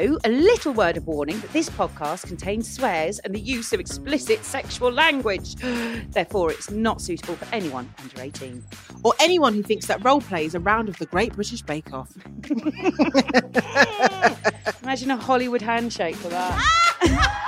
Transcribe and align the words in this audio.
Also, 0.00 0.18
a 0.24 0.30
little 0.30 0.72
word 0.72 0.96
of 0.96 1.06
warning 1.06 1.38
that 1.40 1.52
this 1.52 1.68
podcast 1.68 2.26
contains 2.26 2.72
swears 2.72 3.18
and 3.18 3.34
the 3.34 3.40
use 3.40 3.74
of 3.74 3.80
explicit 3.80 4.42
sexual 4.44 4.90
language. 4.90 5.56
Therefore, 6.10 6.50
it's 6.50 6.70
not 6.70 7.02
suitable 7.02 7.34
for 7.34 7.46
anyone 7.54 7.92
under 7.98 8.22
18. 8.22 8.64
Or 9.02 9.12
anyone 9.20 9.52
who 9.52 9.62
thinks 9.62 9.86
that 9.86 10.02
role 10.02 10.22
play 10.22 10.46
is 10.46 10.54
a 10.54 10.60
round 10.60 10.88
of 10.88 10.96
the 10.98 11.06
Great 11.06 11.34
British 11.34 11.60
Bake 11.62 11.92
Off. 11.92 12.10
Imagine 14.82 15.10
a 15.10 15.16
Hollywood 15.16 15.60
handshake 15.60 16.16
for 16.16 16.28
that. 16.28 17.36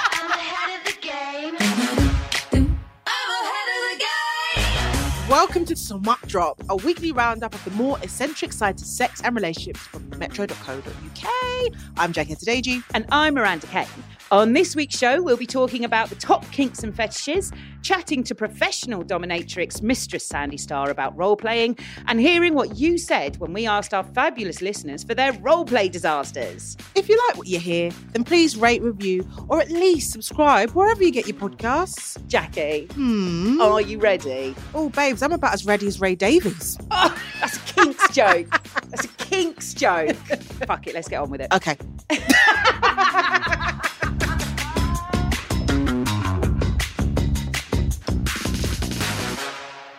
Welcome 5.33 5.65
to 5.65 5.77
Smut 5.77 6.21
Drop, 6.29 6.63
a 6.69 6.77
weekly 6.77 7.11
roundup 7.11 7.55
of 7.55 7.65
the 7.65 7.71
more 7.71 7.99
eccentric 8.03 8.53
sides 8.53 8.83
of 8.83 8.87
sex 8.87 9.23
and 9.23 9.35
relationships 9.35 9.81
from 9.81 10.07
metro.co.uk. 10.19 11.73
I'm 11.97 12.13
Jackie 12.13 12.35
Adedeji. 12.35 12.85
And 12.93 13.07
I'm 13.11 13.33
Miranda 13.33 13.67
Kane. 13.69 13.87
On 14.33 14.55
this 14.55 14.75
week's 14.75 14.97
show, 14.97 15.21
we'll 15.21 15.37
be 15.37 15.45
talking 15.45 15.85
about 15.85 16.09
the 16.09 16.15
top 16.15 16.51
kinks 16.53 16.83
and 16.83 16.97
fetishes, 16.97 17.53
chatting 17.83 18.25
to 18.25 18.35
professional 18.35 19.05
dominatrix 19.05 19.83
Mistress 19.83 20.25
Sandy 20.27 20.57
Star 20.57 20.89
about 20.89 21.15
role 21.19 21.37
playing, 21.37 21.77
and 22.07 22.19
hearing 22.19 22.55
what 22.55 22.77
you 22.79 22.97
said 22.97 23.37
when 23.37 23.53
we 23.53 23.67
asked 23.67 23.93
our 23.93 24.03
fabulous 24.03 24.63
listeners 24.63 25.05
for 25.05 25.15
their 25.15 25.35
role 25.35 25.67
play 25.67 25.91
disasters. 25.91 26.79
If 26.95 27.11
you 27.11 27.21
like 27.29 27.37
what 27.37 27.47
you 27.47 27.59
hear, 27.59 27.91
then 28.15 28.25
please 28.25 28.57
rate, 28.57 28.81
review, 28.81 29.29
or 29.49 29.61
at 29.61 29.71
least 29.71 30.13
subscribe 30.13 30.71
wherever 30.71 31.03
you 31.05 31.11
get 31.11 31.29
your 31.29 31.37
podcasts. 31.37 32.17
Jackie, 32.27 32.87
Hmm. 32.95 33.61
are 33.61 33.83
you 33.83 33.99
ready? 33.99 34.55
Oh, 34.75 34.89
babes, 34.89 35.23
I'm 35.23 35.33
about 35.33 35.53
as 35.53 35.67
ready 35.67 35.87
as 35.87 36.01
Ray 36.01 36.15
Davies. 36.15 36.79
Oh, 36.91 37.15
that's 37.41 37.57
a 37.57 37.61
kinks 37.75 38.09
joke. 38.15 38.47
That's 38.89 39.05
a 39.05 39.09
kinks 39.09 39.75
joke. 39.75 40.15
Fuck 40.67 40.87
it, 40.87 40.95
let's 40.95 41.09
get 41.09 41.21
on 41.21 41.29
with 41.31 41.43
it. 41.43 41.53
Okay. 41.53 41.77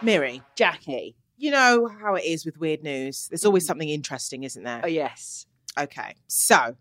Miri, 0.04 0.42
Jackie. 0.56 1.16
you 1.38 1.52
know 1.52 1.88
how 1.88 2.16
it 2.16 2.24
is 2.26 2.46
with 2.46 2.58
weird 2.60 2.84
news. 2.84 3.28
There's 3.30 3.46
always 3.46 3.66
something 3.66 3.90
interesting, 3.90 4.44
isn't 4.44 4.64
there? 4.64 4.82
Oh, 4.84 4.88
yes. 4.88 5.46
Okay. 5.78 6.16
So 6.28 6.76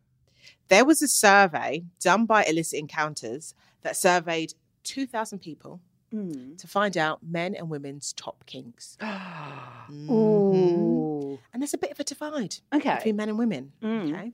there 0.69 0.85
was 0.85 1.03
a 1.03 1.09
survey 1.09 1.85
done 2.01 2.27
by 2.27 2.45
Illicit 2.45 2.79
Encounters 2.79 3.55
that 3.83 3.97
surveyed 3.97 4.55
2,000 4.85 5.39
people 5.41 5.81
Mm. 6.13 6.59
to 6.59 6.69
find 6.69 6.99
out 6.99 7.21
men 7.23 7.55
and 7.55 7.71
women's 7.71 8.13
top 8.13 8.45
kinks. 8.45 8.99
Mhm. 9.01 10.11
Ooh. 10.11 11.39
And 11.53 11.63
there's 11.63 11.73
a 11.73 11.79
bit 11.79 11.91
of 11.91 11.99
a 12.01 12.05
divide 12.05 12.57
Okay. 12.73 12.97
between 12.97 13.17
men 13.17 13.31
and 13.31 13.39
women. 13.39 13.73
Mm. 13.83 14.13
Okay. 14.13 14.33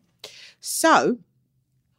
So 0.61 1.19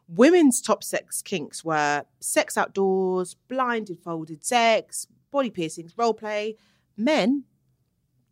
women's 0.06 0.60
top 0.60 0.84
sex 0.84 1.22
kinks 1.22 1.64
were 1.64 2.04
sex 2.20 2.58
outdoors, 2.58 3.34
blinded 3.48 3.98
folded 4.00 4.44
sex, 4.44 5.06
body 5.30 5.48
piercings, 5.50 5.96
role 5.96 6.12
play. 6.14 6.56
Men, 7.04 7.44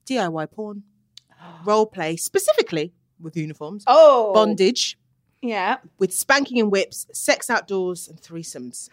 DIY 0.06 0.50
porn, 0.52 0.83
role 1.64 1.86
play, 1.86 2.16
specifically 2.16 2.92
with 3.20 3.36
uniforms, 3.36 3.84
Oh. 3.86 4.33
bondage, 4.34 4.98
Yeah. 5.42 5.78
with 5.98 6.12
spanking 6.12 6.61
and 6.61 6.70
whips, 6.70 7.06
sex 7.12 7.48
outdoors, 7.50 8.08
and 8.08 8.20
threesomes. 8.20 8.89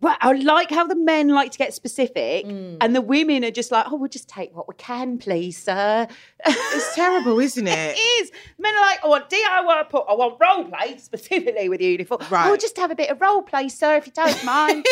Well, 0.00 0.16
I 0.20 0.32
like 0.32 0.70
how 0.70 0.86
the 0.86 0.94
men 0.94 1.28
like 1.28 1.50
to 1.52 1.58
get 1.58 1.74
specific 1.74 2.46
Mm. 2.46 2.76
and 2.80 2.94
the 2.94 3.00
women 3.00 3.44
are 3.44 3.50
just 3.50 3.72
like, 3.72 3.86
oh, 3.90 3.96
we'll 3.96 4.08
just 4.08 4.28
take 4.28 4.54
what 4.56 4.68
we 4.68 4.74
can, 4.76 5.18
please, 5.18 5.56
sir. 5.62 6.06
It's 6.46 6.94
terrible, 6.94 7.40
isn't 7.40 7.66
it 7.66 7.96
it? 7.96 7.98
is. 7.98 8.30
Men 8.58 8.74
are 8.76 8.80
like, 8.80 9.04
I 9.04 9.08
want 9.08 9.28
DIY, 9.28 9.88
put, 9.88 10.04
I 10.08 10.14
want 10.14 10.38
role 10.40 10.64
play, 10.64 10.98
specifically 10.98 11.68
with 11.68 11.80
uniform. 11.80 12.20
Right. 12.30 12.46
Oh, 12.46 12.50
we'll 12.50 12.56
just 12.58 12.76
have 12.78 12.90
a 12.92 12.94
bit 12.94 13.10
of 13.10 13.20
role 13.20 13.42
play, 13.42 13.68
sir, 13.68 13.96
if 13.96 14.06
you 14.06 14.12
don't 14.12 14.44
mind. 14.44 14.86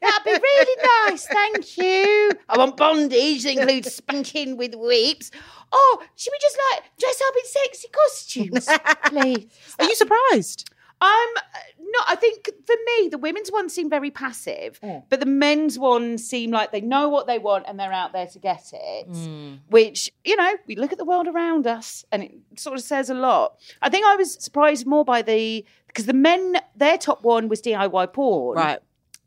That'd 0.00 0.24
be 0.24 0.30
really 0.32 0.82
nice, 1.10 1.26
thank 1.26 1.76
you. 1.78 2.30
I 2.48 2.56
want 2.56 2.76
bondage 2.78 3.42
that 3.44 3.52
includes 3.58 3.94
spanking 3.94 4.56
with 4.56 4.74
whips. 4.74 5.30
Oh, 5.72 6.02
should 6.16 6.32
we 6.32 6.38
just 6.40 6.58
like 6.72 6.84
dress 6.98 7.20
up 7.28 7.34
in 7.36 7.44
sexy 7.46 7.88
costumes, 7.88 8.68
please? 9.06 9.46
Are 9.78 9.84
you 9.84 9.94
surprised? 9.94 10.70
Um, 11.04 11.34
no, 11.80 12.00
I 12.08 12.14
think 12.16 12.46
for 12.66 12.74
me, 12.86 13.08
the 13.08 13.18
women's 13.18 13.52
ones 13.52 13.72
seem 13.74 13.90
very 13.90 14.10
passive, 14.10 14.80
Mm. 14.80 15.02
but 15.10 15.20
the 15.20 15.26
men's 15.26 15.78
ones 15.78 16.26
seem 16.26 16.50
like 16.50 16.72
they 16.72 16.80
know 16.80 17.08
what 17.08 17.26
they 17.26 17.38
want 17.38 17.64
and 17.68 17.78
they're 17.78 17.92
out 17.92 18.12
there 18.12 18.26
to 18.26 18.38
get 18.38 18.70
it. 18.72 19.10
Mm. 19.10 19.58
Which, 19.68 20.10
you 20.24 20.36
know, 20.36 20.52
we 20.66 20.76
look 20.76 20.92
at 20.92 20.98
the 20.98 21.04
world 21.04 21.28
around 21.28 21.66
us 21.66 22.04
and 22.10 22.22
it 22.22 22.32
sort 22.56 22.76
of 22.78 22.82
says 22.84 23.10
a 23.10 23.14
lot. 23.14 23.56
I 23.82 23.88
think 23.90 24.06
I 24.06 24.16
was 24.16 24.34
surprised 24.42 24.86
more 24.86 25.04
by 25.04 25.20
the, 25.22 25.64
because 25.88 26.06
the 26.06 26.14
men, 26.14 26.56
their 26.74 26.96
top 26.98 27.22
one 27.22 27.48
was 27.48 27.60
DIY 27.60 28.12
porn. 28.12 28.56
Right. 28.56 28.78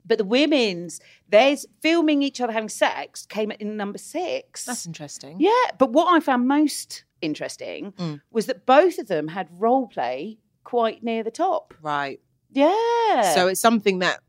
But 0.06 0.18
the 0.18 0.26
women's, 0.26 1.00
there's 1.30 1.66
filming 1.82 2.22
each 2.24 2.40
other 2.42 2.54
having 2.54 2.70
sex 2.70 3.26
came 3.26 3.52
in 3.52 3.78
number 3.78 3.98
six. 3.98 4.66
That's 4.66 4.86
interesting. 4.86 5.36
yeah. 5.40 5.52
But 5.78 5.92
what 5.92 6.08
I 6.14 6.20
found 6.22 6.48
most 6.48 7.04
interesting 7.22 7.92
Mm. 7.94 8.22
was 8.32 8.46
that 8.46 8.66
both 8.66 8.98
of 9.00 9.08
them 9.08 9.28
had 9.30 9.48
role 9.52 9.88
play 9.88 10.38
quite 10.68 11.02
near 11.02 11.24
the 11.24 11.32
top. 11.32 11.74
Right. 11.82 12.20
Yeah. 12.52 13.34
So 13.34 13.48
it's 13.48 13.62
something 13.62 14.00
that 14.00 14.20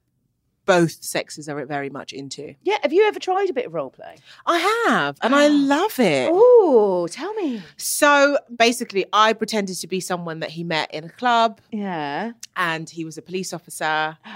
both 0.66 1.02
sexes 1.02 1.48
are 1.48 1.64
very 1.64 1.90
much 1.90 2.12
into. 2.12 2.54
yeah, 2.62 2.76
have 2.82 2.92
you 2.92 3.08
ever 3.08 3.18
tried 3.18 3.50
a 3.50 3.52
bit 3.52 3.66
of 3.66 3.74
role 3.74 3.90
play? 3.90 4.16
I 4.46 4.58
have, 4.86 5.16
and 5.20 5.34
I 5.34 5.46
ah. 5.46 5.50
love 5.50 5.98
it. 5.98 6.30
Oh, 6.32 7.08
tell 7.10 7.34
me. 7.34 7.62
So 7.76 8.38
basically, 8.54 9.04
I 9.12 9.32
pretended 9.32 9.76
to 9.80 9.88
be 9.88 9.98
someone 9.98 10.38
that 10.40 10.50
he 10.50 10.62
met 10.62 10.94
in 10.94 11.04
a 11.04 11.08
club, 11.08 11.60
Yeah. 11.72 12.32
and 12.54 12.88
he 12.88 13.04
was 13.04 13.18
a 13.18 13.22
police 13.22 13.52
officer. 13.52 14.16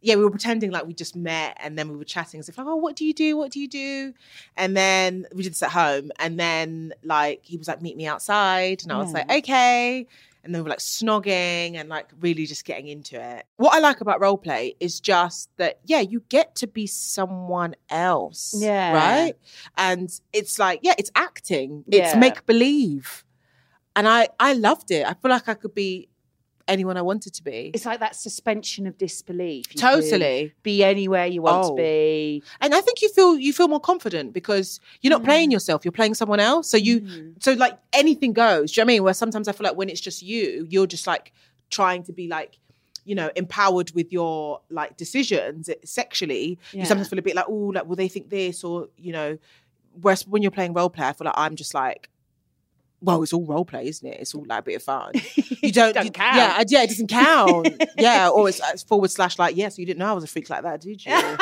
Yeah, 0.00 0.14
we 0.14 0.22
were 0.22 0.30
pretending 0.30 0.70
like 0.70 0.86
we 0.86 0.94
just 0.94 1.16
met, 1.16 1.56
and 1.60 1.76
then 1.76 1.88
we 1.88 1.96
were 1.96 2.04
chatting 2.04 2.38
as 2.38 2.48
if 2.48 2.56
like, 2.56 2.68
"Oh, 2.68 2.76
what 2.76 2.94
do 2.94 3.04
you 3.04 3.12
do? 3.12 3.36
What 3.36 3.50
do 3.50 3.58
you 3.58 3.66
do?" 3.66 4.14
And 4.56 4.76
then 4.76 5.26
we 5.34 5.42
did 5.42 5.50
this 5.50 5.62
at 5.64 5.72
home, 5.72 6.12
and 6.20 6.38
then 6.38 6.92
like 7.02 7.40
he 7.42 7.56
was 7.56 7.66
like, 7.66 7.82
"Meet 7.82 7.96
me 7.96 8.06
outside," 8.06 8.84
and 8.84 8.92
I 8.92 8.98
was 8.98 9.12
like, 9.12 9.28
"Okay." 9.28 10.06
And 10.48 10.54
then 10.54 10.62
we 10.62 10.64
were 10.64 10.70
like 10.70 10.78
snogging 10.78 11.76
and 11.76 11.90
like 11.90 12.08
really 12.20 12.46
just 12.46 12.64
getting 12.64 12.88
into 12.88 13.20
it. 13.22 13.44
What 13.58 13.74
I 13.74 13.80
like 13.80 14.00
about 14.00 14.18
role 14.22 14.38
play 14.38 14.76
is 14.80 14.98
just 14.98 15.50
that, 15.58 15.78
yeah, 15.84 16.00
you 16.00 16.22
get 16.30 16.56
to 16.56 16.66
be 16.66 16.86
someone 16.86 17.76
else. 17.90 18.54
Yeah. 18.58 18.94
Right? 18.94 19.34
And 19.76 20.08
it's 20.32 20.58
like, 20.58 20.80
yeah, 20.82 20.94
it's 20.96 21.10
acting. 21.14 21.84
It's 21.86 22.14
Yeah. 22.14 22.18
make 22.18 22.46
believe. 22.46 23.24
And 23.94 24.08
I 24.08 24.28
I 24.40 24.54
loved 24.54 24.90
it. 24.90 25.04
I 25.06 25.12
feel 25.12 25.30
like 25.30 25.50
I 25.50 25.54
could 25.54 25.74
be 25.74 26.08
anyone 26.68 26.96
I 26.96 27.02
wanted 27.02 27.34
to 27.34 27.42
be. 27.42 27.70
It's 27.74 27.84
like 27.86 28.00
that 28.00 28.14
suspension 28.14 28.86
of 28.86 28.96
disbelief. 28.98 29.66
You 29.74 29.80
Totally. 29.80 30.52
Be 30.62 30.84
anywhere 30.84 31.26
you 31.26 31.42
want 31.42 31.64
Oh. 31.64 31.68
to 31.70 31.74
be. 31.76 32.42
And 32.60 32.74
I 32.74 32.80
think 32.80 33.02
you 33.02 33.08
feel 33.08 33.36
you 33.38 33.52
feel 33.52 33.68
more 33.68 33.80
confident 33.80 34.32
because 34.32 34.78
you're 35.00 35.10
not 35.10 35.22
Mm. 35.22 35.24
playing 35.24 35.50
yourself, 35.50 35.84
you're 35.84 35.92
playing 35.92 36.14
someone 36.14 36.40
else. 36.40 36.68
So 36.70 36.76
you 36.76 37.00
Mm. 37.00 37.42
so 37.42 37.54
like 37.54 37.78
anything 37.92 38.32
goes. 38.32 38.72
Do 38.72 38.80
you 38.80 38.84
know 38.84 38.86
what 38.86 38.92
I 38.92 38.94
mean? 38.94 39.02
Where 39.04 39.14
sometimes 39.14 39.48
I 39.48 39.52
feel 39.52 39.64
like 39.64 39.76
when 39.76 39.88
it's 39.88 40.00
just 40.00 40.22
you, 40.22 40.66
you're 40.70 40.86
just 40.86 41.06
like 41.06 41.32
trying 41.70 42.02
to 42.04 42.12
be 42.12 42.28
like, 42.28 42.58
you 43.04 43.14
know, 43.14 43.30
empowered 43.36 43.90
with 43.92 44.12
your 44.12 44.60
like 44.70 44.96
decisions 44.98 45.70
sexually. 45.84 46.58
Yeah. 46.72 46.80
You 46.80 46.86
sometimes 46.86 47.08
feel 47.08 47.18
a 47.18 47.22
bit 47.22 47.34
like, 47.34 47.46
oh, 47.48 47.72
like 47.74 47.86
will 47.86 47.96
they 47.96 48.08
think 48.08 48.28
this 48.28 48.62
or 48.62 48.88
you 48.98 49.12
know, 49.12 49.38
whereas 50.00 50.26
when 50.26 50.42
you're 50.42 50.50
playing 50.50 50.74
role 50.74 50.90
play, 50.90 51.06
I 51.08 51.12
feel 51.14 51.24
like 51.24 51.34
I'm 51.36 51.56
just 51.56 51.72
like, 51.74 52.10
well, 53.00 53.22
it's 53.22 53.32
all 53.32 53.44
role 53.44 53.64
play, 53.64 53.86
isn't 53.88 54.06
it? 54.08 54.18
It's 54.20 54.34
all 54.34 54.44
like 54.46 54.60
a 54.60 54.62
bit 54.62 54.76
of 54.76 54.82
fun. 54.82 55.12
You 55.60 55.72
don't, 55.72 55.92
Don't 55.92 56.04
you- 56.04 56.10
count. 56.12 56.36
Yeah, 56.36 56.62
yeah, 56.68 56.82
it 56.84 56.86
doesn't 56.88 57.08
count. 57.08 57.68
yeah, 57.98 58.28
or 58.28 58.48
it's, 58.48 58.60
it's 58.72 58.84
forward 58.84 59.10
slash 59.10 59.38
like, 59.40 59.56
yes, 59.56 59.76
you 59.78 59.84
didn't 59.84 59.98
know 59.98 60.06
I 60.06 60.12
was 60.12 60.22
a 60.24 60.28
freak 60.28 60.48
like 60.48 60.62
that, 60.62 60.80
did 60.80 61.04
you? 61.04 61.12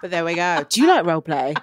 but 0.00 0.10
there 0.10 0.24
we 0.24 0.34
go. 0.34 0.64
Do 0.68 0.80
you 0.80 0.86
like 0.86 1.04
role 1.06 1.20
play? 1.22 1.54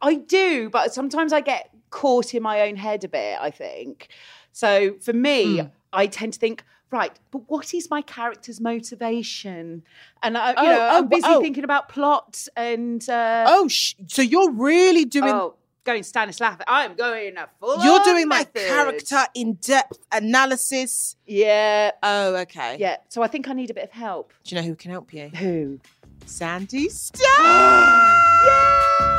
I 0.00 0.14
do, 0.14 0.70
but 0.70 0.94
sometimes 0.94 1.32
I 1.32 1.40
get 1.40 1.70
caught 1.90 2.34
in 2.34 2.42
my 2.42 2.62
own 2.62 2.76
head 2.76 3.04
a 3.04 3.08
bit, 3.08 3.38
I 3.40 3.50
think. 3.50 4.08
So 4.52 4.94
for 5.00 5.12
me, 5.12 5.58
Mm. 5.58 5.70
I 5.92 6.06
tend 6.06 6.34
to 6.34 6.38
think, 6.38 6.62
right, 6.90 7.18
but 7.30 7.42
what 7.48 7.72
is 7.74 7.90
my 7.90 8.02
character's 8.02 8.60
motivation? 8.60 9.82
And 10.22 10.36
I, 10.38 10.50
you 10.50 10.54
Oh, 10.58 10.62
know, 10.62 10.78
oh, 10.92 10.98
I'm 10.98 11.08
busy 11.08 11.22
oh. 11.26 11.40
thinking 11.40 11.64
about 11.64 11.88
plot 11.88 12.46
and 12.56 13.06
uh, 13.08 13.44
Oh, 13.48 13.68
sh- 13.68 13.94
so 14.06 14.22
you're 14.22 14.50
really 14.52 15.04
doing 15.04 15.30
oh, 15.32 15.54
going 15.86 16.02
Stanislav. 16.02 16.60
I'm 16.68 16.94
going 16.94 17.36
a 17.38 17.48
full. 17.58 17.82
You're 17.82 18.00
doing 18.04 18.28
my 18.28 18.44
character 18.44 19.24
in 19.34 19.54
depth 19.54 19.98
analysis. 20.12 21.16
Yeah, 21.26 21.92
Oh, 22.02 22.34
okay. 22.36 22.76
yeah. 22.78 22.96
So 23.08 23.22
I 23.22 23.28
think 23.28 23.48
I 23.48 23.54
need 23.54 23.70
a 23.70 23.74
bit 23.74 23.84
of 23.84 23.90
help. 23.92 24.32
Do 24.44 24.54
you 24.54 24.60
know 24.60 24.66
who 24.66 24.74
can 24.74 24.90
help 24.90 25.14
you? 25.14 25.28
Who? 25.28 25.80
Sandy 26.26 26.88
Star. 26.90 28.22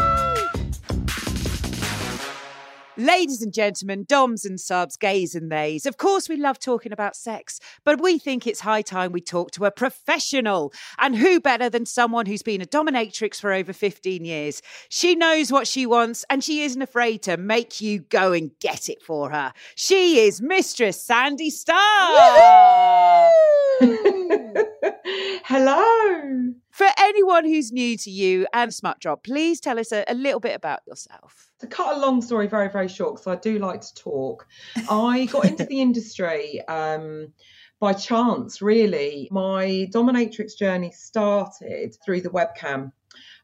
Ladies 2.99 3.44
and 3.44 3.53
gentlemen, 3.53 4.05
doms 4.09 4.44
and 4.44 4.59
subs, 4.59 4.97
gays 4.97 5.35
and 5.35 5.51
theys. 5.51 5.85
Of 5.85 5.97
course, 5.97 6.27
we 6.27 6.35
love 6.35 6.57
talking 6.57 6.91
about 6.91 7.15
sex, 7.15 7.59
but 7.83 8.01
we 8.01 8.17
think 8.17 8.47
it's 8.47 8.61
high 8.61 8.81
time 8.81 9.11
we 9.11 9.21
talk 9.21 9.51
to 9.51 9.65
a 9.65 9.71
professional. 9.71 10.73
And 10.97 11.15
who 11.15 11.39
better 11.39 11.69
than 11.69 11.85
someone 11.85 12.25
who's 12.25 12.41
been 12.41 12.59
a 12.59 12.65
dominatrix 12.65 13.39
for 13.39 13.53
over 13.53 13.71
15 13.71 14.25
years? 14.25 14.63
She 14.89 15.13
knows 15.13 15.51
what 15.51 15.67
she 15.67 15.85
wants 15.85 16.25
and 16.27 16.44
she 16.44 16.63
isn't 16.63 16.81
afraid 16.81 17.21
to 17.23 17.38
make 17.38 17.81
you 17.81 17.99
go 17.99 18.33
and 18.33 18.49
get 18.59 18.89
it 18.89 19.03
for 19.03 19.29
her. 19.29 19.53
She 19.75 20.21
is 20.21 20.41
Mistress 20.41 20.99
Sandy 20.99 21.51
Star. 21.51 21.77
Hello. 25.45 26.53
For 26.77 26.85
anyone 27.00 27.44
who's 27.44 27.71
new 27.71 27.97
to 27.97 28.12
you 28.12 28.45
and 28.53 28.71
Smut 28.71 29.00
Drop, 29.00 29.24
please 29.24 29.59
tell 29.59 29.79
us 29.79 29.91
a, 29.91 30.06
a 30.07 30.13
little 30.13 30.39
bit 30.39 30.56
about 30.56 30.81
yourself. 30.85 31.50
To 31.62 31.65
cut 31.65 31.97
a 31.97 32.00
long 32.00 32.21
story 32.21 32.45
very, 32.45 32.69
very 32.69 32.88
short, 32.88 33.15
because 33.15 33.25
I 33.25 33.39
do 33.39 33.57
like 33.57 33.81
to 33.81 33.95
talk, 33.95 34.45
I 34.88 35.25
got 35.25 35.45
into 35.45 35.65
the 35.65 35.81
industry 35.81 36.62
um, 36.68 37.33
by 37.79 37.94
chance, 37.94 38.62
really. 38.62 39.27
My 39.31 39.88
dominatrix 39.91 40.56
journey 40.56 40.91
started 40.91 41.97
through 42.06 42.21
the 42.21 42.29
webcam. 42.29 42.91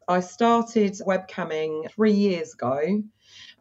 I 0.08 0.20
started 0.20 0.94
webcamming 1.08 1.90
three 1.90 2.14
years 2.14 2.54
ago 2.54 3.02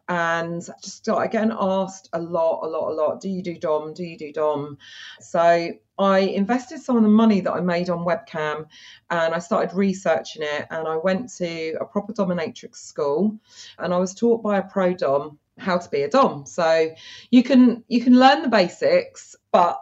and 0.09 0.61
just 0.83 0.97
started 0.97 1.31
getting 1.31 1.55
asked 1.57 2.09
a 2.13 2.19
lot, 2.19 2.61
a 2.63 2.67
lot, 2.67 2.91
a 2.91 2.93
lot. 2.93 3.21
Do 3.21 3.29
you 3.29 3.41
do 3.41 3.57
Dom? 3.57 3.93
Do 3.93 4.03
you 4.03 4.17
do 4.17 4.33
Dom? 4.33 4.77
So 5.21 5.69
I 5.97 6.19
invested 6.19 6.81
some 6.81 6.97
of 6.97 7.03
the 7.03 7.09
money 7.09 7.39
that 7.41 7.53
I 7.53 7.61
made 7.61 7.89
on 7.89 8.05
webcam 8.05 8.65
and 9.09 9.33
I 9.33 9.39
started 9.39 9.75
researching 9.75 10.43
it. 10.43 10.67
And 10.69 10.87
I 10.87 10.97
went 10.97 11.31
to 11.37 11.77
a 11.79 11.85
proper 11.85 12.13
dominatrix 12.13 12.77
school 12.77 13.37
and 13.79 13.93
I 13.93 13.97
was 13.97 14.13
taught 14.13 14.43
by 14.43 14.57
a 14.57 14.63
pro 14.63 14.93
Dom 14.93 15.39
how 15.57 15.77
to 15.77 15.89
be 15.89 16.01
a 16.01 16.09
Dom. 16.09 16.45
So 16.45 16.89
you 17.31 17.43
can 17.43 17.83
you 17.87 18.03
can 18.03 18.19
learn 18.19 18.41
the 18.41 18.49
basics, 18.49 19.35
but 19.51 19.79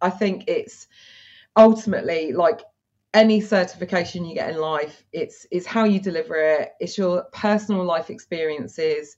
I 0.00 0.10
think 0.10 0.44
it's 0.48 0.88
ultimately 1.56 2.32
like 2.32 2.62
any 3.12 3.40
certification 3.40 4.24
you 4.24 4.36
get 4.36 4.50
in 4.50 4.56
life 4.60 5.04
it's 5.12 5.44
it's 5.50 5.66
how 5.66 5.82
you 5.82 5.98
deliver 5.98 6.36
it 6.36 6.70
it's 6.78 6.96
your 6.96 7.24
personal 7.32 7.84
life 7.84 8.08
experiences 8.08 9.16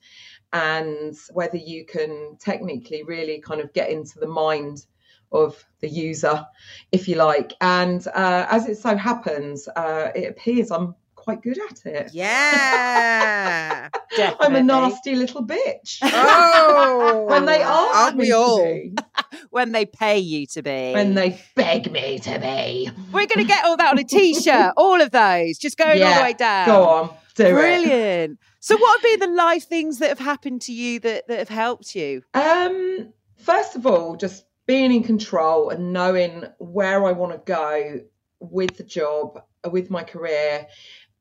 and 0.53 1.15
whether 1.33 1.57
you 1.57 1.85
can 1.85 2.37
technically 2.39 3.03
really 3.05 3.41
kind 3.41 3.61
of 3.61 3.73
get 3.73 3.91
into 3.91 4.19
the 4.19 4.27
mind 4.27 4.87
of 5.33 5.65
the 5.81 5.89
user 5.89 6.45
if 6.93 7.09
you 7.09 7.15
like 7.17 7.55
and 7.63 8.07
uh, 8.09 8.47
as 8.51 8.69
it 8.69 8.77
so 8.77 8.97
happens 8.97 9.67
uh, 9.77 10.11
it 10.15 10.29
appears 10.31 10.71
i'm 10.71 10.95
quite 11.15 11.41
good 11.41 11.59
at 11.71 11.87
it 11.87 12.11
Yeah. 12.13 13.89
i'm 14.41 14.57
a 14.57 14.63
nasty 14.63 15.15
little 15.15 15.47
bitch 15.47 15.99
oh. 16.03 17.27
when 17.29 17.47
they 17.47 17.63
ask 17.63 17.95
Aren't 17.95 18.17
me 18.17 18.25
we 18.25 18.29
to 18.31 18.37
all? 18.37 18.65
be, 18.65 18.95
When 19.51 19.73
they 19.73 19.85
pay 19.87 20.19
you 20.19 20.47
to 20.49 20.63
be. 20.63 20.93
when 20.93 21.15
they 21.15 21.41
beg 21.55 21.91
me 21.93 22.19
to 22.21 22.39
be 22.39 22.91
We're 23.13 23.27
going 23.27 23.39
to 23.39 23.45
get 23.45 23.65
all 23.65 23.77
that 23.77 23.93
on 23.93 23.99
a 23.99 24.05
t 24.05 24.35
shirt, 24.35 24.73
all 24.77 25.01
of 25.01 25.11
those, 25.11 25.59
just 25.59 25.77
going 25.79 26.03
all 26.03 26.15
the 26.17 26.23
way 26.23 26.33
down. 26.33 26.67
go 26.67 26.83
on 26.89 27.11
do 27.37 27.47
it 27.47 27.53
Brilliant. 27.53 28.39
So, 28.61 28.77
what 28.77 29.01
have 29.01 29.21
been 29.21 29.31
the 29.31 29.37
life 29.37 29.65
things 29.65 29.99
that 29.99 30.09
have 30.09 30.19
happened 30.19 30.63
to 30.63 30.73
you 30.73 31.01
that, 31.01 31.27
that 31.29 31.39
have 31.39 31.49
helped 31.49 31.95
you? 31.95 32.23
Um, 32.35 33.13
first 33.37 33.77
of 33.77 33.87
all, 33.87 34.17
just 34.17 34.45
being 34.67 34.93
in 34.93 35.03
control 35.03 35.71
and 35.71 35.93
knowing 35.93 36.45
where 36.59 37.05
I 37.05 37.13
want 37.13 37.33
to 37.33 37.39
go 37.39 38.01
with 38.41 38.77
the 38.77 38.85
job, 38.85 39.43
with 39.71 39.91
my 39.91 40.03
career, 40.03 40.67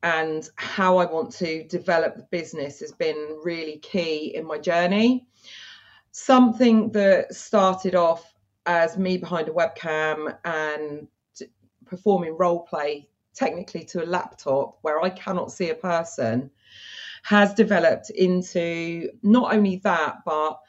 and 0.03 0.47
how 0.55 0.97
I 0.97 1.05
want 1.05 1.31
to 1.33 1.67
develop 1.67 2.15
the 2.15 2.27
business 2.31 2.79
has 2.79 2.91
been 2.91 3.39
really 3.43 3.77
key 3.77 4.33
in 4.35 4.45
my 4.45 4.57
journey. 4.57 5.27
Something 6.11 6.91
that 6.91 7.33
started 7.33 7.95
off 7.95 8.33
as 8.65 8.97
me 8.97 9.17
behind 9.17 9.47
a 9.47 9.51
webcam 9.51 10.35
and 10.43 11.07
performing 11.85 12.37
role 12.37 12.61
play 12.61 13.09
technically 13.33 13.85
to 13.85 14.03
a 14.03 14.05
laptop 14.05 14.77
where 14.81 15.01
I 15.01 15.09
cannot 15.09 15.51
see 15.51 15.69
a 15.69 15.75
person 15.75 16.51
has 17.23 17.53
developed 17.53 18.09
into 18.09 19.09
not 19.21 19.53
only 19.53 19.77
that, 19.77 20.17
but 20.25 20.59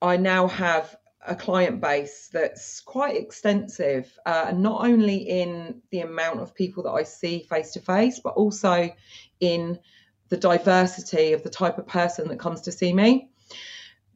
I 0.00 0.16
now 0.16 0.48
have 0.48 0.96
a 1.26 1.34
client 1.34 1.80
base 1.80 2.28
that's 2.32 2.80
quite 2.80 3.16
extensive, 3.16 4.18
uh, 4.26 4.46
and 4.48 4.62
not 4.62 4.84
only 4.84 5.16
in 5.16 5.80
the 5.90 6.00
amount 6.00 6.40
of 6.40 6.54
people 6.54 6.82
that 6.82 6.90
I 6.90 7.02
see 7.02 7.46
face 7.48 7.72
to 7.72 7.80
face, 7.80 8.20
but 8.20 8.34
also 8.34 8.90
in 9.40 9.78
the 10.28 10.36
diversity 10.36 11.32
of 11.32 11.42
the 11.42 11.50
type 11.50 11.78
of 11.78 11.86
person 11.86 12.28
that 12.28 12.38
comes 12.38 12.62
to 12.62 12.72
see 12.72 12.92
me. 12.92 13.30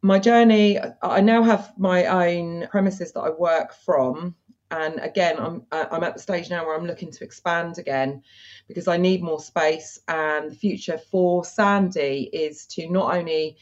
My 0.02 0.18
journey, 0.18 0.78
I 1.02 1.20
now 1.20 1.42
have 1.42 1.72
my 1.76 2.04
own 2.04 2.68
premises 2.70 3.12
that 3.12 3.20
I 3.20 3.30
work 3.30 3.74
from. 3.74 4.36
And 4.70 4.98
again, 5.00 5.36
I'm 5.38 5.62
I'm 5.72 6.04
at 6.04 6.14
the 6.14 6.20
stage 6.20 6.50
now 6.50 6.64
where 6.66 6.76
I'm 6.76 6.86
looking 6.86 7.10
to 7.12 7.24
expand 7.24 7.78
again 7.78 8.22
because 8.66 8.86
I 8.86 8.98
need 8.98 9.22
more 9.22 9.40
space. 9.40 9.98
And 10.08 10.50
the 10.50 10.54
future 10.54 10.98
for 10.98 11.44
Sandy 11.44 12.28
is 12.32 12.66
to 12.66 12.88
not 12.90 13.14
only 13.14 13.56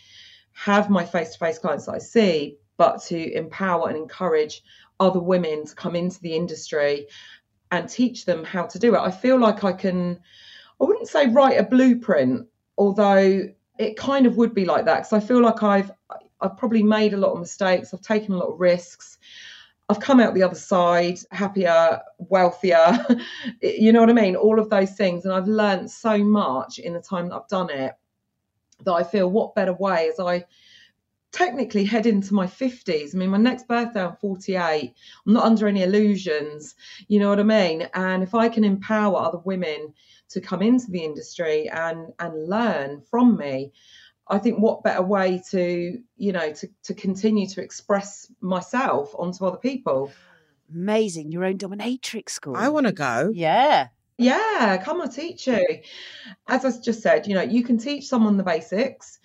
have 0.52 0.90
my 0.90 1.04
face 1.04 1.32
to 1.32 1.38
face 1.38 1.58
clients 1.58 1.86
that 1.86 1.94
I 1.94 1.98
see, 1.98 2.56
but 2.76 3.02
to 3.04 3.32
empower 3.34 3.88
and 3.88 3.96
encourage 3.96 4.62
other 4.98 5.20
women 5.20 5.66
to 5.66 5.74
come 5.74 5.94
into 5.94 6.20
the 6.20 6.34
industry 6.34 7.06
and 7.70 7.88
teach 7.88 8.24
them 8.24 8.44
how 8.44 8.64
to 8.66 8.78
do 8.78 8.94
it. 8.94 9.00
I 9.00 9.10
feel 9.10 9.38
like 9.38 9.64
I 9.64 9.72
can, 9.72 10.18
I 10.80 10.84
wouldn't 10.84 11.08
say 11.08 11.28
write 11.28 11.58
a 11.58 11.64
blueprint, 11.64 12.46
although 12.78 13.48
it 13.78 13.96
kind 13.96 14.26
of 14.26 14.36
would 14.36 14.54
be 14.54 14.64
like 14.64 14.86
that 14.86 14.98
because 14.98 15.12
I 15.12 15.20
feel 15.20 15.42
like 15.42 15.62
I've 15.62 15.90
I've 16.40 16.56
probably 16.56 16.82
made 16.82 17.14
a 17.14 17.16
lot 17.16 17.32
of 17.32 17.40
mistakes. 17.40 17.94
I've 17.94 18.02
taken 18.02 18.34
a 18.34 18.36
lot 18.36 18.52
of 18.52 18.60
risks. 18.60 19.18
I've 19.88 20.00
come 20.00 20.18
out 20.18 20.34
the 20.34 20.42
other 20.42 20.56
side 20.56 21.18
happier, 21.30 22.00
wealthier. 22.18 22.98
you 23.62 23.92
know 23.92 24.00
what 24.00 24.10
I 24.10 24.14
mean? 24.14 24.34
All 24.34 24.58
of 24.58 24.68
those 24.68 24.92
things. 24.92 25.24
And 25.24 25.32
I've 25.32 25.46
learned 25.46 25.90
so 25.90 26.18
much 26.18 26.78
in 26.78 26.92
the 26.92 27.00
time 27.00 27.28
that 27.28 27.36
I've 27.36 27.48
done 27.48 27.70
it 27.70 27.92
that 28.84 28.92
I 28.92 29.04
feel 29.04 29.30
what 29.30 29.54
better 29.54 29.72
way 29.72 30.08
as 30.08 30.18
I 30.18 30.44
technically 31.32 31.84
head 31.84 32.06
into 32.06 32.34
my 32.34 32.46
50s. 32.46 33.14
I 33.14 33.18
mean, 33.18 33.30
my 33.30 33.38
next 33.38 33.68
birthday, 33.68 34.02
I'm 34.02 34.16
48. 34.16 34.94
I'm 35.26 35.32
not 35.32 35.44
under 35.44 35.68
any 35.68 35.82
illusions. 35.82 36.74
You 37.08 37.20
know 37.20 37.28
what 37.28 37.40
I 37.40 37.44
mean? 37.44 37.88
And 37.94 38.22
if 38.22 38.34
I 38.34 38.48
can 38.48 38.64
empower 38.64 39.18
other 39.18 39.38
women 39.38 39.92
to 40.30 40.40
come 40.40 40.62
into 40.62 40.90
the 40.90 41.04
industry 41.04 41.68
and 41.68 42.12
and 42.18 42.48
learn 42.48 43.02
from 43.10 43.36
me, 43.36 43.72
I 44.28 44.38
think 44.38 44.58
what 44.58 44.82
better 44.82 45.02
way 45.02 45.42
to, 45.50 45.98
you 46.16 46.32
know, 46.32 46.52
to, 46.52 46.68
to 46.84 46.94
continue 46.94 47.46
to 47.48 47.62
express 47.62 48.30
myself 48.40 49.14
onto 49.16 49.44
other 49.44 49.58
people. 49.58 50.10
Amazing. 50.72 51.30
Your 51.30 51.44
own 51.44 51.58
dominatrix 51.58 52.30
school. 52.30 52.56
I 52.56 52.68
want 52.68 52.86
to 52.86 52.92
go. 52.92 53.30
Yeah. 53.32 53.88
Yeah, 54.18 54.82
come 54.82 55.02
and 55.02 55.12
teach 55.12 55.46
you. 55.46 55.62
As 56.48 56.64
I 56.64 56.72
just 56.80 57.02
said, 57.02 57.26
you 57.26 57.34
know, 57.34 57.42
you 57.42 57.62
can 57.62 57.76
teach 57.76 58.06
someone 58.06 58.38
the 58.38 58.42
basics 58.42 59.18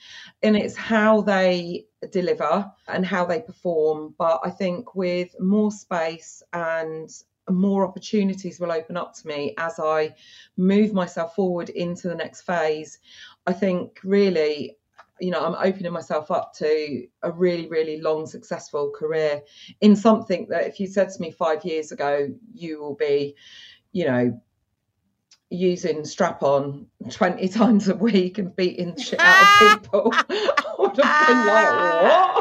and 0.44 0.58
it's 0.58 0.76
how 0.76 1.22
they 1.22 1.86
deliver 2.12 2.70
and 2.90 3.06
how 3.06 3.26
they 3.26 3.40
perform. 3.40 4.14
But 4.18 4.42
I 4.44 4.50
think 4.50 4.94
with 4.94 5.34
more 5.40 5.72
space 5.72 6.44
and 6.52 7.10
more 7.50 7.88
opportunities 7.88 8.60
will 8.60 8.72
open 8.72 8.98
up 8.98 9.16
to 9.16 9.28
me 9.28 9.54
as 9.58 9.80
I 9.80 10.14
move 10.58 10.94
myself 10.94 11.36
forward 11.36 11.70
into 11.70 12.10
the 12.10 12.16
next 12.16 12.42
phase. 12.42 13.00
I 13.48 13.54
think 13.54 14.00
really, 14.04 14.78
you 15.22 15.30
know, 15.30 15.46
I'm 15.46 15.56
opening 15.56 15.94
myself 15.94 16.32
up 16.32 16.54
to 16.56 17.06
a 17.22 17.32
really, 17.32 17.68
really 17.68 18.02
long, 18.02 18.26
successful 18.26 18.92
career 18.92 19.42
in 19.80 19.96
something 19.96 20.48
that 20.50 20.66
if 20.66 20.80
you 20.80 20.88
said 20.88 21.10
to 21.10 21.22
me 21.22 21.32
five 21.32 21.64
years 21.64 21.92
ago, 21.92 22.30
you 22.54 22.82
will 22.82 22.96
be, 22.96 23.36
you 23.92 24.06
know, 24.06 24.42
using 25.52 26.06
strap 26.06 26.42
on 26.42 26.88
20 27.10 27.48
times 27.50 27.88
a 27.88 27.96
week 27.96 28.40
and 28.40 28.56
beating 28.56 28.98
shit 28.98 29.20
out 29.20 29.74
of 29.74 29.84
people, 29.84 30.12
I 30.12 30.76
would 30.80 30.98
have 30.98 31.28
been 31.28 31.46
like, 31.46 32.36
what? 32.36 32.41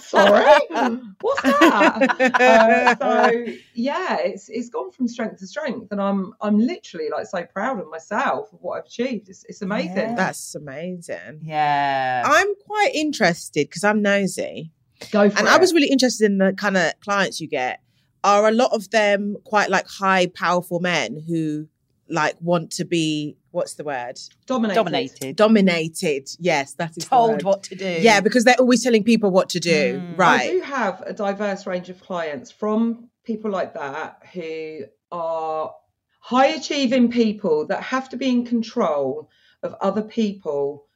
Sorry, 0.00 0.60
what's 1.20 1.42
that? 1.42 2.40
uh, 2.40 2.96
so 2.96 3.44
yeah, 3.74 4.18
it's 4.18 4.48
it's 4.48 4.68
gone 4.68 4.90
from 4.90 5.08
strength 5.08 5.38
to 5.38 5.46
strength, 5.46 5.88
and 5.90 6.00
I'm 6.00 6.34
I'm 6.40 6.58
literally 6.58 7.08
like 7.10 7.26
so 7.26 7.44
proud 7.44 7.80
of 7.80 7.88
myself 7.88 8.52
of 8.52 8.60
what 8.60 8.78
I've 8.78 8.86
achieved. 8.86 9.28
It's 9.28 9.44
it's 9.48 9.62
amazing. 9.62 9.96
Yeah. 9.96 10.14
That's 10.14 10.54
amazing. 10.54 11.40
Yeah. 11.42 12.22
I'm 12.24 12.54
quite 12.66 12.90
interested 12.94 13.68
because 13.68 13.84
I'm 13.84 14.02
nosy. 14.02 14.72
Go 15.10 15.28
for 15.30 15.38
and 15.38 15.46
it. 15.46 15.52
I 15.52 15.58
was 15.58 15.72
really 15.72 15.88
interested 15.88 16.26
in 16.26 16.38
the 16.38 16.52
kind 16.52 16.76
of 16.76 16.92
clients 17.00 17.40
you 17.40 17.48
get. 17.48 17.80
Are 18.24 18.48
a 18.48 18.52
lot 18.52 18.72
of 18.72 18.90
them 18.90 19.36
quite 19.44 19.70
like 19.70 19.86
high, 19.86 20.26
powerful 20.26 20.80
men 20.80 21.22
who 21.28 21.68
like 22.08 22.36
want 22.40 22.70
to 22.72 22.84
be 22.84 23.36
what's 23.50 23.74
the 23.74 23.84
word? 23.84 24.18
dominated. 24.46 24.74
Dominated. 24.76 25.36
Dominated. 25.36 26.28
Yes, 26.38 26.74
that 26.74 26.90
is 26.90 26.96
the 26.96 27.00
Told 27.10 27.30
word. 27.32 27.42
what 27.42 27.62
to 27.64 27.74
do. 27.74 27.98
Yeah, 28.00 28.20
because 28.20 28.44
they're 28.44 28.56
always 28.60 28.82
telling 28.82 29.02
people 29.04 29.30
what 29.30 29.48
to 29.50 29.60
do. 29.60 29.98
Mm. 29.98 30.12
I 30.12 30.16
Right. 30.16 30.50
do 30.50 30.60
have 30.60 31.02
a 31.06 31.12
diverse 31.12 31.66
range 31.66 31.88
of 31.88 32.00
clients 32.00 32.50
from 32.50 33.08
people 33.24 33.50
like 33.50 33.74
that 33.74 34.22
who 34.34 34.80
are 35.10 35.74
high 36.20 36.48
achieving 36.48 37.10
people 37.10 37.66
that 37.68 37.82
have 37.82 38.08
to 38.10 38.16
be 38.16 38.28
in 38.28 38.44
control 38.44 39.30
of 39.62 39.74
other 39.80 40.02
people 40.02 40.86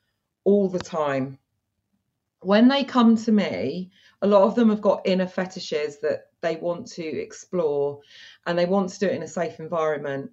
all 0.45 0.69
the 0.69 0.81
time. 0.81 1.39
when 2.43 2.69
they 2.69 2.83
come 2.85 3.17
to 3.19 3.31
me, 3.31 3.91
a 4.23 4.27
lot 4.27 4.45
of 4.45 4.55
them 4.55 4.71
have 4.71 4.81
got 4.81 5.03
inner 5.05 5.27
fetishes 5.27 5.99
that 6.01 6.29
they 6.41 6.57
want 6.57 6.87
to 6.87 7.03
explore 7.05 8.01
and 8.47 8.59
they 8.59 8.65
want 8.65 8.89
to 8.89 8.99
do 8.99 9.07
it 9.07 9.13
in 9.15 9.23
a 9.23 9.29
safe 9.29 9.61
environment. 9.61 10.31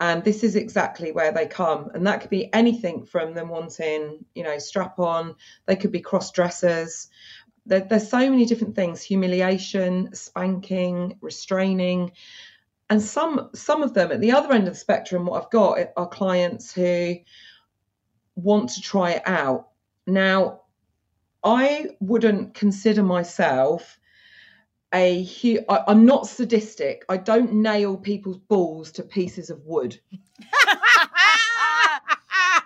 And 0.00 0.24
this 0.24 0.42
is 0.42 0.56
exactly 0.56 1.12
where 1.12 1.32
they 1.32 1.46
come. 1.46 1.90
And 1.94 2.06
that 2.06 2.20
could 2.20 2.30
be 2.30 2.52
anything 2.52 3.04
from 3.04 3.34
them 3.34 3.48
wanting, 3.48 4.24
you 4.34 4.42
know, 4.42 4.58
strap 4.58 4.98
on, 4.98 5.36
they 5.66 5.76
could 5.76 5.92
be 5.92 6.00
cross 6.00 6.32
dressers. 6.32 7.08
There, 7.66 7.80
there's 7.80 8.08
so 8.08 8.18
many 8.18 8.44
different 8.44 8.74
things 8.74 9.02
humiliation, 9.02 10.12
spanking, 10.14 11.18
restraining. 11.20 12.12
And 12.90 13.00
some 13.00 13.50
some 13.54 13.82
of 13.82 13.94
them 13.94 14.10
at 14.10 14.20
the 14.20 14.32
other 14.32 14.52
end 14.52 14.66
of 14.66 14.74
the 14.74 14.78
spectrum, 14.78 15.26
what 15.26 15.42
I've 15.42 15.50
got 15.50 15.78
are 15.96 16.08
clients 16.08 16.72
who 16.72 17.16
want 18.34 18.70
to 18.70 18.80
try 18.80 19.12
it 19.12 19.22
out. 19.24 19.68
Now, 20.06 20.62
I 21.44 21.90
wouldn't 22.00 22.54
consider 22.54 23.02
myself 23.02 23.98
a 24.94 25.24
hu- 25.24 25.64
I, 25.68 25.84
I'm 25.88 26.04
not 26.06 26.26
sadistic. 26.28 27.04
I 27.08 27.16
don't 27.16 27.54
nail 27.54 27.96
people's 27.96 28.38
balls 28.38 28.92
to 28.92 29.02
pieces 29.02 29.50
of 29.50 29.60
wood. 29.64 29.98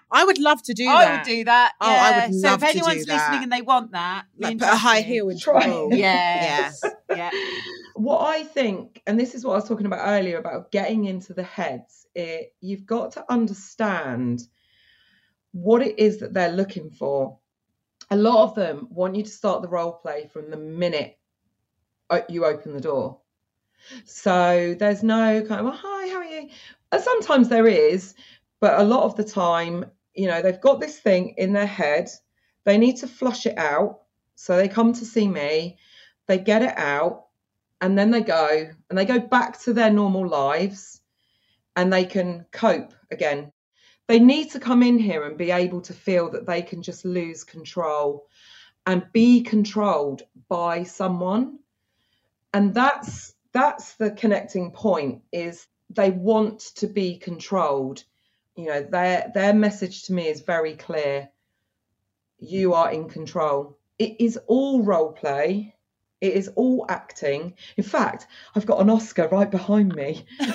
I 0.09 0.25
would 0.25 0.39
love 0.39 0.63
to 0.65 0.75
do 0.75 0.89
I 0.89 1.05
that. 1.05 1.09
I 1.09 1.17
would 1.17 1.23
do 1.25 1.45
that. 1.45 1.73
Oh, 1.81 1.87
I 1.91 2.11
yeah. 2.11 2.27
would 2.27 2.35
So 2.35 2.49
love 2.49 2.63
if 2.63 2.69
to 2.71 2.73
do 2.73 2.79
anyone's 2.79 3.07
listening 3.09 3.43
and 3.43 3.53
they 3.53 3.63
want 3.63 3.93
that, 3.93 4.27
Like 4.39 4.59
put 4.59 4.69
a 4.69 4.77
high 4.77 5.01
heel 5.03 5.29
into 5.29 5.43
Try. 5.43 5.65
the 5.65 5.71
ball. 5.71 5.91
Yes. 5.93 6.83
yeah. 7.11 7.31
What 7.95 8.21
I 8.21 8.45
think, 8.45 9.03
and 9.07 9.19
this 9.19 9.35
is 9.35 9.45
what 9.45 9.53
I 9.53 9.57
was 9.57 9.69
talking 9.69 9.87
about 9.87 10.01
earlier 10.07 10.39
about 10.39 10.71
getting 10.71 11.05
into 11.07 11.35
the 11.35 11.43
heads, 11.43 12.07
it, 12.15 12.55
you've 12.61 12.87
got 12.87 13.13
to 13.13 13.25
understand 13.31 14.43
what 15.53 15.83
it 15.83 15.99
is 15.99 16.19
that 16.19 16.33
they're 16.35 16.53
looking 16.53 16.91
for. 16.91 17.39
A 18.11 18.17
lot 18.17 18.45
of 18.45 18.55
them 18.55 18.87
want 18.91 19.17
you 19.17 19.23
to 19.25 19.31
start 19.31 19.63
the 19.63 19.69
role 19.69 19.93
play 19.93 20.29
from 20.33 20.51
the 20.51 20.57
minute 20.57 21.19
o- 21.25 21.26
you 22.29 22.45
open 22.45 22.73
the 22.73 22.81
door. 22.81 23.19
So 24.05 24.75
there's 24.79 25.03
no 25.03 25.43
kind 25.43 25.61
of, 25.61 25.67
"Oh, 25.67 25.79
hi, 25.81 26.09
how 26.09 26.19
are 26.19 26.25
you? 26.25 26.49
Sometimes 26.99 27.49
there 27.49 27.67
is, 27.67 28.15
but 28.61 28.81
a 28.81 28.85
lot 28.85 29.05
of 29.05 29.17
the 29.17 29.25
time, 29.25 29.85
you 30.15 30.27
know, 30.27 30.43
they've 30.43 30.61
got 30.61 30.81
this 30.81 30.99
thing 30.99 31.35
in 31.37 31.53
their 31.53 31.67
head. 31.67 32.11
They 32.65 32.79
need 32.79 32.97
to 32.99 33.07
flush 33.07 33.47
it 33.47 33.59
out. 33.59 34.03
So 34.35 34.57
they 34.57 34.69
come 34.69 34.93
to 34.93 35.05
see 35.05 35.29
me, 35.29 35.79
they 36.27 36.39
get 36.39 36.63
it 36.63 36.77
out, 36.77 37.27
and 37.81 37.99
then 37.99 38.11
they 38.11 38.23
go 38.23 38.69
and 38.89 38.99
they 38.99 39.05
go 39.05 39.19
back 39.19 39.61
to 39.61 39.73
their 39.73 39.91
normal 39.91 40.27
lives 40.27 41.01
and 41.77 41.93
they 41.93 42.05
can 42.05 42.47
cope 42.53 42.95
again. 43.11 43.53
They 44.09 44.19
need 44.19 44.51
to 44.53 44.61
come 44.61 44.83
in 44.83 44.99
here 44.99 45.25
and 45.25 45.37
be 45.37 45.51
able 45.51 45.81
to 45.83 45.93
feel 45.93 46.31
that 46.31 46.47
they 46.47 46.63
can 46.63 46.83
just 46.83 47.05
lose 47.05 47.45
control 47.45 48.27
and 48.87 49.07
be 49.13 49.43
controlled 49.43 50.23
by 50.49 50.85
someone. 50.85 51.59
And 52.57 52.73
that's 52.73 53.35
that's 53.53 53.97
the 53.97 54.11
connecting 54.11 54.71
point 54.71 55.21
is 55.31 55.67
they 55.91 56.09
want 56.11 56.61
to 56.77 56.87
be 56.87 57.19
controlled. 57.19 58.03
You 58.57 58.65
know, 58.65 58.83
their 58.83 59.31
their 59.35 59.53
message 59.53 60.05
to 60.05 60.15
me 60.15 60.29
is 60.29 60.41
very 60.41 60.75
clear. 60.75 61.29
You 62.39 62.73
are 62.73 62.91
in 62.91 63.11
control. 63.11 63.77
It 63.99 64.23
is 64.23 64.39
all 64.47 64.83
role 64.83 65.13
play. 65.13 65.75
It 66.21 66.33
is 66.35 66.49
all 66.57 66.87
acting. 66.89 67.55
In 67.77 67.85
fact, 67.85 68.27
I've 68.55 68.67
got 68.67 68.81
an 68.81 68.91
Oscar 68.91 69.29
right 69.29 69.51
behind 69.51 69.95
me. 69.95 70.25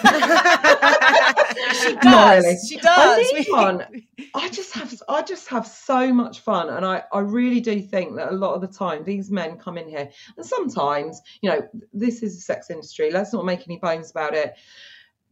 She 1.73 1.93
Not 1.93 2.01
does. 2.03 2.43
really. 2.45 2.57
She 2.67 2.79
I 2.79 2.81
does. 2.81 3.33
need 3.33 3.47
one. 3.49 3.85
I 4.35 4.49
just 4.49 4.73
have 4.73 4.93
I 5.07 5.21
just 5.21 5.47
have 5.49 5.67
so 5.67 6.13
much 6.13 6.39
fun 6.41 6.69
and 6.69 6.85
I, 6.85 7.03
I 7.11 7.19
really 7.19 7.59
do 7.59 7.81
think 7.81 8.15
that 8.15 8.31
a 8.31 8.35
lot 8.35 8.53
of 8.53 8.61
the 8.61 8.67
time 8.67 9.03
these 9.03 9.29
men 9.31 9.57
come 9.57 9.77
in 9.77 9.87
here 9.87 10.09
and 10.37 10.45
sometimes, 10.45 11.21
you 11.41 11.49
know, 11.49 11.61
this 11.93 12.23
is 12.23 12.37
a 12.37 12.41
sex 12.41 12.69
industry. 12.69 13.11
Let's 13.11 13.33
not 13.33 13.45
make 13.45 13.67
any 13.67 13.77
bones 13.77 14.11
about 14.11 14.33
it. 14.33 14.55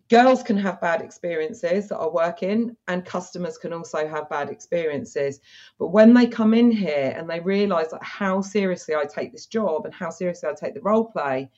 Girls 0.10 0.42
can 0.42 0.58
have 0.58 0.82
bad 0.82 1.02
experiences 1.02 1.90
that 1.90 1.98
are 1.98 2.12
working 2.12 2.76
and 2.88 3.06
customers 3.06 3.60
can 3.60 3.74
also 3.74 4.08
have 4.08 4.28
bad 4.28 4.50
experiences. 4.50 5.40
But 5.78 5.90
when 5.90 6.16
they 6.16 6.26
come 6.26 6.56
in 6.56 6.72
here 6.72 7.14
and 7.16 7.30
they 7.30 7.40
realise 7.40 7.92
like 7.92 8.04
how 8.04 8.42
seriously 8.42 8.96
I 8.96 9.06
take 9.06 9.32
this 9.32 9.46
job 9.46 9.86
and 9.86 9.94
how 9.94 10.10
seriously 10.10 10.50
I 10.50 10.54
take 10.54 10.74
the 10.74 10.82
role 10.82 11.06
play, 11.06 11.52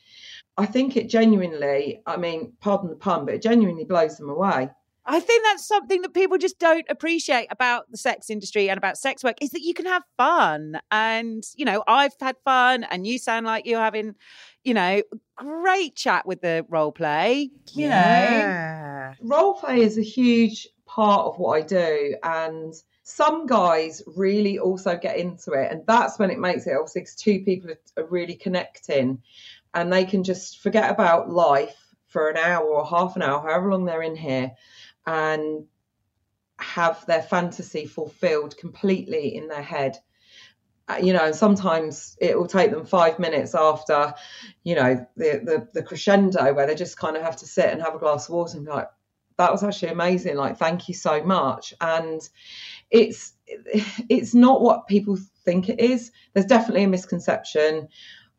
I 0.58 0.66
think 0.66 0.98
it 0.98 1.10
genuinely, 1.10 2.02
I 2.06 2.18
mean, 2.18 2.52
pardon 2.60 2.90
the 2.90 2.98
pun, 2.98 3.26
but 3.26 3.36
it 3.36 3.42
genuinely 3.42 3.86
blows 3.86 4.18
them 4.18 4.30
away. 4.30 4.70
I 5.06 5.20
think 5.20 5.44
that's 5.44 5.68
something 5.68 6.02
that 6.04 6.14
people 6.14 6.38
just 6.38 6.60
don't 6.60 6.86
appreciate 6.90 7.48
about 7.50 7.90
the 7.90 7.98
sex 7.98 8.30
industry 8.30 8.70
and 8.70 8.78
about 8.78 8.98
sex 8.98 9.24
work 9.24 9.38
is 9.42 9.50
that 9.50 9.62
you 9.62 9.74
can 9.74 9.86
have 9.86 10.04
fun. 10.18 10.80
And, 10.92 11.44
you 11.56 11.66
know, 11.66 11.84
I've 11.88 12.14
had 12.20 12.36
fun 12.46 12.84
and 12.84 13.08
you 13.08 13.18
sound 13.18 13.46
like 13.48 13.66
you're 13.66 13.80
having, 13.80 14.16
you 14.64 14.74
know, 14.76 15.02
great 15.36 15.96
chat 15.96 16.26
with 16.28 16.42
the 16.42 16.66
role 16.70 16.92
play. 16.92 17.50
You 17.74 17.90
know. 17.90 19.14
Role 19.22 19.56
play 19.56 19.82
is 19.82 19.98
a 19.98 20.04
huge 20.04 20.68
part 20.86 21.26
of 21.26 21.40
what 21.40 21.58
I 21.58 21.62
do, 21.62 22.16
and 22.24 22.74
some 23.04 23.46
guys 23.46 24.04
really 24.16 24.60
also 24.60 24.98
get 24.98 25.18
into 25.18 25.54
it, 25.54 25.72
and 25.72 25.84
that's 25.88 26.20
when 26.20 26.30
it 26.30 26.38
makes 26.38 26.68
it 26.68 26.74
obviously 26.76 27.02
'cause 27.02 27.16
two 27.16 27.40
people 27.44 27.72
are, 27.72 27.80
are 27.98 28.06
really 28.08 28.36
connecting, 28.36 29.22
and 29.74 29.92
they 29.92 30.04
can 30.06 30.24
just 30.24 30.60
forget 30.60 30.92
about 30.92 31.30
life 31.30 31.78
for 32.08 32.30
an 32.30 32.36
hour 32.38 32.66
or 32.66 32.86
half 32.86 33.16
an 33.16 33.22
hour, 33.22 33.40
however 33.42 33.72
long 33.72 33.86
they're 33.86 34.02
in 34.02 34.18
here, 34.18 34.52
and 35.06 35.66
have 36.60 37.06
their 37.06 37.22
fantasy 37.22 37.86
fulfilled 37.86 38.56
completely 38.58 39.36
in 39.36 39.48
their 39.48 39.64
head. 39.64 39.98
Uh, 40.88 40.98
You 41.02 41.14
know, 41.14 41.32
sometimes 41.32 42.18
it 42.20 42.38
will 42.38 42.48
take 42.48 42.72
them 42.72 42.86
five 42.86 43.20
minutes 43.20 43.56
after, 43.56 44.14
you 44.64 44.76
know, 44.76 45.06
the, 45.16 45.42
the 45.44 45.68
the 45.74 45.84
crescendo 45.84 46.54
where 46.54 46.68
they 46.68 46.76
just 46.76 46.98
kind 46.98 47.18
of 47.18 47.24
have 47.24 47.38
to 47.38 47.48
sit 47.48 47.70
and 47.70 47.82
have 47.82 47.96
a 47.96 48.00
glass 48.00 48.28
of 48.28 48.36
water 48.36 48.58
and 48.58 48.66
be 48.66 48.72
like, 48.72 48.90
that 49.38 49.52
was 49.52 49.64
actually 49.64 49.92
amazing. 49.92 50.36
Like 50.36 50.58
thank 50.58 50.88
you 50.88 50.94
so 50.94 51.24
much. 51.24 51.74
And 51.82 52.22
it's 52.90 53.34
it's 54.10 54.34
not 54.36 54.62
what 54.62 54.88
people 54.88 55.18
think 55.46 55.70
it 55.70 55.80
is. 55.80 56.12
There's 56.34 56.46
definitely 56.46 56.84
a 56.84 56.90
misconception. 56.90 57.88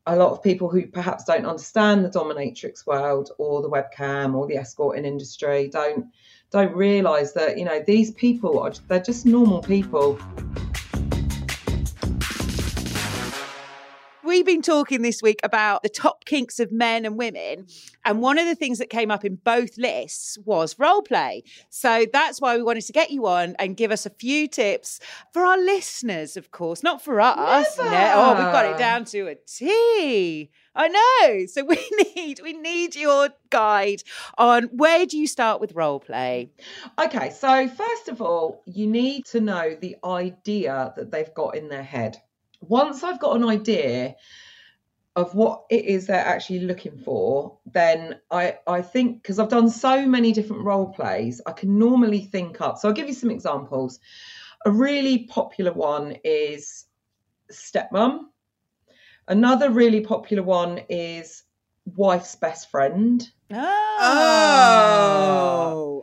A 0.06 0.16
lot 0.16 0.32
of 0.32 0.42
people 0.42 0.68
who 0.68 0.86
perhaps 0.86 1.24
don't 1.24 1.46
understand 1.46 2.04
the 2.04 2.10
dominatrix 2.10 2.86
world 2.86 3.30
or 3.38 3.62
the 3.62 3.70
webcam 3.70 4.34
or 4.34 4.46
the 4.46 4.56
escorting 4.56 5.04
industry 5.04 5.68
don't 5.68 6.06
don't 6.52 6.74
realize 6.76 7.32
that 7.32 7.58
you 7.58 7.64
know 7.64 7.82
these 7.86 8.10
people 8.12 8.60
are 8.60 8.72
they're 8.88 9.00
just 9.00 9.26
normal 9.26 9.62
people 9.62 10.18
We've 14.24 14.46
been 14.46 14.62
talking 14.62 15.02
this 15.02 15.20
week 15.20 15.40
about 15.42 15.82
the 15.82 15.90
top 15.90 16.24
kinks 16.24 16.58
of 16.58 16.72
men 16.72 17.04
and 17.04 17.18
women. 17.18 17.66
And 18.04 18.22
one 18.22 18.38
of 18.38 18.46
the 18.46 18.54
things 18.54 18.78
that 18.78 18.88
came 18.88 19.10
up 19.10 19.26
in 19.26 19.34
both 19.34 19.76
lists 19.76 20.38
was 20.46 20.78
role 20.78 21.02
play. 21.02 21.42
So 21.68 22.06
that's 22.10 22.40
why 22.40 22.56
we 22.56 22.62
wanted 22.62 22.86
to 22.86 22.92
get 22.92 23.10
you 23.10 23.26
on 23.26 23.54
and 23.58 23.76
give 23.76 23.90
us 23.90 24.06
a 24.06 24.10
few 24.10 24.48
tips 24.48 25.00
for 25.34 25.44
our 25.44 25.58
listeners, 25.58 26.38
of 26.38 26.50
course, 26.50 26.82
not 26.82 27.02
for 27.02 27.20
us. 27.20 27.76
Never. 27.76 27.90
No, 27.90 28.12
oh, 28.14 28.30
we've 28.30 28.52
got 28.52 28.64
it 28.64 28.78
down 28.78 29.04
to 29.06 29.26
a 29.26 29.34
T. 29.34 30.50
I 30.74 30.88
know. 30.88 31.46
So 31.46 31.64
we 31.64 31.78
need 32.16 32.40
we 32.42 32.52
need 32.52 32.96
your 32.96 33.30
guide 33.50 34.02
on 34.38 34.64
where 34.64 35.06
do 35.06 35.18
you 35.18 35.26
start 35.26 35.60
with 35.60 35.74
role 35.74 36.00
play? 36.00 36.50
Okay, 36.98 37.30
so 37.30 37.68
first 37.68 38.08
of 38.08 38.22
all, 38.22 38.62
you 38.66 38.86
need 38.86 39.24
to 39.26 39.40
know 39.40 39.76
the 39.80 39.96
idea 40.04 40.92
that 40.96 41.10
they've 41.10 41.34
got 41.34 41.56
in 41.56 41.68
their 41.68 41.82
head. 41.82 42.16
Once 42.60 43.02
I've 43.02 43.20
got 43.20 43.36
an 43.36 43.44
idea 43.44 44.14
of 45.14 45.34
what 45.34 45.64
it 45.68 45.84
is 45.84 46.06
they're 46.06 46.24
actually 46.24 46.60
looking 46.60 46.96
for, 46.96 47.58
then 47.66 48.18
I 48.30 48.58
I 48.66 48.80
think 48.80 49.22
because 49.22 49.38
I've 49.38 49.48
done 49.48 49.68
so 49.68 50.06
many 50.06 50.32
different 50.32 50.64
role 50.64 50.86
plays, 50.86 51.40
I 51.46 51.52
can 51.52 51.78
normally 51.78 52.20
think 52.20 52.60
up. 52.60 52.78
So 52.78 52.88
I'll 52.88 52.94
give 52.94 53.08
you 53.08 53.14
some 53.14 53.30
examples. 53.30 54.00
A 54.64 54.70
really 54.70 55.26
popular 55.26 55.72
one 55.72 56.16
is 56.24 56.86
stepmom. 57.50 58.26
Another 59.32 59.70
really 59.70 60.02
popular 60.02 60.42
one 60.42 60.82
is 60.90 61.42
wife's 61.86 62.36
best 62.36 62.70
friend. 62.70 63.26
Oh, 63.50 63.96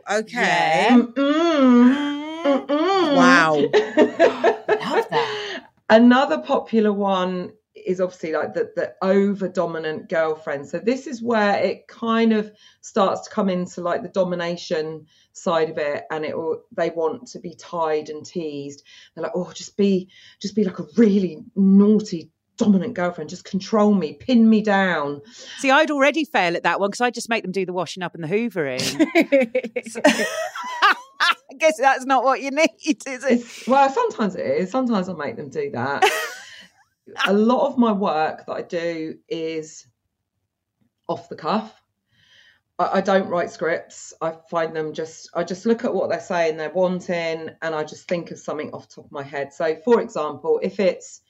oh 0.08 0.18
okay. 0.18 0.32
Yeah. 0.32 0.96
Mm-mm. 0.96 2.42
Mm-mm. 2.42 3.16
Wow. 3.16 3.54
Love 3.54 5.08
that. 5.10 5.64
Another 5.88 6.38
popular 6.38 6.92
one 6.92 7.52
is 7.76 8.00
obviously 8.00 8.32
like 8.32 8.52
the, 8.52 8.72
the 8.74 8.94
over 9.00 9.46
dominant 9.46 10.08
girlfriend. 10.08 10.68
So 10.68 10.80
this 10.80 11.06
is 11.06 11.22
where 11.22 11.62
it 11.62 11.86
kind 11.86 12.32
of 12.32 12.50
starts 12.80 13.28
to 13.28 13.30
come 13.30 13.48
into 13.48 13.80
like 13.80 14.02
the 14.02 14.08
domination 14.08 15.06
side 15.34 15.70
of 15.70 15.78
it, 15.78 16.02
and 16.10 16.24
it 16.24 16.36
will 16.36 16.64
they 16.76 16.90
want 16.90 17.28
to 17.28 17.38
be 17.38 17.54
tied 17.54 18.08
and 18.08 18.26
teased. 18.26 18.82
They're 19.14 19.22
like, 19.22 19.36
oh, 19.36 19.52
just 19.54 19.76
be 19.76 20.08
just 20.42 20.56
be 20.56 20.64
like 20.64 20.80
a 20.80 20.86
really 20.96 21.44
naughty 21.54 22.32
dominant 22.60 22.94
girlfriend. 22.94 23.30
Just 23.30 23.44
control 23.44 23.92
me, 23.92 24.12
pin 24.12 24.48
me 24.48 24.62
down. 24.62 25.22
See, 25.58 25.70
I'd 25.70 25.90
already 25.90 26.24
fail 26.24 26.56
at 26.56 26.62
that 26.62 26.78
one 26.78 26.90
because 26.90 27.00
I 27.00 27.10
just 27.10 27.28
make 27.28 27.42
them 27.42 27.52
do 27.52 27.66
the 27.66 27.72
washing 27.72 28.02
up 28.02 28.14
and 28.14 28.22
the 28.22 28.28
hoovering. 28.28 28.80
I 31.20 31.54
guess 31.58 31.78
that's 31.78 32.06
not 32.06 32.22
what 32.22 32.40
you 32.40 32.50
need, 32.50 32.68
is 33.06 33.24
it? 33.24 33.32
It's, 33.32 33.66
well, 33.66 33.90
sometimes 33.90 34.36
it 34.36 34.46
is. 34.46 34.70
Sometimes 34.70 35.08
I 35.08 35.14
make 35.14 35.36
them 35.36 35.48
do 35.48 35.70
that. 35.72 36.08
a 37.26 37.32
lot 37.32 37.66
of 37.66 37.78
my 37.78 37.92
work 37.92 38.46
that 38.46 38.52
I 38.52 38.62
do 38.62 39.16
is 39.28 39.86
off 41.08 41.28
the 41.28 41.36
cuff. 41.36 41.74
I, 42.78 42.98
I 42.98 43.00
don't 43.00 43.28
write 43.28 43.50
scripts. 43.50 44.14
I 44.20 44.34
find 44.50 44.74
them 44.74 44.92
just, 44.92 45.30
I 45.34 45.44
just 45.44 45.66
look 45.66 45.84
at 45.84 45.92
what 45.92 46.08
they're 46.08 46.20
saying, 46.20 46.56
they're 46.56 46.70
wanting, 46.70 47.50
and 47.62 47.74
I 47.74 47.84
just 47.84 48.08
think 48.08 48.30
of 48.30 48.38
something 48.38 48.70
off 48.72 48.88
the 48.88 48.96
top 48.96 49.06
of 49.06 49.12
my 49.12 49.22
head. 49.22 49.52
So, 49.52 49.76
for 49.84 50.00
example, 50.00 50.60
if 50.62 50.80
it's, 50.80 51.20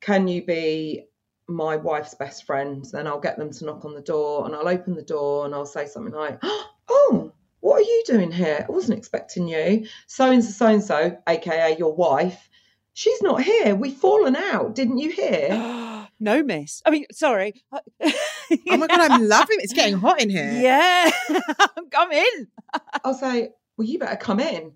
can 0.00 0.28
you 0.28 0.44
be 0.44 1.06
my 1.48 1.76
wife's 1.76 2.14
best 2.14 2.44
friend? 2.44 2.84
Then 2.92 3.06
I'll 3.06 3.20
get 3.20 3.38
them 3.38 3.52
to 3.52 3.64
knock 3.64 3.84
on 3.84 3.94
the 3.94 4.00
door 4.00 4.46
and 4.46 4.54
I'll 4.54 4.68
open 4.68 4.94
the 4.94 5.02
door 5.02 5.44
and 5.44 5.54
I'll 5.54 5.66
say 5.66 5.86
something 5.86 6.14
like, 6.14 6.38
oh, 6.88 7.32
what 7.60 7.80
are 7.80 7.84
you 7.84 8.02
doing 8.06 8.32
here? 8.32 8.64
I 8.68 8.72
wasn't 8.72 8.98
expecting 8.98 9.48
you. 9.48 9.86
So 10.06 10.30
and 10.30 10.44
so, 10.44 10.50
so 10.50 10.66
and 10.66 10.82
so, 10.82 11.18
aka 11.28 11.76
your 11.78 11.94
wife, 11.94 12.48
she's 12.94 13.20
not 13.22 13.42
here. 13.42 13.74
We've 13.74 13.94
fallen 13.94 14.36
out. 14.36 14.74
Didn't 14.74 14.98
you 14.98 15.10
hear? 15.10 15.48
no, 16.20 16.42
miss. 16.42 16.82
I 16.86 16.90
mean, 16.90 17.04
sorry. 17.12 17.62
Oh 18.02 18.76
my 18.76 18.86
god, 18.86 19.10
I'm 19.10 19.28
loving 19.28 19.58
it. 19.58 19.64
It's 19.64 19.72
getting 19.72 19.96
hot 19.96 20.20
in 20.20 20.30
here. 20.30 20.52
Yeah, 20.60 21.10
come 21.90 22.12
in. 22.12 22.48
I'll 23.04 23.14
say, 23.14 23.50
well, 23.76 23.86
you 23.86 23.98
better 23.98 24.16
come 24.16 24.40
in. 24.40 24.72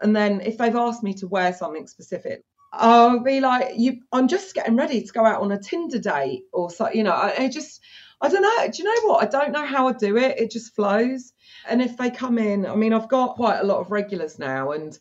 And 0.00 0.14
then 0.14 0.40
if 0.42 0.58
they've 0.58 0.76
asked 0.76 1.02
me 1.02 1.14
to 1.14 1.26
wear 1.26 1.52
something 1.52 1.86
specific, 1.86 2.44
I'll 2.78 3.20
be 3.20 3.40
like, 3.40 3.72
you, 3.76 4.00
I'm 4.12 4.28
just 4.28 4.54
getting 4.54 4.76
ready 4.76 5.02
to 5.02 5.12
go 5.12 5.24
out 5.24 5.42
on 5.42 5.52
a 5.52 5.58
Tinder 5.58 5.98
date 5.98 6.44
or 6.52 6.70
so, 6.70 6.90
you 6.90 7.02
know, 7.02 7.12
I, 7.12 7.44
I 7.44 7.48
just, 7.48 7.80
I 8.20 8.28
don't 8.28 8.42
know. 8.42 8.68
Do 8.70 8.82
you 8.82 8.84
know 8.84 9.08
what? 9.08 9.22
I 9.22 9.26
don't 9.26 9.52
know 9.52 9.66
how 9.66 9.88
I 9.88 9.92
do 9.92 10.16
it. 10.16 10.38
It 10.38 10.50
just 10.50 10.74
flows. 10.74 11.32
And 11.68 11.82
if 11.82 11.96
they 11.96 12.10
come 12.10 12.38
in, 12.38 12.66
I 12.66 12.74
mean, 12.74 12.92
I've 12.92 13.08
got 13.08 13.36
quite 13.36 13.60
a 13.60 13.64
lot 13.64 13.80
of 13.80 13.90
regulars 13.90 14.38
now, 14.38 14.72
and 14.72 14.98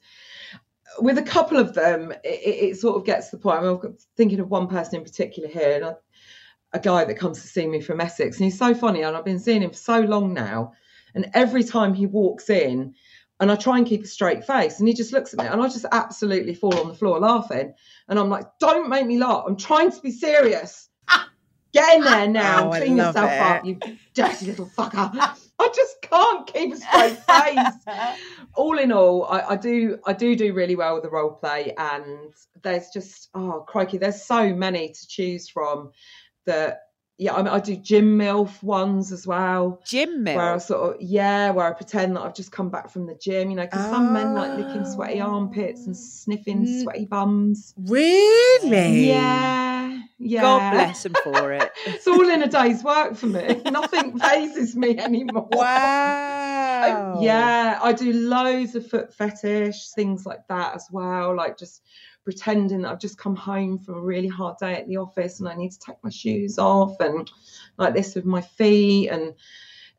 with 1.00 1.18
a 1.18 1.24
couple 1.24 1.58
of 1.58 1.74
them, 1.74 2.12
it, 2.24 2.72
it 2.72 2.78
sort 2.78 2.98
of 2.98 3.06
gets 3.06 3.30
to 3.30 3.38
the 3.38 3.42
point. 3.42 3.60
I 3.60 3.62
mean, 3.62 3.80
I'm 3.84 3.98
thinking 4.18 4.40
of 4.40 4.50
one 4.50 4.68
person 4.68 4.96
in 4.96 5.04
particular 5.04 5.48
here, 5.48 5.76
and 5.76 5.86
I, 5.86 5.94
a 6.74 6.80
guy 6.80 7.06
that 7.06 7.16
comes 7.16 7.42
to 7.42 7.48
see 7.48 7.66
me 7.68 7.82
from 7.82 8.02
Essex, 8.02 8.38
and 8.38 8.46
he's 8.46 8.58
so 8.58 8.74
funny, 8.74 9.02
and 9.02 9.16
I've 9.16 9.26
been 9.26 9.40
seeing 9.40 9.62
him 9.62 9.72
for 9.72 9.78
so 9.78 10.02
long 10.02 10.34
now, 10.34 10.74
and 11.14 11.30
every 11.34 11.64
time 11.64 11.94
he 11.94 12.06
walks 12.06 12.50
in, 12.50 12.96
and 13.40 13.52
I 13.52 13.56
try 13.56 13.78
and 13.78 13.86
keep 13.86 14.04
a 14.04 14.08
straight 14.08 14.46
face, 14.46 14.80
and 14.80 14.88
he 14.88 14.94
just 14.94 15.12
looks 15.12 15.34
at 15.34 15.40
me, 15.40 15.46
and 15.46 15.62
I 15.62 15.68
just 15.68 15.86
absolutely 15.92 16.56
fall 16.56 16.78
on 16.80 16.88
the 16.88 16.94
floor 16.94 17.20
laughing, 17.20 17.74
and 18.08 18.20
I'm 18.20 18.30
like, 18.30 18.46
"Don't 18.60 18.90
make 18.90 19.06
me 19.06 19.18
laugh! 19.18 19.44
I'm 19.48 19.58
trying 19.58 19.92
to 19.92 20.02
be 20.02 20.12
serious." 20.12 20.90
Get 21.74 21.98
in 21.98 22.04
there 22.06 22.28
now, 22.28 22.72
Oh, 22.72 22.78
clean 22.78 22.96
yourself 22.96 23.30
it. 23.30 23.42
up, 23.42 23.66
you 23.66 23.78
dirty 24.14 24.46
little 24.46 24.66
fucker. 24.78 25.10
I 25.60 25.70
just 25.76 26.02
can't 26.02 26.48
keep 26.48 26.74
a 26.74 26.78
straight 26.78 27.18
face. 27.18 28.18
all 28.56 28.78
in 28.78 28.94
all, 28.94 29.26
I, 29.26 29.42
I 29.42 29.56
do 29.58 30.00
I 30.06 30.14
do 30.14 30.36
do 30.36 30.54
really 30.54 30.78
well 30.78 30.94
with 30.94 31.04
the 31.04 31.10
role 31.10 31.32
play, 31.32 31.74
and 31.78 32.34
there's 32.64 32.90
just 32.94 33.30
oh 33.36 33.66
crikey, 33.68 33.98
there's 33.98 34.22
so 34.24 34.54
many 34.54 34.90
to 34.90 35.08
choose 35.08 35.50
from. 35.50 35.92
That 36.46 36.82
yeah, 37.18 37.34
I, 37.34 37.38
mean, 37.38 37.48
I 37.48 37.60
do 37.60 37.76
gym 37.78 38.18
milf 38.18 38.62
ones 38.62 39.12
as 39.12 39.26
well, 39.26 39.82
Gym 39.86 40.24
Mill. 40.24 40.36
where 40.36 40.54
I 40.54 40.58
sort 40.58 40.96
of 40.96 41.02
yeah, 41.02 41.52
where 41.52 41.66
I 41.66 41.72
pretend 41.74 42.16
that 42.16 42.22
I've 42.22 42.36
just 42.36 42.52
come 42.52 42.70
back 42.70 42.90
from 42.90 43.06
the 43.08 43.16
gym, 43.16 43.50
you 43.50 43.56
know, 43.56 43.64
because 43.64 43.90
some 43.90 44.12
men 44.12 44.34
like 44.34 44.52
licking 44.58 44.86
sweaty 44.86 45.22
Oh. 45.22 45.32
armpits 45.36 45.86
and 45.88 45.96
sniffing 45.96 46.66
Mm. 46.66 46.84
sweaty 46.84 47.06
bums. 47.06 47.74
Really? 47.78 49.08
Yeah, 49.10 50.00
yeah. 50.20 50.42
God 50.42 50.72
bless 50.72 51.04
them 51.04 51.14
for 51.24 51.54
it. 51.54 51.72
It's 51.86 52.08
all 52.08 52.28
in 52.30 52.42
a 52.44 52.48
day's 52.48 52.84
work 52.84 53.16
for 53.16 53.28
me. 53.28 53.62
Nothing 53.66 54.18
phases 54.20 54.76
me 54.76 54.98
anymore. 54.98 55.48
Wow. 55.52 56.22
Yeah, 57.22 57.80
I 57.82 57.94
do 57.94 58.12
loads 58.14 58.76
of 58.76 58.86
foot 58.88 59.12
fetish, 59.14 59.90
things 59.96 60.26
like 60.26 60.48
that 60.50 60.76
as 60.76 60.88
well. 60.92 61.36
Like 61.36 61.58
just 61.58 61.82
pretending 62.26 62.82
that 62.82 62.92
I've 62.92 63.00
just 63.00 63.18
come 63.18 63.36
home 63.36 63.80
from 63.80 63.96
a 63.96 64.02
really 64.02 64.28
hard 64.28 64.58
day 64.58 64.74
at 64.74 64.88
the 64.88 64.98
office 64.98 65.40
and 65.40 65.48
I 65.48 65.56
need 65.56 65.72
to 65.72 65.80
take 65.80 65.96
my 66.04 66.10
shoes 66.10 66.58
off 66.58 67.00
and 67.00 67.32
like 67.78 67.94
this 67.94 68.16
with 68.16 68.26
my 68.26 68.42
feet 68.42 69.10
and 69.10 69.34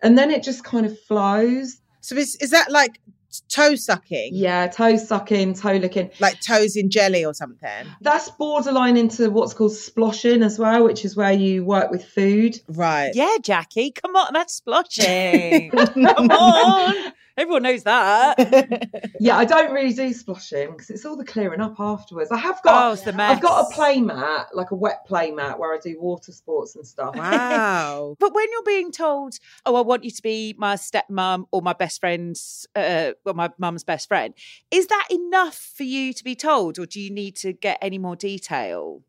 and 0.03 0.19
then 0.19 0.31
it 0.31 0.43
just 0.43 0.63
kind 0.63 0.85
of 0.85 1.01
flows. 1.03 1.81
So 2.01 2.17
is, 2.17 2.37
is 2.37 2.51
that 2.51 2.71
like 2.71 3.01
toe 3.49 3.75
sucking? 3.75 4.31
Yeah, 4.35 4.67
toe 4.67 4.97
sucking, 4.97 5.55
toe 5.55 5.77
licking. 5.77 6.11
Like 6.21 6.41
toes 6.41 6.77
in 6.77 6.91
jelly 6.91 7.25
or 7.25 7.35
something? 7.35 7.87
That's 8.01 8.31
borderline 8.31 8.97
into 8.97 9.31
what's 9.31 9.55
called 9.55 9.73
sploshing 9.73 10.45
as 10.45 10.59
well, 10.59 10.85
which 10.85 11.05
is 11.05 11.17
where 11.17 11.33
you 11.33 11.65
work 11.65 11.91
with 11.91 12.05
food. 12.05 12.61
Right. 12.69 13.13
Yeah, 13.15 13.37
Jackie, 13.43 13.91
come 13.91 14.15
on, 14.17 14.33
that's 14.33 14.55
splashing. 14.55 15.71
come 15.71 16.31
on. 16.31 17.13
Everyone 17.37 17.63
knows 17.63 17.83
that. 17.83 19.03
Yeah, 19.19 19.39
I 19.39 19.47
don't 19.47 19.73
really 19.73 19.95
do 19.95 20.13
splashing 20.13 20.73
because 20.73 20.91
it's 20.91 21.05
all 21.07 21.17
the 21.17 21.25
clearing 21.25 21.61
up 21.61 21.77
afterwards. 21.81 22.31
I 22.31 22.37
have 22.37 22.63
got 22.63 22.91
Oh, 22.91 22.93
it's 22.93 23.03
the 23.03 23.15
mess. 23.15 23.37
I've 23.37 23.43
got 23.43 23.67
a 23.67 23.75
play 23.75 24.01
mat, 24.01 24.49
like 24.53 24.73
a 24.73 24.75
wet 24.75 25.07
play 25.07 25.31
mat 25.31 25.59
where 25.59 25.73
I 25.75 25.79
do 25.79 25.99
water 25.99 26.33
sports 26.33 26.77
and 26.77 26.87
stuff. 26.87 27.17
Wow. 27.17 28.17
But 28.21 28.35
when 28.35 28.47
you're 28.53 28.63
being 28.63 28.93
told, 28.93 29.39
"Oh, 29.65 29.75
I 29.75 29.81
want 29.81 30.05
you 30.05 30.11
to 30.11 30.23
be 30.23 30.55
my 30.59 30.75
stepmom 30.77 31.47
or 31.51 31.63
my 31.63 31.73
best 31.73 32.01
friend's, 32.01 32.67
uh, 32.77 33.13
well, 33.25 33.35
my 33.35 33.51
mum's 33.59 33.85
best 33.85 34.09
friend," 34.09 34.35
is 34.71 34.87
that 34.89 35.09
enough 35.11 35.73
for 35.75 35.85
you 35.85 36.13
to 36.13 36.23
be 36.23 36.35
told, 36.35 36.79
or 36.79 36.87
do 36.87 37.01
you 37.01 37.11
need 37.11 37.37
to 37.37 37.53
get 37.53 37.79
any 37.81 37.99
more 37.99 38.17
detail? 38.17 39.03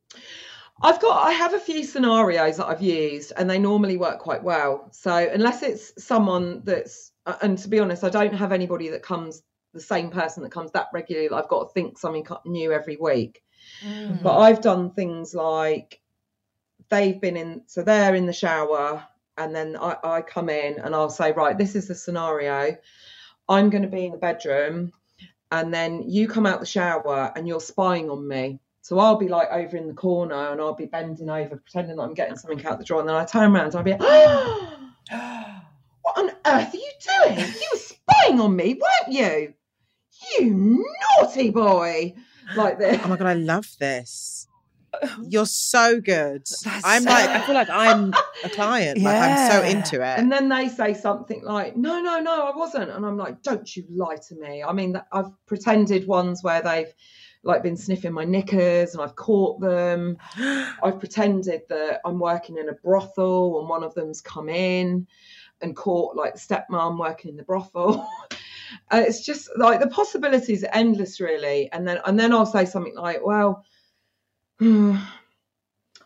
I've 0.81 1.01
got 1.01 1.25
I 1.25 1.31
have 1.31 1.53
a 1.53 1.59
few 1.59 1.83
scenarios 1.83 2.57
that 2.57 2.67
I've 2.67 2.81
used 2.81 3.33
and 3.35 3.49
they 3.49 3.57
normally 3.57 3.97
work 3.97 4.19
quite 4.19 4.43
well. 4.43 4.87
So 4.91 5.11
unless 5.11 5.63
it's 5.63 5.91
someone 6.03 6.61
that's 6.63 7.11
and 7.41 7.57
to 7.57 7.67
be 7.67 7.79
honest, 7.79 8.03
I 8.03 8.09
don't 8.09 8.33
have 8.33 8.51
anybody 8.51 8.89
that 8.89 9.03
comes 9.03 9.43
the 9.73 9.81
same 9.81 10.09
person 10.09 10.43
that 10.43 10.51
comes 10.51 10.71
that 10.71 10.87
regularly 10.93 11.29
I've 11.29 11.49
got 11.49 11.65
to 11.65 11.73
think 11.73 11.97
something 11.97 12.25
new 12.45 12.71
every 12.71 12.97
week. 12.97 13.43
But 14.23 14.37
I've 14.37 14.61
done 14.61 14.91
things 14.91 15.35
like 15.35 15.99
they've 16.89 17.19
been 17.19 17.37
in 17.37 17.63
so 17.67 17.83
they're 17.83 18.15
in 18.15 18.25
the 18.25 18.33
shower 18.33 19.05
and 19.37 19.53
then 19.53 19.77
I, 19.77 19.97
I 20.03 20.21
come 20.21 20.49
in 20.49 20.79
and 20.79 20.95
I'll 20.95 21.09
say, 21.09 21.31
right, 21.31 21.57
this 21.57 21.75
is 21.75 21.87
the 21.87 21.95
scenario. 21.95 22.77
I'm 23.47 23.69
going 23.69 23.83
to 23.83 23.89
be 23.89 24.05
in 24.05 24.13
the 24.13 24.17
bedroom 24.17 24.93
and 25.51 25.73
then 25.73 26.03
you 26.09 26.27
come 26.27 26.45
out 26.45 26.59
the 26.59 26.65
shower 26.65 27.31
and 27.35 27.47
you're 27.47 27.59
spying 27.59 28.09
on 28.09 28.27
me. 28.27 28.59
So 28.81 28.99
I'll 28.99 29.17
be 29.17 29.27
like 29.27 29.49
over 29.51 29.75
in 29.75 29.87
the 29.87 29.93
corner 29.93 30.51
and 30.51 30.61
I'll 30.61 30.73
be 30.73 30.85
bending 30.85 31.29
over, 31.29 31.57
pretending 31.57 31.97
that 31.97 32.03
I'm 32.03 32.13
getting 32.13 32.37
something 32.37 32.65
out 32.65 32.79
the 32.79 32.85
drawer. 32.85 33.01
And 33.01 33.09
then 33.09 33.15
I 33.17 33.25
turn 33.25 33.53
around 33.53 33.67
and 33.67 33.75
I'll 33.75 33.83
be 33.83 33.91
like, 33.91 35.66
what 36.07 36.17
on 36.17 36.29
earth 36.45 36.73
are 36.73 36.77
you 36.77 36.91
doing? 37.25 37.39
You 37.39 37.67
were 37.73 37.79
spying 37.79 38.39
on 38.39 38.55
me, 38.55 38.79
weren't 38.79 39.13
you? 39.13 39.53
You 40.39 40.85
naughty 41.19 41.49
boy. 41.49 42.13
Like 42.55 42.79
this. 42.79 43.01
Oh 43.03 43.09
my 43.09 43.17
god, 43.17 43.27
I 43.27 43.33
love 43.33 43.67
this. 43.79 44.47
You're 45.27 45.45
so 45.45 45.99
good. 45.99 46.43
That's 46.63 46.81
I'm 46.85 47.03
so- 47.03 47.09
like, 47.09 47.29
I 47.29 47.41
feel 47.45 47.55
like 47.55 47.69
I'm 47.69 48.13
a 48.43 48.49
client. 48.49 49.01
Like 49.01 49.15
I'm 49.15 49.51
so 49.51 49.61
into 49.63 49.95
it. 49.97 50.17
And 50.19 50.31
then 50.31 50.47
they 50.49 50.69
say 50.69 50.93
something 50.93 51.43
like, 51.43 51.75
"No, 51.75 51.99
no, 52.01 52.19
no, 52.21 52.47
I 52.47 52.55
wasn't," 52.55 52.89
and 52.89 53.05
I'm 53.05 53.17
like, 53.17 53.43
"Don't 53.43 53.75
you 53.75 53.83
lie 53.89 54.15
to 54.29 54.35
me." 54.35 54.63
I 54.63 54.71
mean, 54.71 54.99
I've 55.11 55.29
pretended 55.45 56.07
ones 56.07 56.41
where 56.41 56.61
they've 56.61 56.91
like 57.43 57.63
been 57.63 57.77
sniffing 57.77 58.13
my 58.13 58.23
knickers, 58.23 58.93
and 58.93 59.03
I've 59.03 59.15
caught 59.17 59.59
them. 59.59 60.17
I've 60.37 60.99
pretended 60.99 61.63
that 61.69 61.99
I'm 62.05 62.19
working 62.19 62.57
in 62.57 62.69
a 62.69 62.73
brothel, 62.73 63.59
and 63.59 63.69
one 63.69 63.83
of 63.83 63.93
them's 63.93 64.21
come 64.21 64.47
in 64.47 65.05
and 65.61 65.75
caught 65.75 66.15
like 66.15 66.33
the 66.33 66.39
stepmom 66.39 66.99
working 66.99 67.31
in 67.31 67.37
the 67.37 67.43
brothel. 67.43 68.07
Uh, 68.91 69.01
it's 69.07 69.25
just 69.25 69.49
like 69.55 69.79
the 69.79 69.87
possibilities 69.87 70.61
are 70.61 70.69
endless, 70.73 71.21
really. 71.21 71.71
And 71.71 71.87
then 71.87 71.99
and 72.05 72.19
then 72.19 72.33
I'll 72.33 72.45
say 72.45 72.65
something 72.65 72.95
like, 72.95 73.25
"Well." 73.25 73.63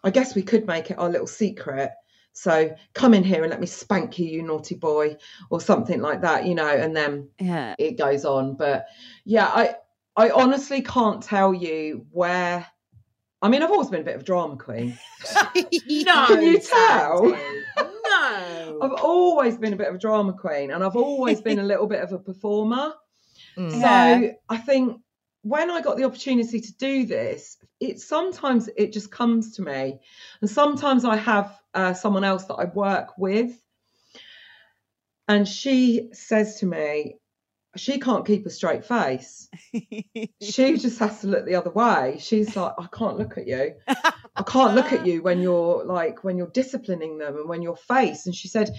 I 0.03 0.09
guess 0.09 0.35
we 0.35 0.43
could 0.43 0.65
make 0.65 0.91
it 0.91 0.97
our 0.97 1.09
little 1.09 1.27
secret. 1.27 1.91
So 2.33 2.75
come 2.93 3.13
in 3.13 3.23
here 3.23 3.41
and 3.41 3.49
let 3.49 3.59
me 3.59 3.67
spank 3.67 4.17
you, 4.17 4.25
you 4.25 4.41
naughty 4.43 4.75
boy, 4.75 5.17
or 5.49 5.59
something 5.59 6.01
like 6.01 6.21
that, 6.21 6.45
you 6.45 6.55
know, 6.55 6.67
and 6.67 6.95
then 6.95 7.29
Yeah. 7.39 7.75
it 7.77 7.97
goes 7.97 8.25
on. 8.25 8.55
But 8.55 8.87
yeah, 9.25 9.47
I 9.47 9.75
I 10.15 10.29
honestly 10.29 10.81
can't 10.81 11.21
tell 11.21 11.53
you 11.53 12.05
where 12.11 12.65
I 13.43 13.49
mean, 13.49 13.63
I've 13.63 13.71
always 13.71 13.89
been 13.89 14.01
a 14.01 14.05
bit 14.05 14.15
of 14.15 14.21
a 14.21 14.25
drama 14.25 14.55
queen. 14.55 14.97
no, 15.55 15.63
Can 16.27 16.41
you 16.43 16.59
tell? 16.59 17.35
No. 18.79 18.81
I've 18.81 19.03
always 19.03 19.57
been 19.57 19.73
a 19.73 19.77
bit 19.77 19.87
of 19.87 19.95
a 19.95 19.99
drama 19.99 20.33
queen 20.33 20.71
and 20.71 20.83
I've 20.83 20.95
always 20.95 21.41
been 21.41 21.59
a 21.59 21.63
little 21.63 21.87
bit 21.87 22.01
of 22.01 22.11
a 22.11 22.19
performer. 22.19 22.93
Mm. 23.57 23.71
Yeah. 23.81 24.19
So 24.19 24.33
I 24.47 24.57
think 24.57 25.01
when 25.41 25.69
I 25.69 25.81
got 25.81 25.97
the 25.97 26.03
opportunity 26.03 26.61
to 26.61 26.73
do 26.77 27.05
this, 27.05 27.57
it 27.79 27.99
sometimes 27.99 28.69
it 28.77 28.93
just 28.93 29.11
comes 29.11 29.55
to 29.55 29.61
me, 29.61 29.99
and 30.39 30.49
sometimes 30.49 31.03
I 31.03 31.17
have 31.17 31.59
uh, 31.73 31.93
someone 31.93 32.23
else 32.23 32.45
that 32.45 32.55
I 32.55 32.65
work 32.65 33.17
with, 33.17 33.51
and 35.27 35.47
she 35.47 36.09
says 36.13 36.59
to 36.59 36.65
me, 36.65 37.15
she 37.75 37.99
can't 37.99 38.25
keep 38.25 38.45
a 38.45 38.49
straight 38.49 38.85
face. 38.85 39.49
She 40.41 40.77
just 40.77 40.99
has 40.99 41.21
to 41.21 41.27
look 41.27 41.45
the 41.45 41.55
other 41.55 41.69
way. 41.69 42.17
She's 42.19 42.55
like, 42.55 42.73
I 42.77 42.87
can't 42.91 43.17
look 43.17 43.37
at 43.37 43.47
you. 43.47 43.75
I 43.87 44.43
can't 44.45 44.75
look 44.75 44.91
at 44.91 45.05
you 45.05 45.21
when 45.21 45.39
you're 45.41 45.85
like 45.85 46.23
when 46.23 46.37
you're 46.37 46.47
disciplining 46.47 47.17
them 47.17 47.37
and 47.37 47.47
when 47.47 47.61
you're 47.61 47.77
face. 47.77 48.25
And 48.25 48.35
she 48.35 48.49
said, 48.49 48.75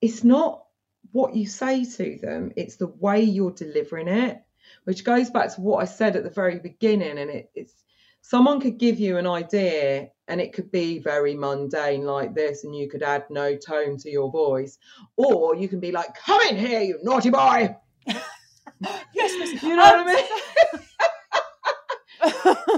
it's 0.00 0.24
not 0.24 0.64
what 1.12 1.34
you 1.34 1.46
say 1.46 1.84
to 1.84 2.18
them, 2.20 2.52
it's 2.56 2.76
the 2.76 2.88
way 2.88 3.22
you're 3.22 3.52
delivering 3.52 4.08
it, 4.08 4.42
which 4.84 5.04
goes 5.04 5.30
back 5.30 5.54
to 5.54 5.60
what 5.60 5.82
I 5.82 5.86
said 5.86 6.16
at 6.16 6.24
the 6.24 6.30
very 6.30 6.58
beginning. 6.58 7.18
And 7.18 7.30
it, 7.30 7.50
it's 7.54 7.74
someone 8.22 8.60
could 8.60 8.78
give 8.78 8.98
you 8.98 9.18
an 9.18 9.26
idea 9.26 10.10
and 10.28 10.40
it 10.40 10.52
could 10.52 10.70
be 10.70 10.98
very 10.98 11.34
mundane 11.34 12.04
like 12.04 12.34
this 12.34 12.64
and 12.64 12.74
you 12.74 12.88
could 12.88 13.02
add 13.02 13.24
no 13.30 13.56
tone 13.56 13.96
to 13.98 14.10
your 14.10 14.30
voice 14.30 14.78
or 15.16 15.54
you 15.54 15.68
can 15.68 15.80
be 15.80 15.92
like 15.92 16.14
come 16.14 16.40
in 16.42 16.56
here 16.56 16.80
you 16.80 16.98
naughty 17.02 17.30
boy 17.30 17.74
yes, 18.06 19.32
miss. 19.38 19.62
you 19.62 19.76
know 19.76 19.82
what 19.82 20.06
i 20.06 20.14
mean 20.14 20.24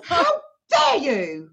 how 0.05 0.41
dare 0.71 0.97
you 0.97 1.51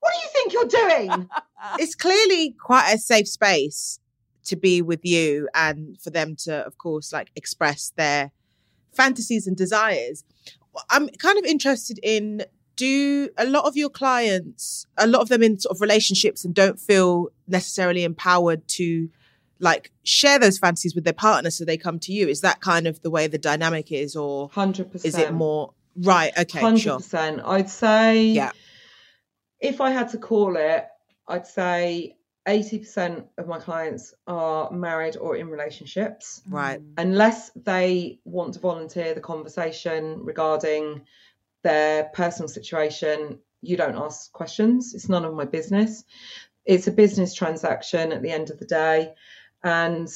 what 0.00 0.12
do 0.12 0.18
you 0.22 0.28
think 0.32 0.52
you're 0.52 0.64
doing 0.64 1.28
it's 1.78 1.94
clearly 1.94 2.54
quite 2.58 2.92
a 2.92 2.98
safe 2.98 3.28
space 3.28 4.00
to 4.46 4.56
be 4.56 4.80
with 4.80 5.04
you 5.04 5.48
and 5.54 6.00
for 6.00 6.10
them 6.10 6.36
to, 6.36 6.64
of 6.66 6.78
course, 6.78 7.12
like 7.12 7.30
express 7.36 7.92
their 7.96 8.30
fantasies 8.94 9.46
and 9.46 9.56
desires. 9.56 10.24
I'm 10.90 11.08
kind 11.08 11.38
of 11.38 11.44
interested 11.44 11.98
in 12.02 12.44
do 12.76 13.28
a 13.36 13.46
lot 13.46 13.64
of 13.64 13.76
your 13.76 13.88
clients, 13.90 14.86
a 14.96 15.06
lot 15.06 15.22
of 15.22 15.28
them 15.28 15.42
in 15.42 15.58
sort 15.58 15.74
of 15.76 15.80
relationships 15.80 16.44
and 16.44 16.54
don't 16.54 16.78
feel 16.78 17.28
necessarily 17.48 18.04
empowered 18.04 18.66
to 18.68 19.08
like 19.58 19.90
share 20.04 20.38
those 20.38 20.58
fantasies 20.58 20.94
with 20.94 21.04
their 21.04 21.12
partner 21.14 21.50
so 21.50 21.64
they 21.64 21.78
come 21.78 21.98
to 22.00 22.12
you? 22.12 22.28
Is 22.28 22.42
that 22.42 22.60
kind 22.60 22.86
of 22.86 23.00
the 23.02 23.10
way 23.10 23.26
the 23.26 23.38
dynamic 23.38 23.90
is 23.90 24.14
or 24.14 24.50
100% 24.50 25.04
is 25.04 25.16
it 25.16 25.32
more 25.32 25.72
right? 25.96 26.32
Okay, 26.38 26.60
Hundred 26.60 26.80
sure. 26.80 26.96
percent. 26.98 27.40
I'd 27.44 27.70
say, 27.70 28.24
Yeah. 28.26 28.52
if 29.60 29.80
I 29.80 29.90
had 29.90 30.10
to 30.10 30.18
call 30.18 30.56
it, 30.56 30.86
I'd 31.26 31.46
say 31.46 32.16
eighty 32.46 32.78
percent 32.78 33.26
of 33.38 33.48
my 33.48 33.58
clients 33.58 34.14
are 34.26 34.70
married 34.70 35.16
or 35.16 35.36
in 35.36 35.48
relationships, 35.48 36.42
Right. 36.48 36.80
unless 36.96 37.50
they 37.56 38.20
want 38.24 38.54
to 38.54 38.60
volunteer 38.60 39.14
the 39.14 39.20
conversation 39.20 40.20
regarding 40.22 41.06
their 41.66 42.04
personal 42.04 42.48
situation. 42.48 43.40
You 43.60 43.76
don't 43.76 43.96
ask 43.96 44.30
questions. 44.32 44.94
It's 44.94 45.08
none 45.08 45.24
of 45.24 45.34
my 45.34 45.44
business. 45.44 46.04
It's 46.64 46.86
a 46.86 46.92
business 46.92 47.34
transaction 47.34 48.12
at 48.12 48.22
the 48.22 48.30
end 48.30 48.50
of 48.50 48.58
the 48.58 48.66
day, 48.66 49.14
and 49.64 50.08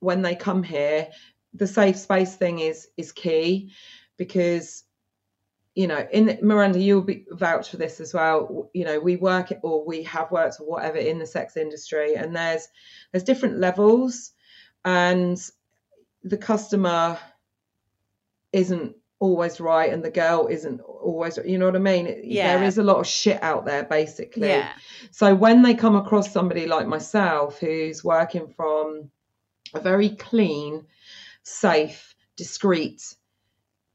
when 0.00 0.20
they 0.22 0.34
come 0.34 0.62
here, 0.62 1.08
the 1.54 1.66
safe 1.66 1.96
space 1.96 2.36
thing 2.36 2.58
is 2.58 2.88
is 2.96 3.12
key 3.12 3.72
because 4.18 4.84
you 5.74 5.86
know, 5.86 6.06
in 6.12 6.38
Miranda, 6.42 6.78
you'll 6.78 7.00
be 7.00 7.24
vouch 7.30 7.70
for 7.70 7.78
this 7.78 7.98
as 7.98 8.12
well. 8.12 8.70
You 8.74 8.84
know, 8.84 9.00
we 9.00 9.16
work 9.16 9.50
or 9.62 9.86
we 9.86 10.02
have 10.02 10.30
worked 10.30 10.60
or 10.60 10.66
whatever 10.66 10.98
in 10.98 11.18
the 11.18 11.26
sex 11.26 11.56
industry, 11.56 12.14
and 12.14 12.36
there's 12.36 12.68
there's 13.10 13.24
different 13.24 13.58
levels, 13.58 14.32
and 14.84 15.38
the 16.22 16.36
customer 16.36 17.18
isn't 18.52 18.94
always 19.22 19.60
right, 19.60 19.92
and 19.92 20.04
the 20.04 20.10
girl 20.10 20.48
isn't 20.50 20.80
always. 20.80 21.38
You 21.44 21.58
know 21.58 21.66
what 21.66 21.76
I 21.76 21.78
mean? 21.92 22.04
There 22.06 22.20
Yeah. 22.24 22.64
is 22.66 22.78
a 22.78 22.82
lot 22.82 22.98
of 22.98 23.06
shit 23.06 23.40
out 23.42 23.64
there, 23.64 23.84
basically. 23.84 24.48
Yeah. 24.48 24.68
So 25.12 25.34
when 25.34 25.62
they 25.62 25.74
come 25.74 25.96
across 25.96 26.32
somebody 26.32 26.66
like 26.66 26.86
myself 26.88 27.60
who's 27.60 28.02
working 28.02 28.48
from 28.56 29.10
a 29.74 29.80
very 29.80 30.10
clean, 30.10 30.86
safe, 31.44 32.14
discreet 32.36 33.00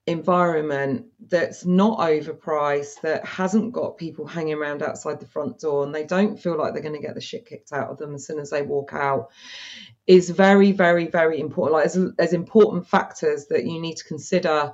environment 0.06 1.06
that's 1.28 1.66
not 1.66 2.00
overpriced, 2.00 3.02
that 3.02 3.26
hasn't 3.26 3.74
got 3.74 3.98
people 3.98 4.26
hanging 4.26 4.54
around 4.54 4.82
outside 4.82 5.20
the 5.20 5.28
front 5.28 5.60
door, 5.60 5.84
and 5.84 5.94
they 5.94 6.06
don't 6.06 6.40
feel 6.40 6.58
like 6.58 6.72
they're 6.74 6.82
going 6.90 7.00
to 7.02 7.06
get 7.06 7.16
the 7.16 7.20
shit 7.30 7.46
kicked 7.46 7.74
out 7.74 7.90
of 7.90 7.98
them 7.98 8.16
as 8.16 8.26
soon 8.26 8.40
as 8.40 8.50
they 8.50 8.62
walk 8.62 8.94
out, 8.94 9.28
is 10.08 10.30
very, 10.30 10.72
very, 10.72 11.08
very 11.08 11.42
important. 11.42 11.74
Like, 11.74 11.86
as, 11.88 12.00
there's 12.18 12.32
important 12.32 12.88
factors 12.88 13.48
that 13.48 13.66
you 13.66 13.82
need 13.82 13.98
to 13.98 14.06
consider, 14.06 14.74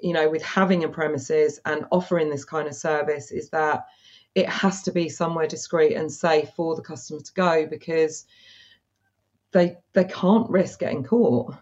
you 0.00 0.12
know, 0.12 0.28
with 0.28 0.42
having 0.42 0.84
a 0.84 0.88
premises 0.88 1.60
and 1.64 1.84
offering 1.90 2.30
this 2.30 2.44
kind 2.44 2.68
of 2.68 2.74
service 2.74 3.30
is 3.30 3.50
that 3.50 3.86
it 4.34 4.48
has 4.48 4.82
to 4.82 4.92
be 4.92 5.08
somewhere 5.08 5.46
discreet 5.46 5.94
and 5.94 6.12
safe 6.12 6.50
for 6.54 6.76
the 6.76 6.82
customer 6.82 7.20
to 7.20 7.32
go 7.34 7.66
because 7.66 8.26
they 9.52 9.76
they 9.94 10.04
can't 10.04 10.48
risk 10.50 10.80
getting 10.80 11.02
caught. 11.02 11.54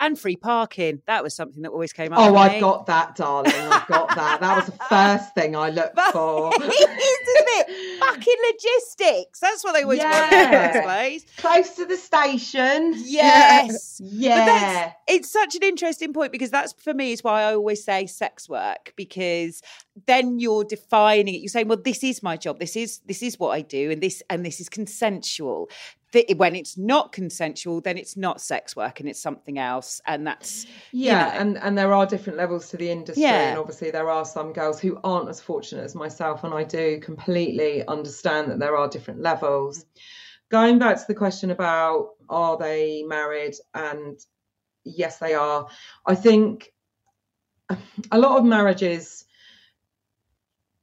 And 0.00 0.18
free 0.18 0.36
parking. 0.36 1.02
That 1.06 1.22
was 1.22 1.34
something 1.34 1.62
that 1.62 1.70
always 1.70 1.92
came 1.92 2.12
up. 2.12 2.18
Oh, 2.20 2.36
I've 2.36 2.52
me. 2.52 2.60
got 2.60 2.86
that, 2.86 3.16
darling. 3.16 3.52
I've 3.54 3.86
got 3.86 4.14
that. 4.14 4.40
That 4.40 4.56
was 4.56 4.66
the 4.66 4.84
first 4.88 5.34
thing 5.34 5.56
I 5.56 5.70
looked 5.70 5.98
for. 6.12 6.52
isn't 6.62 6.70
it? 6.70 7.98
Fucking 8.00 8.34
logistics. 8.52 9.40
That's 9.40 9.64
what 9.64 9.72
they 9.72 9.82
always 9.82 10.00
want 10.00 10.14
in 10.14 10.30
the 10.30 10.36
Yeah. 10.36 10.72
first 10.72 10.84
place. 10.84 11.26
Close 11.38 11.76
to 11.76 11.84
the 11.86 11.96
station. 11.96 12.94
Yes. 13.04 14.00
Yeah. 14.26 14.92
It's 15.08 15.30
such 15.30 15.54
an 15.56 15.62
interesting 15.62 16.12
point 16.12 16.32
because 16.32 16.50
that's 16.50 16.72
for 16.82 16.94
me 16.94 17.12
is 17.12 17.22
why 17.24 17.42
I 17.42 17.54
always 17.54 17.84
say 17.84 18.06
sex 18.06 18.48
work 18.48 18.92
because 18.96 19.62
then 20.06 20.38
you're 20.38 20.64
defining 20.64 21.34
it. 21.34 21.38
You're 21.38 21.48
saying, 21.48 21.68
well, 21.68 21.80
this 21.82 22.02
is 22.04 22.22
my 22.22 22.36
job. 22.36 22.58
This 22.58 22.76
is 22.76 23.00
this 23.06 23.22
is 23.22 23.38
what 23.38 23.50
I 23.50 23.62
do, 23.62 23.90
and 23.90 24.02
this 24.02 24.22
and 24.30 24.44
this 24.44 24.60
is 24.60 24.68
consensual. 24.68 25.68
Th- 26.12 26.36
When 26.36 26.54
it's 26.54 26.78
not 26.78 27.12
consensual, 27.12 27.80
then 27.80 27.98
it's 27.98 28.16
not 28.16 28.40
sex 28.40 28.76
work 28.76 29.00
and 29.00 29.08
it's 29.08 29.20
something 29.20 29.58
else, 29.58 30.00
and 30.06 30.26
that's 30.26 30.66
Yeah, 30.92 31.24
know. 31.24 31.40
and 31.40 31.58
and 31.58 31.76
there 31.76 31.92
are 31.92 32.06
different 32.06 32.38
levels 32.38 32.68
to 32.70 32.76
the 32.76 32.90
industry, 32.90 33.22
Yeah. 33.22 33.50
and 33.50 33.58
obviously 33.58 33.90
there 33.90 34.08
are 34.08 34.24
some 34.24 34.52
girls 34.52 34.80
who 34.80 34.98
aren't 35.02 35.28
as 35.28 35.40
fortunate 35.40 35.82
as 35.84 35.94
myself, 35.94 36.44
and 36.44 36.54
I 36.54 36.62
do 36.64 37.00
completely 37.00 37.84
understand 37.86 38.50
that 38.50 38.58
there 38.60 38.76
are 38.76 38.88
different 38.88 39.20
levels. 39.20 39.84
Going 40.48 40.78
back 40.78 40.96
to 40.98 41.04
the 41.08 41.14
question 41.14 41.50
about 41.50 42.10
are 42.28 42.56
they 42.56 43.02
married, 43.02 43.54
and 43.74 44.16
yes, 44.84 45.18
they 45.18 45.34
are. 45.34 45.66
I 46.06 46.14
think 46.14 46.72
a 48.12 48.18
lot 48.18 48.38
of 48.38 48.44
marriages 48.44 49.24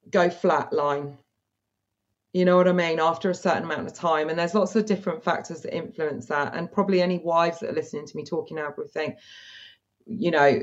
go 0.10 0.28
flatline. 0.28 1.18
You 2.34 2.46
know 2.46 2.58
what 2.58 2.67
I 2.67 2.74
mean? 2.74 3.00
After 3.00 3.30
a 3.30 3.36
certain 3.36 3.63
amount 3.63 3.88
of 3.88 3.93
time, 3.93 4.30
and 4.30 4.38
there's 4.38 4.56
lots 4.56 4.76
of 4.76 4.86
different 4.86 5.24
factors 5.24 5.62
that 5.62 5.76
influence 5.76 6.26
that, 6.28 6.56
and 6.56 6.72
probably 6.72 7.02
any 7.02 7.19
wives 7.19 7.60
that 7.60 7.69
are 7.69 7.74
listening 7.74 8.08
to 8.08 8.17
me 8.17 8.26
talking 8.26 8.58
now 8.58 8.74
will 8.76 8.88
think, 8.88 9.17
you 10.06 10.32
know 10.32 10.62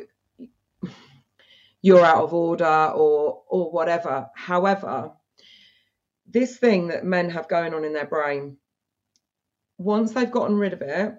you're 1.83 2.04
out 2.04 2.24
of 2.24 2.35
order 2.35 2.92
or 2.94 3.42
or 3.48 3.70
whatever. 3.70 4.28
However 4.35 5.12
this 6.26 6.56
thing 6.59 6.88
that 6.88 7.04
men 7.04 7.30
have 7.30 7.48
going 7.48 7.74
on 7.74 7.85
in 7.85 7.92
their 7.92 8.06
brain 8.06 8.56
once 9.78 10.12
they've 10.12 10.30
gotten 10.30 10.56
rid 10.56 10.72
of 10.72 10.83
it 10.83 11.14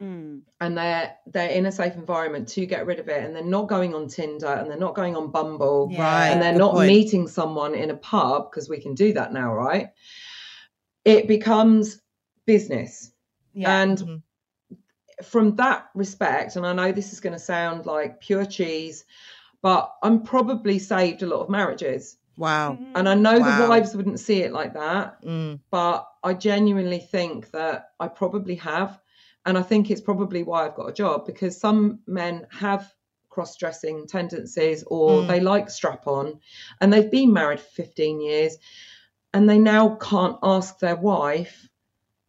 mm, 0.00 0.40
and 0.60 0.76
they're 0.78 1.14
they're 1.26 1.50
in 1.50 1.66
a 1.66 1.72
safe 1.72 1.94
environment 1.94 2.48
to 2.48 2.66
get 2.66 2.86
rid 2.86 2.98
of 3.00 3.08
it 3.08 3.24
and 3.24 3.34
they're 3.34 3.44
not 3.44 3.68
going 3.68 3.94
on 3.94 4.08
tinder 4.08 4.46
and 4.46 4.70
they're 4.70 4.78
not 4.78 4.94
going 4.94 5.16
on 5.16 5.30
bumble 5.30 5.88
Yeah. 5.90 6.02
Right. 6.02 6.28
and 6.30 6.42
they're 6.42 6.52
good 6.52 6.58
not 6.58 6.72
point. 6.74 6.88
meeting 6.88 7.28
someone 7.28 7.74
in 7.74 7.90
a 7.90 7.96
pub 7.96 8.50
because 8.50 8.68
we 8.68 8.80
can 8.80 8.94
do 8.94 9.12
that 9.14 9.32
now 9.32 9.54
right 9.54 9.90
it 11.04 11.28
becomes 11.28 12.00
business 12.46 13.12
yeah. 13.54 13.80
and 13.82 13.98
Mhm. 13.98 14.22
from 15.22 15.56
that 15.56 15.88
respect, 15.94 16.56
and 16.56 16.66
I 16.66 16.74
know 16.74 16.92
this 16.92 17.12
is 17.12 17.20
going 17.20 17.32
to 17.32 17.38
sound 17.38 17.86
like 17.86 18.20
pure 18.20 18.44
cheese, 18.44 19.04
but 19.62 19.90
I'm 20.02 20.22
probably 20.22 20.78
saved 20.78 21.22
a 21.22 21.26
lot 21.26 21.40
of 21.40 21.48
marriages. 21.48 22.18
Wow. 22.36 22.76
And 22.94 23.08
I 23.08 23.14
know 23.14 23.38
Wow. 23.38 23.62
the 23.62 23.66
wives 23.68 23.96
wouldn't 23.96 24.20
see 24.20 24.42
it 24.42 24.52
like 24.52 24.74
that, 24.74 25.22
Mm. 25.24 25.60
but 25.70 26.06
I 26.22 26.34
genuinely 26.34 26.98
think 26.98 27.50
that 27.52 27.92
I 27.98 28.08
probably 28.08 28.56
have. 28.56 29.00
And 29.46 29.56
I 29.56 29.62
think 29.62 29.90
it's 29.90 30.00
probably 30.00 30.42
why 30.42 30.66
I've 30.66 30.74
got 30.74 30.88
a 30.88 30.92
job 30.92 31.24
because 31.24 31.58
some 31.58 32.00
men 32.06 32.46
have 32.50 32.92
cross 33.30 33.56
dressing 33.56 34.06
tendencies 34.06 34.82
or 34.86 35.22
Mm. 35.22 35.28
they 35.28 35.40
like 35.40 35.70
strap 35.70 36.06
on 36.06 36.40
and 36.80 36.92
they've 36.92 37.10
been 37.10 37.32
married 37.32 37.60
for 37.60 37.70
15 37.70 38.20
years 38.20 38.56
and 39.32 39.48
they 39.48 39.58
now 39.58 39.96
can't 39.96 40.36
ask 40.42 40.78
their 40.78 40.96
wife 40.96 41.68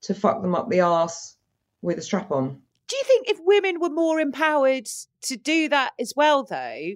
to 0.01 0.13
fuck 0.13 0.41
them 0.41 0.53
up 0.53 0.69
the 0.69 0.81
arse 0.81 1.35
with 1.81 1.97
a 1.97 2.01
strap 2.01 2.31
on. 2.31 2.61
Do 2.87 2.95
you 2.95 3.03
think 3.05 3.29
if 3.29 3.39
women 3.41 3.79
were 3.79 3.89
more 3.89 4.19
empowered 4.19 4.87
to 5.23 5.37
do 5.37 5.69
that 5.69 5.93
as 5.99 6.13
well, 6.15 6.43
though, 6.43 6.91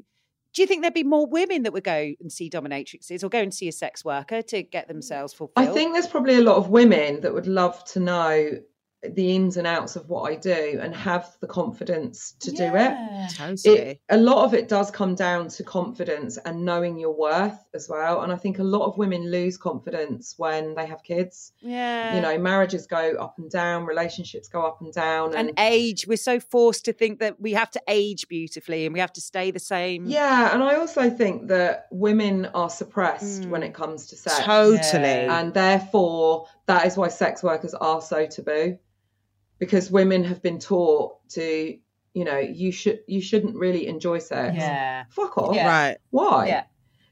do 0.53 0.61
you 0.61 0.67
think 0.67 0.81
there'd 0.81 0.93
be 0.93 1.03
more 1.03 1.25
women 1.27 1.63
that 1.63 1.73
would 1.73 1.83
go 1.83 2.13
and 2.19 2.31
see 2.31 2.49
dominatrixes 2.49 3.23
or 3.23 3.29
go 3.29 3.39
and 3.39 3.53
see 3.53 3.67
a 3.69 3.71
sex 3.71 4.03
worker 4.03 4.41
to 4.41 4.61
get 4.63 4.87
themselves 4.87 5.33
fulfilled? 5.33 5.67
I 5.67 5.71
think 5.71 5.93
there's 5.93 6.07
probably 6.07 6.35
a 6.35 6.41
lot 6.41 6.57
of 6.57 6.69
women 6.69 7.21
that 7.21 7.33
would 7.33 7.47
love 7.47 7.83
to 7.93 7.99
know 8.01 8.59
the 9.03 9.35
ins 9.35 9.57
and 9.57 9.65
outs 9.65 9.95
of 9.95 10.07
what 10.09 10.31
I 10.31 10.35
do 10.35 10.79
and 10.81 10.95
have 10.95 11.35
the 11.41 11.47
confidence 11.47 12.33
to 12.41 12.51
do 12.51 12.65
it. 12.75 13.31
Totally. 13.35 13.75
it 13.79 14.01
a 14.09 14.17
lot 14.17 14.45
of 14.45 14.53
it 14.53 14.67
does 14.67 14.91
come 14.91 15.15
down 15.15 15.47
to 15.49 15.63
confidence 15.63 16.37
and 16.37 16.65
knowing 16.65 16.99
your 16.99 17.15
worth 17.15 17.57
as 17.73 17.87
well 17.89 18.21
and 18.21 18.31
i 18.31 18.35
think 18.35 18.59
a 18.59 18.63
lot 18.63 18.85
of 18.85 18.97
women 18.97 19.29
lose 19.31 19.57
confidence 19.57 20.35
when 20.37 20.75
they 20.75 20.85
have 20.85 21.01
kids 21.03 21.53
Yeah. 21.61 22.15
you 22.15 22.21
know 22.21 22.37
marriages 22.37 22.87
go 22.87 23.15
up 23.19 23.35
and 23.37 23.49
down 23.49 23.85
relationships 23.85 24.47
go 24.49 24.61
up 24.65 24.81
and 24.81 24.91
down 24.93 25.33
and, 25.35 25.49
and 25.49 25.59
age, 25.59 26.05
we're 26.07 26.17
so 26.17 26.39
forced 26.39 26.85
to 26.85 26.93
think 26.93 27.19
that 27.19 27.39
we 27.39 27.53
have 27.53 27.71
to 27.71 27.81
age 27.87 28.27
beautifully 28.27 28.85
and 28.85 28.93
we 28.93 28.99
have 28.99 29.13
to 29.13 29.21
stay 29.21 29.51
the 29.51 29.59
same. 29.59 30.05
yeah 30.05 30.53
and 30.53 30.63
i 30.63 30.75
also 30.75 31.09
think 31.09 31.47
that 31.47 31.87
women 31.91 32.47
are 32.53 32.69
suppressed 32.69 33.43
Mm. 33.43 33.49
when 33.49 33.63
it 33.63 33.73
comes 33.73 34.07
to 34.07 34.15
sex 34.15 34.39
totally. 34.39 35.03
Yeah. 35.03 35.39
and 35.39 35.53
therefore 35.53 36.47
that 36.65 36.85
is 36.85 36.97
why 36.97 37.07
sex 37.07 37.41
workers 37.43 37.73
are 37.73 38.01
so 38.01 38.25
taboo 38.25 38.77
because 39.61 39.89
women 39.91 40.23
have 40.25 40.41
been 40.41 40.59
taught 40.59 41.17
to 41.29 41.77
you 42.13 42.25
know 42.25 42.39
you 42.39 42.71
should 42.73 42.99
you 43.07 43.21
shouldn't 43.21 43.55
really 43.55 43.87
enjoy 43.87 44.17
sex 44.19 44.55
Yeah. 44.57 45.05
fuck 45.11 45.37
off 45.37 45.55
Yeah. 45.55 45.67
Right. 45.67 45.97
why 46.09 46.47
Yeah. 46.47 46.63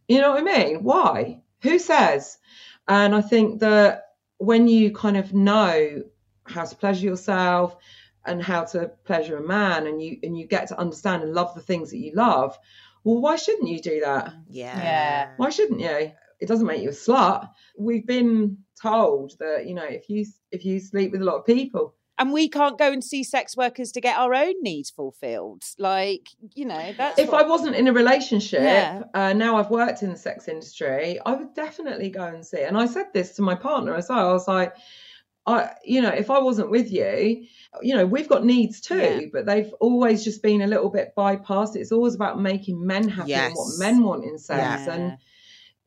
you 0.10 0.20
know 0.20 0.32
what 0.32 0.42
i 0.42 0.44
mean 0.58 0.84
why 0.84 1.42
Who 1.62 1.78
says? 1.78 2.38
And 2.88 3.14
I 3.14 3.22
think 3.22 3.60
that 3.60 3.90
when 4.38 4.68
you 4.68 4.92
kind 4.92 5.18
of 5.18 5.34
know 5.34 6.04
how 6.46 6.66
to 6.66 6.76
pleasure 6.84 7.06
yourself 7.06 7.76
and 8.26 8.42
how 8.42 8.64
to 8.72 8.80
pleasure 9.10 9.38
a 9.38 9.46
man 9.58 9.86
and 9.88 10.02
you 10.02 10.12
and 10.24 10.38
you 10.40 10.48
get 10.48 10.70
to 10.70 10.80
understand 10.80 11.22
and 11.24 11.34
love 11.34 11.54
the 11.54 11.62
things 11.70 11.92
that 11.92 11.98
you 12.06 12.14
love, 12.16 12.58
well, 13.04 13.20
why 13.26 13.36
shouldn't 13.36 13.68
you 13.74 13.82
do 13.82 14.00
that? 14.08 14.34
Yeah. 14.50 14.78
Yeah. 14.78 15.30
Why 15.38 15.50
shouldn't 15.50 15.82
you? 15.82 16.12
It 16.42 16.48
doesn't 16.48 16.66
make 16.72 16.82
you 16.82 16.90
a 16.90 16.94
slut. 16.94 17.50
We've 17.78 18.08
been 18.08 18.60
told 18.82 19.38
that, 19.40 19.66
you 19.68 19.76
know, 19.76 19.90
if 20.00 20.10
you 20.10 20.26
if 20.52 20.64
you 20.66 20.80
sleep 20.80 21.12
with 21.12 21.22
a 21.22 21.26
lot 21.30 21.40
of 21.40 21.46
people, 21.46 21.94
And 22.20 22.34
we 22.34 22.50
can't 22.50 22.78
go 22.78 22.92
and 22.92 23.02
see 23.04 23.24
sex 23.24 23.56
workers 23.56 23.92
to 23.94 24.02
get 24.02 24.18
our 24.18 24.34
own 24.34 24.54
needs 24.62 24.90
fulfilled. 24.90 25.64
Like, 25.80 26.28
you 26.54 26.66
know, 26.66 26.94
that's 26.98 27.18
if 27.18 27.32
what- 27.32 27.46
I 27.46 27.48
wasn't 27.48 27.76
in 27.78 27.88
a 27.88 27.94
relationship, 27.94 28.60
Yeah. 28.62 29.04
uh, 29.14 29.34
now 29.34 29.56
I've 29.56 29.72
worked 29.72 30.04
in 30.04 30.12
the 30.12 30.18
sex 30.18 30.48
industry, 30.50 31.20
I 31.26 31.34
would 31.34 31.54
definitely 31.54 32.10
go 32.10 32.24
and 32.26 32.46
see. 32.46 32.62
And 32.62 32.78
I 32.78 32.86
said 32.88 33.08
this 33.14 33.36
to 33.38 33.42
my 33.42 33.56
partner 33.56 33.96
as 33.96 34.10
well. 34.10 34.30
I 34.30 34.34
was 34.34 34.48
like, 34.48 34.74
I, 35.46 35.72
you 35.84 36.02
know, 36.02 36.10
if 36.10 36.30
I 36.30 36.40
wasn't 36.40 36.70
with 36.70 36.92
you, 36.92 37.46
you 37.82 37.96
know, 37.96 38.06
we've 38.06 38.28
got 38.28 38.46
needs 38.46 38.82
too, 38.82 38.98
Yeah. 38.98 39.20
but 39.32 39.46
they've 39.46 39.74
always 39.80 40.24
just 40.24 40.44
been 40.44 40.62
a 40.62 40.68
little 40.68 40.90
bit 40.90 41.14
bypassed. 41.18 41.76
It's 41.78 41.92
always 41.94 42.14
about 42.16 42.40
making 42.42 42.86
men 42.86 43.08
happy 43.08 43.34
and 43.34 43.54
what 43.56 43.80
men 43.80 44.04
want 44.04 44.26
in 44.26 44.38
sex, 44.38 44.60
Yeah. 44.86 44.94
and 44.94 45.18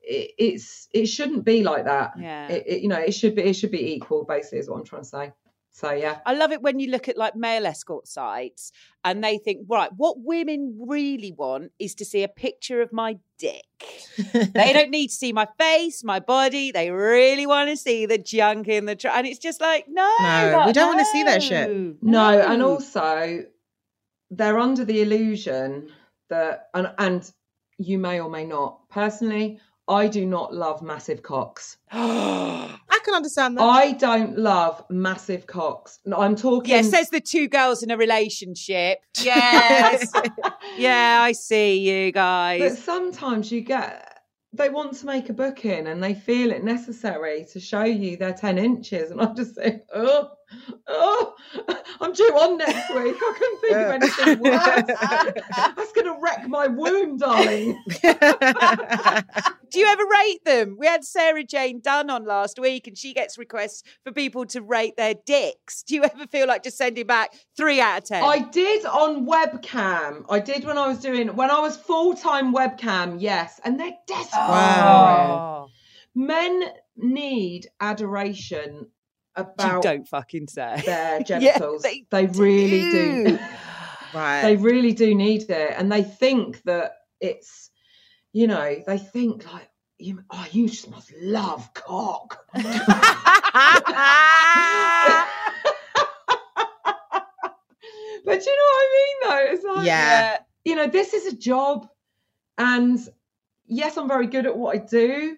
it, 0.01 0.31
it's 0.39 0.89
it 0.93 1.07
shouldn't 1.07 1.45
be 1.45 1.63
like 1.63 1.85
that. 1.85 2.15
Yeah. 2.19 2.49
It, 2.49 2.65
it, 2.67 2.81
you 2.83 2.89
know, 2.89 2.99
it 2.99 3.13
should 3.13 3.35
be 3.37 3.43
it 3.43 3.53
should 3.53 3.71
be 3.71 3.93
equal. 3.95 4.25
Basically, 4.25 4.59
is 4.59 4.69
what 4.69 4.79
I'm 4.79 4.85
trying 4.85 5.03
to 5.03 5.09
say. 5.09 5.33
So 5.75 5.91
yeah. 5.91 6.19
I 6.27 6.35
love 6.35 6.53
it 6.53 6.61
when 6.61 6.79
you 6.79 6.91
look 6.91 7.09
at 7.09 7.17
like 7.17 7.35
male 7.35 7.65
escort 7.67 8.07
sites 8.07 8.73
and 9.05 9.25
they 9.25 9.39
think, 9.39 9.67
right, 9.69 9.91
what 9.97 10.17
women 10.19 10.79
really 10.87 11.33
want 11.33 11.73
is 11.79 11.95
to 11.97 12.05
see 12.05 12.23
a 12.23 12.29
picture 12.29 12.83
of 12.83 12.93
my 12.93 13.19
dick. 13.39 13.65
they 14.23 14.73
don't 14.75 14.91
need 14.91 15.09
to 15.09 15.15
see 15.15 15.33
my 15.33 15.49
face, 15.59 16.05
my 16.05 16.21
body. 16.21 16.73
They 16.73 16.91
really 16.91 17.47
want 17.47 17.71
to 17.71 17.77
see 17.77 18.05
the 18.05 18.19
junk 18.19 18.69
in 18.69 18.85
the 18.85 18.95
truck. 18.95 19.15
And 19.17 19.27
it's 19.27 19.39
just 19.39 19.63
like, 19.63 19.87
no, 19.89 20.15
No, 20.21 20.53
like, 20.59 20.67
we 20.67 20.73
don't 20.75 20.89
wanna 20.89 21.07
see 21.07 21.23
that 21.25 21.43
shit. 21.43 21.71
no, 21.71 21.97
No, 22.03 22.41
and 22.41 22.63
also 22.63 23.47
they're 24.31 24.59
under 24.59 24.85
the 24.85 25.01
illusion 25.01 25.89
that 26.29 26.69
and 26.75 26.93
and 26.99 27.33
you 27.79 27.99
may 27.99 28.21
or 28.21 28.29
may 28.29 28.45
not. 28.45 28.89
Personally, 28.91 29.59
I 29.89 30.07
do 30.07 30.25
not 30.25 30.55
love 30.55 30.83
massive 30.83 31.23
cocks. 31.23 31.77
I 31.93 32.99
can 33.05 33.15
understand 33.15 33.57
that. 33.57 33.63
I 33.63 33.93
don't 33.93 34.39
love 34.39 34.85
massive 34.89 35.47
cocks. 35.47 35.99
No, 36.05 36.19
I'm 36.19 36.37
talking 36.37 36.75
yeah, 36.75 36.83
says 36.83 37.11
the 37.11 37.21
two 37.21 37.49
girls 37.49 37.83
in 37.83 37.91
a 37.91 37.97
relationship. 37.97 38.99
Yes. 39.23 40.11
yeah, 40.77 41.21
I 41.23 41.33
see 41.33 41.79
you 41.79 42.13
guys. 42.13 42.61
but 42.61 42.79
sometimes 42.79 43.53
you 43.53 43.61
get 43.61 44.13
they 44.55 44.69
want 44.69 44.95
to 44.95 45.07
make 45.07 45.31
a 45.31 45.33
booking 45.33 45.87
and 45.87 46.03
they 46.03 46.13
feel 46.13 46.51
it 46.51 46.63
necessary 46.63 47.47
to 47.53 47.61
show 47.61 47.85
you 47.85 48.17
their 48.17 48.35
10 48.35 48.59
inches 48.59 49.11
and 49.11 49.21
I'm 49.21 49.35
just 49.35 49.55
saying, 49.55 49.81
oh, 49.95 50.31
oh, 50.89 51.35
I'm 52.01 52.13
due 52.13 52.25
on 52.25 52.59
next 52.59 52.95
week. 52.95 53.17
I 53.17 53.35
couldn't 53.39 53.61
think 53.61 53.75
of 53.77 54.27
anything 54.27 54.41
worse. 54.41 55.77
That's 55.77 55.93
going 55.93 56.07
to 56.07 56.19
wreck 56.21 56.47
my 56.49 56.67
womb, 56.67 57.17
darling. 57.17 57.83
Do 59.73 59.81
you 59.81 59.87
ever 59.87 60.03
rate 60.05 60.45
them? 60.45 60.77
We 60.79 60.87
had 60.87 61.05
Sarah 61.05 61.45
Jane 61.45 61.81
Dunn 61.81 62.11
on 62.11 62.25
last 62.25 62.59
week 62.59 62.87
and 62.87 62.97
she 62.97 63.15
gets 63.15 63.39
requests 63.39 63.83
for 64.05 64.13
people 64.13 64.45
to 64.47 64.61
rate 64.63 64.97
their 64.97 65.15
dicks. 65.27 65.83
Do 65.83 65.95
you 65.95 66.05
ever 66.05 66.27
feel 66.27 66.47
like 66.47 66.63
just 66.63 66.77
sending 66.77 67.07
back 67.07 67.33
three 67.57 67.81
out 67.81 67.99
of 67.99 68.05
10? 68.05 68.23
I 68.23 68.41
did 68.41 68.85
on 68.87 69.27
webcam. 69.27 70.25
I 70.29 70.39
did 70.41 70.65
when 70.65 70.79
I 70.79 70.87
was 70.89 70.99
doing 70.99 71.29
when 71.37 71.51
I 71.51 71.61
was 71.61 71.77
full 71.77 72.15
time 72.15 72.55
webcam. 72.55 73.17
Yes, 73.19 73.61
and 73.65 73.79
they're 73.81 73.97
desperate. 74.07 74.41
Oh. 74.43 74.49
Wow. 74.51 75.67
Oh, 75.67 75.71
Men 76.15 76.65
need 76.97 77.69
adoration 77.81 78.87
you 79.39 79.43
about 79.43 79.83
don't 79.83 80.07
fucking 80.07 80.47
say. 80.49 80.83
their 80.85 81.19
Yeah, 81.21 81.23
genitals. 81.23 81.83
they 81.83 82.05
they, 82.11 82.27
really 82.27 82.81
do. 82.91 83.25
do. 83.29 83.39
right. 84.15 84.43
they 84.43 84.57
really 84.57 84.93
do 84.93 85.15
need 85.15 85.49
it, 85.49 85.75
and 85.77 85.91
they 85.91 86.03
think 86.03 86.63
that 86.65 86.93
it's, 87.21 87.71
you 88.33 88.47
know, 88.47 88.83
they 88.87 88.99
think 88.99 89.53
like. 89.53 89.69
You, 89.99 90.25
oh, 90.31 90.47
you 90.51 90.69
just 90.69 90.91
must 90.91 91.13
love 91.21 91.73
cock. 91.75 92.45
But 98.25 98.45
you 98.47 98.53
know 98.57 98.69
what 98.71 98.83
I 98.83 98.89
mean, 98.95 99.17
though? 99.31 99.53
It's 99.55 99.65
like, 99.65 99.87
Yeah. 99.87 100.39
you 100.65 100.75
know, 100.77 100.87
this 100.87 101.13
is 101.15 101.27
a 101.33 101.37
job, 101.37 101.89
and 102.59 102.99
yes, 103.67 103.97
I'm 103.97 104.09
very 104.09 104.27
good 104.27 104.47
at 104.47 104.57
what 104.57 104.77
I 104.77 104.79
do, 104.79 105.37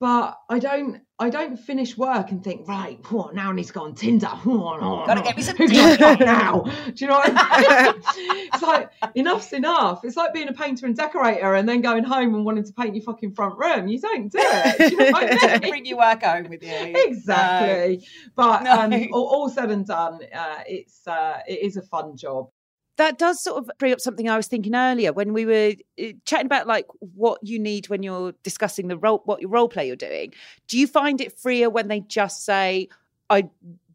but 0.00 0.38
I 0.48 0.58
don't, 0.58 1.00
I 1.18 1.30
don't 1.30 1.56
finish 1.56 1.96
work 1.98 2.30
and 2.30 2.44
think, 2.44 2.68
right, 2.68 3.00
oh, 3.10 3.30
now 3.34 3.50
I 3.50 3.52
need 3.52 3.64
to 3.66 3.72
go 3.72 3.82
on 3.82 3.94
Tinder. 3.96 4.30
Gotta 4.44 5.22
get 5.22 5.36
me 5.36 5.42
some 5.42 5.56
Who 5.56 5.66
can 5.68 5.92
I 5.92 5.96
fuck 5.96 6.20
now? 6.20 6.60
Do 6.62 6.92
you 6.96 7.08
know 7.08 7.14
what 7.18 7.32
I 7.34 7.92
mean? 7.92 8.02
it's 8.54 8.62
like 8.62 8.90
enough's 9.16 9.52
enough. 9.52 10.04
It's 10.04 10.16
like 10.16 10.32
being 10.32 10.46
a 10.48 10.52
painter 10.52 10.86
and 10.86 10.96
decorator 10.96 11.54
and 11.54 11.68
then 11.68 11.80
going 11.80 12.04
home 12.04 12.34
and 12.36 12.44
wanting 12.44 12.62
to 12.64 12.72
paint 12.72 12.94
your 12.94 13.02
fucking 13.02 13.34
front 13.34 13.58
room. 13.58 13.88
You 13.88 14.00
don't 14.00 14.30
do 14.30 14.38
it. 14.40 14.78
Do 14.78 14.84
you 15.04 15.10
know 15.10 15.18
I 15.18 15.58
mean? 15.58 15.70
Bring 15.70 15.86
your 15.86 15.98
work 15.98 16.22
home 16.22 16.48
with 16.48 16.62
you. 16.62 16.70
exactly. 16.94 18.06
But 18.36 18.62
No. 18.62 18.72
um, 18.72 18.92
all, 19.12 19.26
all 19.26 19.48
said 19.48 19.70
and 19.70 19.84
done, 19.86 20.20
uh, 20.32 20.58
it's 20.66 21.06
uh, 21.08 21.40
it 21.48 21.64
is 21.64 21.76
a 21.76 21.82
fun 21.82 22.16
job. 22.16 22.50
That 22.98 23.16
does 23.16 23.42
sort 23.42 23.58
of 23.58 23.70
bring 23.78 23.92
up 23.92 24.00
something 24.00 24.28
I 24.28 24.36
was 24.36 24.48
thinking 24.48 24.74
earlier 24.74 25.12
when 25.12 25.32
we 25.32 25.46
were 25.46 25.74
uh, 26.00 26.06
chatting 26.24 26.46
about 26.46 26.66
like 26.66 26.86
what 26.98 27.38
you 27.42 27.58
need 27.58 27.88
when 27.88 28.02
you're 28.02 28.32
discussing 28.42 28.88
the 28.88 28.98
role, 28.98 29.22
what 29.24 29.40
your 29.40 29.50
role 29.50 29.68
play 29.68 29.86
you're 29.86 29.96
doing. 29.96 30.34
Do 30.66 30.78
you 30.78 30.86
find 30.86 31.20
it 31.20 31.38
freer 31.38 31.70
when 31.70 31.88
they 31.88 32.00
just 32.00 32.44
say, 32.44 32.88
"I 33.30 33.48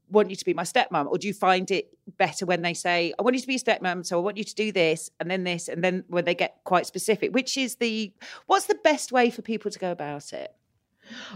want 0.09 0.29
you 0.29 0.35
to 0.35 0.45
be 0.45 0.53
my 0.53 0.63
stepmom," 0.63 1.07
or 1.07 1.17
do 1.17 1.27
you 1.27 1.33
find 1.33 1.69
it 1.69 1.89
better 2.17 2.45
when 2.45 2.61
they 2.61 2.73
say, 2.73 3.13
"I 3.19 3.21
want 3.21 3.35
you 3.35 3.41
to 3.41 3.47
be 3.47 3.55
a 3.55 3.59
stepmom, 3.59 4.05
so 4.05 4.17
I 4.17 4.21
want 4.21 4.37
you 4.37 4.43
to 4.43 4.55
do 4.55 4.71
this 4.71 5.11
and 5.19 5.29
then 5.29 5.43
this," 5.43 5.67
and 5.67 5.83
then 5.83 6.05
when 6.07 6.25
they 6.25 6.35
get 6.35 6.57
quite 6.63 6.85
specific? 6.85 7.33
Which 7.33 7.57
is 7.57 7.75
the 7.75 8.13
what's 8.47 8.65
the 8.65 8.79
best 8.83 9.11
way 9.11 9.29
for 9.29 9.41
people 9.41 9.69
to 9.69 9.79
go 9.79 9.91
about 9.91 10.33
it? 10.33 10.55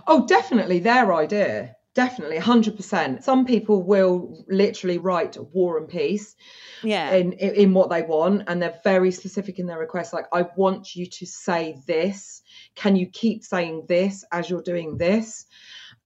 Oh, 0.07 0.25
definitely 0.25 0.79
their 0.79 1.13
idea. 1.13 1.76
Definitely, 1.97 2.37
100%. 2.37 3.23
Some 3.23 3.47
people 3.47 3.81
will 3.81 4.45
literally 4.47 4.99
write 4.99 5.35
war 5.51 5.79
and 5.79 5.89
peace 5.89 6.35
Yeah, 6.83 7.09
in, 7.15 7.33
in, 7.33 7.55
in 7.55 7.73
what 7.73 7.89
they 7.89 8.03
want, 8.03 8.43
and 8.45 8.61
they're 8.61 8.79
very 8.83 9.09
specific 9.09 9.57
in 9.57 9.65
their 9.65 9.79
requests 9.79 10.13
Like, 10.13 10.27
I 10.31 10.45
want 10.55 10.95
you 10.95 11.07
to 11.07 11.25
say 11.25 11.81
this. 11.87 12.43
Can 12.75 12.95
you 12.95 13.07
keep 13.07 13.43
saying 13.43 13.85
this 13.87 14.23
as 14.31 14.47
you're 14.47 14.61
doing 14.61 14.99
this? 14.99 15.47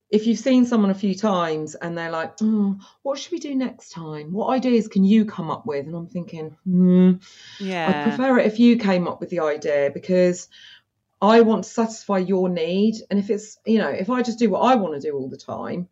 If 0.08 0.26
you've 0.26 0.38
seen 0.38 0.64
someone 0.64 0.90
a 0.90 0.94
few 0.94 1.14
times 1.14 1.74
and 1.74 1.96
they're 1.96 2.10
like, 2.10 2.36
oh, 2.40 2.78
what 3.02 3.18
should 3.18 3.32
we 3.32 3.38
do 3.38 3.54
next 3.54 3.90
time? 3.90 4.32
What 4.32 4.48
ideas 4.48 4.88
can 4.88 5.04
you 5.04 5.26
come 5.26 5.50
up 5.50 5.66
with? 5.66 5.84
And 5.84 5.94
I'm 5.94 6.08
thinking, 6.08 6.56
hmm, 6.64 7.12
I'd 7.88 8.08
prefer 8.08 8.38
it 8.38 8.46
if 8.46 8.58
you 8.58 8.78
came 8.78 9.06
up 9.06 9.20
with 9.20 9.28
the 9.28 9.40
idea 9.40 9.90
because 9.92 10.48
I 11.22 11.40
want 11.42 11.64
to 11.64 11.70
satisfy 11.70 12.18
your 12.18 12.48
need. 12.48 12.96
And 13.08 13.18
if 13.18 13.30
it's, 13.30 13.58
you 13.64 13.78
know, 13.78 13.88
if 13.88 14.10
I 14.10 14.22
just 14.22 14.40
do 14.40 14.50
what 14.50 14.60
I 14.60 14.74
want 14.74 14.94
to 14.94 15.00
do 15.00 15.16
all 15.16 15.28
the 15.28 15.36
time, 15.36 15.88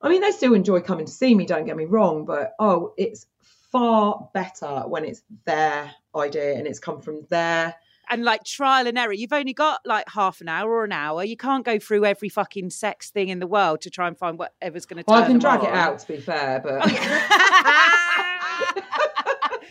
I 0.00 0.08
mean, 0.08 0.22
they 0.22 0.32
still 0.32 0.54
enjoy 0.54 0.80
coming 0.80 1.04
to 1.04 1.12
see 1.12 1.34
me, 1.34 1.44
don't 1.44 1.66
get 1.66 1.76
me 1.76 1.84
wrong, 1.84 2.24
but 2.24 2.54
oh, 2.58 2.94
it's 2.96 3.26
far 3.70 4.30
better 4.32 4.84
when 4.88 5.04
it's 5.04 5.22
their 5.44 5.92
idea 6.16 6.54
and 6.54 6.66
it's 6.66 6.78
come 6.78 7.02
from 7.02 7.26
their. 7.28 7.74
and 8.10 8.24
like 8.24 8.44
trial 8.44 8.86
and 8.86 8.98
error. 8.98 9.12
You've 9.12 9.34
only 9.34 9.52
got 9.52 9.80
like 9.84 10.08
half 10.08 10.40
an 10.40 10.48
hour 10.48 10.70
or 10.70 10.84
an 10.84 10.92
hour. 10.92 11.22
You 11.22 11.36
can't 11.36 11.64
go 11.64 11.78
through 11.78 12.06
every 12.06 12.30
fucking 12.30 12.70
sex 12.70 13.10
thing 13.10 13.28
in 13.28 13.40
the 13.40 13.46
world 13.46 13.82
to 13.82 13.90
try 13.90 14.08
and 14.08 14.16
find 14.16 14.38
whatever's 14.38 14.86
going 14.86 15.04
to. 15.04 15.06
Well, 15.06 15.22
I 15.22 15.26
can 15.26 15.38
drag 15.38 15.62
it 15.62 15.70
out, 15.70 15.98
to 15.98 16.08
be 16.08 16.16
fair, 16.16 16.60
but. 16.60 16.82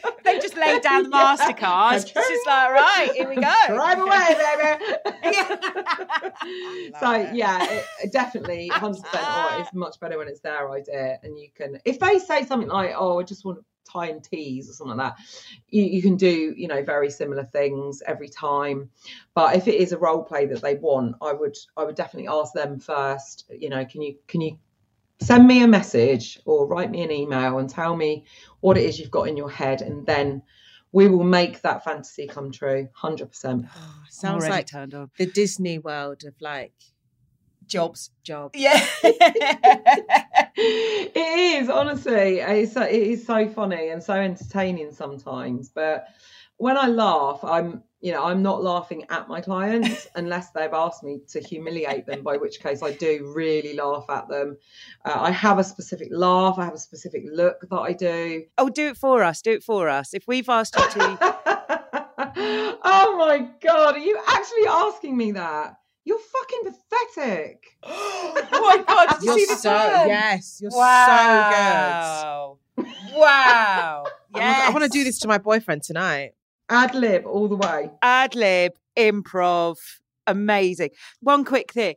they 0.23 0.39
just 0.39 0.57
lay 0.57 0.79
down 0.79 1.03
the. 1.03 1.09
Mastercard. 1.09 1.97
It's 1.97 2.11
just 2.11 2.47
like, 2.47 2.71
right, 2.71 3.11
here 3.15 3.29
we 3.29 3.35
go. 3.35 3.53
Drive 3.67 3.99
away, 3.99 4.35
baby. 4.37 5.31
So 6.99 7.11
yeah, 7.33 7.63
it, 7.63 7.85
it 8.03 8.11
definitely 8.11 8.69
100. 8.69 9.01
percent 9.01 9.09
Oh, 9.15 9.57
it's 9.61 9.73
much 9.73 9.99
better 9.99 10.17
when 10.17 10.27
it's 10.27 10.41
their 10.41 10.71
idea, 10.71 11.19
and 11.23 11.37
you 11.37 11.49
can. 11.55 11.79
If 11.85 11.99
they 11.99 12.19
say 12.19 12.45
something 12.45 12.69
like, 12.69 12.93
"Oh, 12.95 13.19
I 13.19 13.23
just 13.23 13.45
want 13.45 13.59
to 13.59 13.65
tie 13.91 14.07
and 14.07 14.23
tease" 14.23 14.69
or 14.69 14.73
something 14.73 14.97
like 14.97 15.15
that, 15.15 15.25
you, 15.69 15.83
you 15.83 16.01
can 16.01 16.15
do 16.17 16.53
you 16.55 16.67
know 16.67 16.83
very 16.83 17.09
similar 17.09 17.43
things 17.45 18.01
every 18.05 18.29
time. 18.29 18.89
But 19.33 19.55
if 19.55 19.67
it 19.67 19.75
is 19.75 19.91
a 19.91 19.97
role 19.97 20.23
play 20.23 20.45
that 20.47 20.61
they 20.61 20.75
want, 20.75 21.15
I 21.21 21.33
would 21.33 21.57
I 21.77 21.83
would 21.83 21.95
definitely 21.95 22.27
ask 22.27 22.53
them 22.53 22.79
first. 22.79 23.45
You 23.49 23.69
know, 23.69 23.85
can 23.85 24.01
you 24.01 24.17
can 24.27 24.41
you 24.41 24.57
send 25.21 25.47
me 25.47 25.63
a 25.63 25.67
message 25.67 26.39
or 26.45 26.67
write 26.67 26.91
me 26.91 27.03
an 27.03 27.12
email 27.12 27.60
and 27.60 27.69
tell 27.69 27.95
me 27.95 28.25
what 28.60 28.77
it 28.77 28.84
is 28.84 28.99
you've 28.99 29.12
got 29.12 29.27
in 29.27 29.38
your 29.38 29.49
head, 29.49 29.81
and 29.81 30.05
then 30.05 30.41
we 30.91 31.07
will 31.07 31.23
make 31.23 31.62
that 31.62 31.84
fantasy 31.84 32.27
come 32.27 32.51
true. 32.51 32.89
Hundred 32.93 33.27
percent. 33.27 33.65
Oh, 33.75 34.03
sounds 34.10 34.43
Already 34.43 34.55
like 34.55 34.67
turned 34.67 34.93
on. 34.93 35.10
the 35.17 35.27
Disney 35.27 35.77
world 35.79 36.23
of 36.25 36.34
like 36.41 36.73
Jobs. 37.67 38.12
jobs 38.23 38.60
Yeah. 38.60 38.86
it 40.63 41.63
is 41.63 41.69
honestly 41.69 42.39
it's 42.39 42.73
so, 42.73 42.81
it 42.81 43.01
is 43.01 43.25
so 43.25 43.47
funny 43.47 43.89
and 43.89 44.03
so 44.03 44.13
entertaining 44.13 44.91
sometimes 44.91 45.69
but 45.69 46.07
when 46.57 46.77
i 46.77 46.88
laugh 46.88 47.41
i'm 47.45 47.81
You 48.01 48.11
know, 48.11 48.23
I'm 48.23 48.41
not 48.41 48.63
laughing 48.63 49.05
at 49.09 49.27
my 49.27 49.41
clients 49.41 50.07
unless 50.15 50.49
they've 50.51 50.73
asked 50.73 51.03
me 51.03 51.19
to 51.29 51.39
humiliate 51.39 52.07
them, 52.07 52.23
by 52.23 52.37
which 52.37 52.59
case 52.59 52.81
I 52.81 52.91
do 52.93 53.31
really 53.35 53.75
laugh 53.75 54.05
at 54.09 54.27
them. 54.27 54.57
Uh, 55.05 55.13
I 55.15 55.31
have 55.31 55.59
a 55.59 55.63
specific 55.63 56.09
laugh, 56.11 56.57
I 56.57 56.65
have 56.65 56.73
a 56.73 56.79
specific 56.79 57.23
look 57.31 57.61
that 57.69 57.79
I 57.79 57.93
do. 57.93 58.43
Oh, 58.57 58.69
do 58.69 58.87
it 58.87 58.97
for 58.97 59.23
us. 59.23 59.41
Do 59.41 59.51
it 59.51 59.63
for 59.63 59.87
us. 59.87 60.13
If 60.13 60.27
we've 60.27 60.49
asked 60.49 60.75
you 60.75 60.89
to. 60.89 61.17
oh 62.83 63.15
my 63.17 63.47
God, 63.61 63.95
are 63.95 63.99
you 63.99 64.19
actually 64.27 64.67
asking 64.67 65.15
me 65.15 65.31
that? 65.33 65.75
You're 66.03 66.19
fucking 66.19 66.61
pathetic. 66.63 67.63
oh 67.83 68.75
my 68.75 68.83
God. 68.83 69.09
Did 69.09 69.21
you 69.21 69.27
You're 69.27 69.39
see 69.39 69.55
so 69.55 69.69
turn? 69.69 70.07
yes, 70.07 70.59
you're 70.61 70.71
Wow. 70.71 72.57
Wow. 73.13 74.03
so 74.05 74.19
good. 74.33 74.41
I 74.43 74.69
want 74.71 74.83
to 74.83 74.89
do 74.89 75.03
this 75.03 75.19
to 75.19 75.27
my 75.27 75.37
boyfriend 75.37 75.83
tonight. 75.83 76.33
Ad 76.71 76.95
lib 76.95 77.25
all 77.25 77.47
the 77.49 77.55
way. 77.57 77.91
ad 78.01 78.34
lib, 78.34 78.71
improv, 78.97 79.77
amazing. 80.25 80.89
One 81.19 81.43
quick 81.43 81.73
thing. 81.73 81.95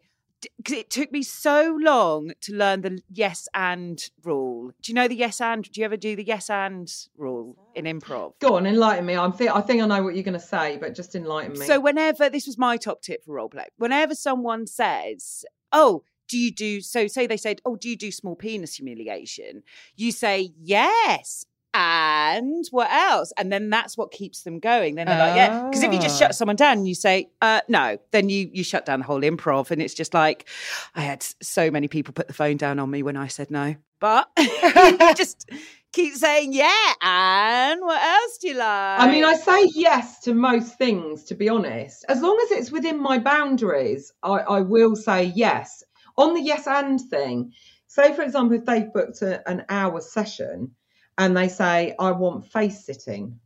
Because 0.58 0.76
it 0.76 0.90
took 0.90 1.10
me 1.10 1.22
so 1.22 1.78
long 1.80 2.32
to 2.42 2.52
learn 2.54 2.82
the 2.82 3.00
yes 3.08 3.48
and 3.54 3.98
rule. 4.22 4.72
Do 4.82 4.92
you 4.92 4.94
know 4.94 5.08
the 5.08 5.14
yes 5.14 5.40
and? 5.40 5.64
Do 5.64 5.80
you 5.80 5.86
ever 5.86 5.96
do 5.96 6.14
the 6.16 6.24
yes 6.24 6.50
and 6.50 6.92
rule 7.16 7.56
in 7.74 7.86
improv? 7.86 8.32
Go 8.40 8.56
on, 8.56 8.66
enlighten 8.66 9.06
me. 9.06 9.16
I'm 9.16 9.32
th- 9.32 9.48
I 9.48 9.62
think 9.62 9.80
I 9.80 9.86
know 9.86 10.02
what 10.02 10.14
you're 10.14 10.22
going 10.24 10.34
to 10.34 10.40
say, 10.40 10.76
but 10.76 10.94
just 10.94 11.14
enlighten 11.14 11.58
me. 11.58 11.64
So 11.64 11.80
whenever 11.80 12.28
this 12.28 12.46
was 12.46 12.58
my 12.58 12.76
top 12.76 13.00
tip 13.00 13.24
for 13.24 13.32
role 13.32 13.48
play, 13.48 13.68
whenever 13.78 14.14
someone 14.14 14.66
says, 14.66 15.46
"Oh, 15.72 16.02
do 16.28 16.36
you 16.36 16.52
do?" 16.52 16.82
So 16.82 17.06
say 17.06 17.26
they 17.26 17.38
said, 17.38 17.62
"Oh, 17.64 17.76
do 17.76 17.88
you 17.88 17.96
do 17.96 18.10
small 18.10 18.36
penis 18.36 18.74
humiliation?" 18.74 19.62
You 19.96 20.12
say 20.12 20.50
yes. 20.60 21.46
And 21.74 22.64
what 22.70 22.90
else? 22.90 23.32
And 23.36 23.50
then 23.52 23.68
that's 23.68 23.98
what 23.98 24.12
keeps 24.12 24.42
them 24.42 24.60
going. 24.60 24.94
Then 24.94 25.06
they're 25.06 25.18
like, 25.18 25.36
yeah. 25.36 25.64
Because 25.64 25.82
if 25.82 25.92
you 25.92 26.00
just 26.00 26.14
Ah. 26.22 26.26
shut 26.26 26.34
someone 26.36 26.56
down 26.56 26.78
and 26.78 26.88
you 26.88 26.94
say, 26.94 27.28
uh, 27.42 27.60
no, 27.68 27.98
then 28.12 28.28
you 28.28 28.48
you 28.52 28.62
shut 28.62 28.86
down 28.86 29.00
the 29.00 29.04
whole 29.06 29.22
improv. 29.22 29.70
And 29.72 29.82
it's 29.82 29.94
just 29.94 30.14
like, 30.14 30.48
I 30.94 31.00
had 31.00 31.24
so 31.42 31.70
many 31.70 31.88
people 31.88 32.14
put 32.14 32.28
the 32.28 32.34
phone 32.34 32.56
down 32.56 32.78
on 32.78 32.90
me 32.90 33.02
when 33.02 33.16
I 33.16 33.26
said 33.26 33.50
no. 33.50 33.74
But 33.98 34.28
just 35.16 35.50
keep 35.92 36.14
saying, 36.14 36.52
yeah. 36.52 36.92
And 37.02 37.80
what 37.80 38.00
else 38.02 38.38
do 38.38 38.48
you 38.48 38.54
like? 38.54 39.00
I 39.00 39.10
mean, 39.10 39.24
I 39.24 39.34
say 39.34 39.68
yes 39.74 40.20
to 40.20 40.34
most 40.34 40.78
things, 40.78 41.24
to 41.24 41.34
be 41.34 41.48
honest. 41.48 42.04
As 42.08 42.22
long 42.22 42.38
as 42.44 42.52
it's 42.58 42.70
within 42.70 43.00
my 43.00 43.18
boundaries, 43.18 44.12
I, 44.22 44.38
I 44.38 44.60
will 44.60 44.94
say 44.94 45.32
yes. 45.34 45.82
On 46.16 46.34
the 46.34 46.40
yes 46.40 46.68
and 46.68 47.00
thing, 47.00 47.52
say, 47.88 48.14
for 48.14 48.22
example, 48.22 48.56
if 48.58 48.64
they've 48.64 48.92
booked 48.92 49.22
a, 49.22 49.48
an 49.48 49.64
hour 49.68 50.00
session 50.00 50.70
and 51.18 51.36
they 51.36 51.48
say, 51.48 51.94
I 51.98 52.10
want 52.12 52.46
face 52.50 52.84
sitting. 52.84 53.38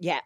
yeah. 0.00 0.20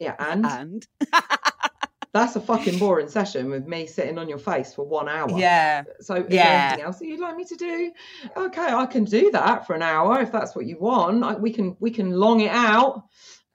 Yeah, 0.00 0.14
and 0.20 0.46
And 0.46 0.86
that's 2.12 2.36
a 2.36 2.40
fucking 2.40 2.78
boring 2.78 3.08
session 3.08 3.50
with 3.50 3.66
me 3.66 3.86
sitting 3.86 4.16
on 4.16 4.28
your 4.28 4.38
face 4.38 4.72
for 4.74 4.86
one 4.86 5.08
hour. 5.08 5.28
yeah. 5.38 5.82
So 6.00 6.14
is 6.14 6.26
Yeah. 6.30 6.44
there 6.44 6.60
anything 6.68 6.84
else 6.86 6.98
that 7.00 7.06
you'd 7.06 7.20
like 7.20 7.36
me 7.36 7.44
to 7.44 7.56
do? 7.56 7.92
Okay, 8.36 8.62
I 8.72 8.86
can 8.86 9.04
do 9.04 9.30
that 9.32 9.66
for 9.66 9.74
an 9.74 9.82
hour 9.82 10.20
if 10.20 10.30
that's 10.32 10.54
what 10.54 10.66
you 10.66 10.78
want. 10.78 11.24
I, 11.24 11.34
we 11.34 11.52
can 11.52 11.76
we 11.80 11.90
can 11.90 12.12
long 12.12 12.40
it 12.40 12.50
out. 12.52 13.04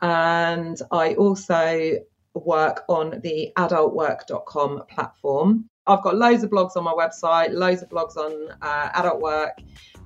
and 0.00 0.82
I 0.90 1.14
also 1.14 1.98
work 2.32 2.84
on 2.88 3.20
the 3.22 3.52
adultwork.com 3.58 4.84
platform. 4.88 5.68
I've 5.86 6.02
got 6.02 6.16
loads 6.16 6.42
of 6.42 6.48
blogs 6.50 6.74
on 6.76 6.84
my 6.84 6.92
website, 6.92 7.52
loads 7.52 7.82
of 7.82 7.90
blogs 7.90 8.16
on 8.16 8.50
uh, 8.62 8.88
adult 8.94 9.20
work 9.20 9.58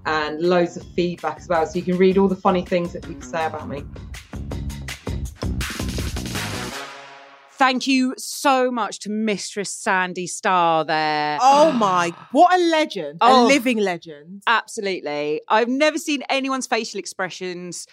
and 0.05 0.41
loads 0.41 0.77
of 0.77 0.83
feedback 0.95 1.39
as 1.39 1.47
well 1.49 1.65
so 1.65 1.79
you 1.79 1.85
can 1.85 1.97
read 1.97 2.19
all 2.19 2.27
the 2.27 2.35
funny 2.35 2.65
things 2.65 2.93
that 2.93 3.07
people 3.07 3.23
say 3.23 3.47
about 3.47 3.69
me. 3.69 3.85
Thank 7.63 7.87
you 7.87 8.15
so 8.19 8.73
much 8.73 8.99
to 8.99 9.09
Mistress 9.09 9.71
Sandy 9.71 10.27
Star 10.27 10.85
there. 10.85 11.39
Oh 11.41 11.71
my, 11.71 12.13
what 12.33 12.53
a 12.53 12.61
legend. 12.61 13.19
Oh. 13.21 13.47
A 13.47 13.47
living 13.47 13.79
legend. 13.79 14.43
Absolutely. 14.49 15.43
I've 15.47 15.69
never 15.69 15.97
seen 15.97 16.25
anyone's 16.29 16.67
facial 16.67 16.99
expressions 16.99 17.87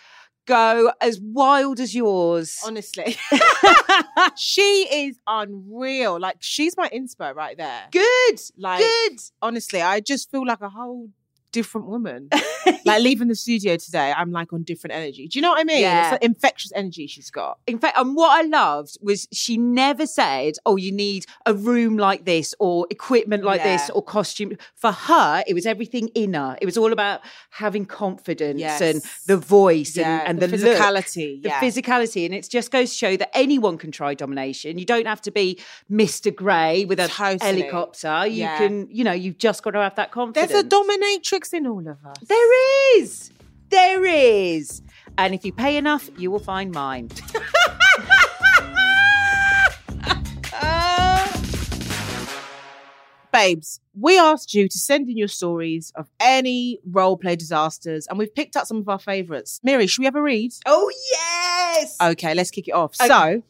go 0.48 0.92
as 1.00 1.20
wild 1.22 1.80
as 1.80 1.94
yours. 1.94 2.58
Honestly. 2.66 3.16
she 4.36 4.88
is 4.92 5.20
unreal. 5.28 6.20
Like 6.20 6.38
she's 6.40 6.76
my 6.76 6.90
inspo 6.90 7.36
right 7.36 7.56
there. 7.56 7.90
Good. 7.92 8.42
Like 8.58 8.80
Good. 8.80 9.20
honestly, 9.40 9.84
I 9.84 10.00
just 10.00 10.32
feel 10.32 10.48
like 10.48 10.62
a 10.62 10.70
whole 10.70 11.10
different 11.52 11.88
woman. 11.88 12.30
like 12.86 13.02
leaving 13.02 13.28
the 13.28 13.36
studio 13.36 13.78
today, 13.78 14.14
I'm 14.16 14.32
like 14.32 14.54
on 14.54 14.64
different 14.64 14.96
energy. 14.96 15.28
Do 15.28 15.38
you 15.40 15.42
know 15.42 15.50
what 15.50 15.60
I 15.60 15.64
mean? 15.64 15.82
Yeah. 15.82 16.04
It's 16.04 16.12
like 16.14 16.24
infectious 16.24 16.72
energy 16.76 17.08
she's 17.08 17.30
got. 17.32 17.60
In 17.68 17.80
fact, 17.80 17.98
and 17.98 18.16
what 18.16 18.32
I 18.32 18.48
loved 18.48 18.98
was 19.02 19.28
she 19.32 19.58
never 19.58 20.06
said, 20.06 20.56
"Oh, 20.66 20.76
you 20.76 20.92
need 20.92 21.26
a 21.46 21.54
room 21.54 21.98
like 21.98 22.26
this, 22.26 22.54
or 22.60 22.88
equipment 22.90 23.44
like 23.44 23.64
this, 23.64 23.90
or 23.90 24.02
costume." 24.04 24.58
For 24.76 24.92
her, 24.92 25.44
it 25.48 25.54
was 25.54 25.66
everything 25.66 26.10
inner. 26.16 26.58
It 26.62 26.66
was 26.66 26.78
all 26.78 26.92
about 26.94 27.22
having 27.52 27.86
confidence 27.86 28.60
Yes. 28.60 28.82
and 28.82 29.02
the 29.28 29.38
voice 29.38 29.96
Yeah, 29.96 30.20
and, 30.26 30.30
and 30.30 30.40
the 30.40 30.48
the, 30.58 30.58
look, 30.66 30.78
physicality, 30.78 31.42
the 31.42 31.50
physicality, 31.50 32.26
and 32.26 32.34
it 32.34 32.48
just 32.50 32.72
goes 32.72 32.90
to 32.92 32.96
show 32.96 33.18
that 33.18 33.30
anyone 33.38 33.78
can 33.78 33.92
try 33.92 34.14
domination. 34.14 34.78
You 34.78 34.86
don't 34.86 35.06
have 35.08 35.22
to 35.24 35.32
be 35.32 35.60
Mister 35.88 36.32
Grey 36.32 36.86
with 36.86 37.00
a 37.00 37.08
Totally. 37.08 37.62
helicopter. 37.62 38.26
You 38.28 38.40
Yeah. 38.44 38.58
can, 38.58 38.88
you 38.92 39.04
know, 39.04 39.12
you've 39.12 39.38
just 39.38 39.64
got 39.64 39.72
to 39.72 39.80
have 39.80 39.96
that 39.96 40.12
confidence. 40.12 40.52
There's 40.52 40.64
a 40.64 40.68
dominatrix 40.68 41.38
in 41.54 41.65
all 41.65 41.88
of 41.88 42.06
us. 42.06 42.17
There 42.28 42.97
is. 42.99 43.32
There 43.69 44.06
is. 44.06 44.82
And 45.17 45.34
if 45.34 45.45
you 45.45 45.54
pay 45.54 45.78
enough, 45.78 46.10
you 46.17 46.32
will 46.32 46.39
find 46.39 46.71
mine. 46.71 47.10
Babes, 53.32 53.80
we 53.93 54.17
asked 54.17 54.54
you 54.56 54.67
to 54.67 54.78
send 54.78 55.08
in 55.08 55.15
your 55.15 55.28
stories 55.28 55.93
of 55.95 56.10
any 56.19 56.80
role 56.89 57.15
play 57.15 57.36
disasters, 57.36 58.08
and 58.08 58.17
we've 58.17 58.34
picked 58.34 58.56
out 58.56 58.67
some 58.67 58.78
of 58.78 58.89
our 58.89 58.97
favourites. 58.97 59.60
Miri, 59.63 59.86
should 59.86 59.99
we 60.02 60.06
have 60.06 60.15
a 60.15 60.21
read? 60.21 60.52
Oh, 60.65 60.91
yes. 61.12 61.95
Okay, 62.02 62.34
let's 62.34 62.49
kick 62.49 62.67
it 62.67 62.71
off. 62.71 62.95
Okay. 62.99 63.08
So, 63.08 63.43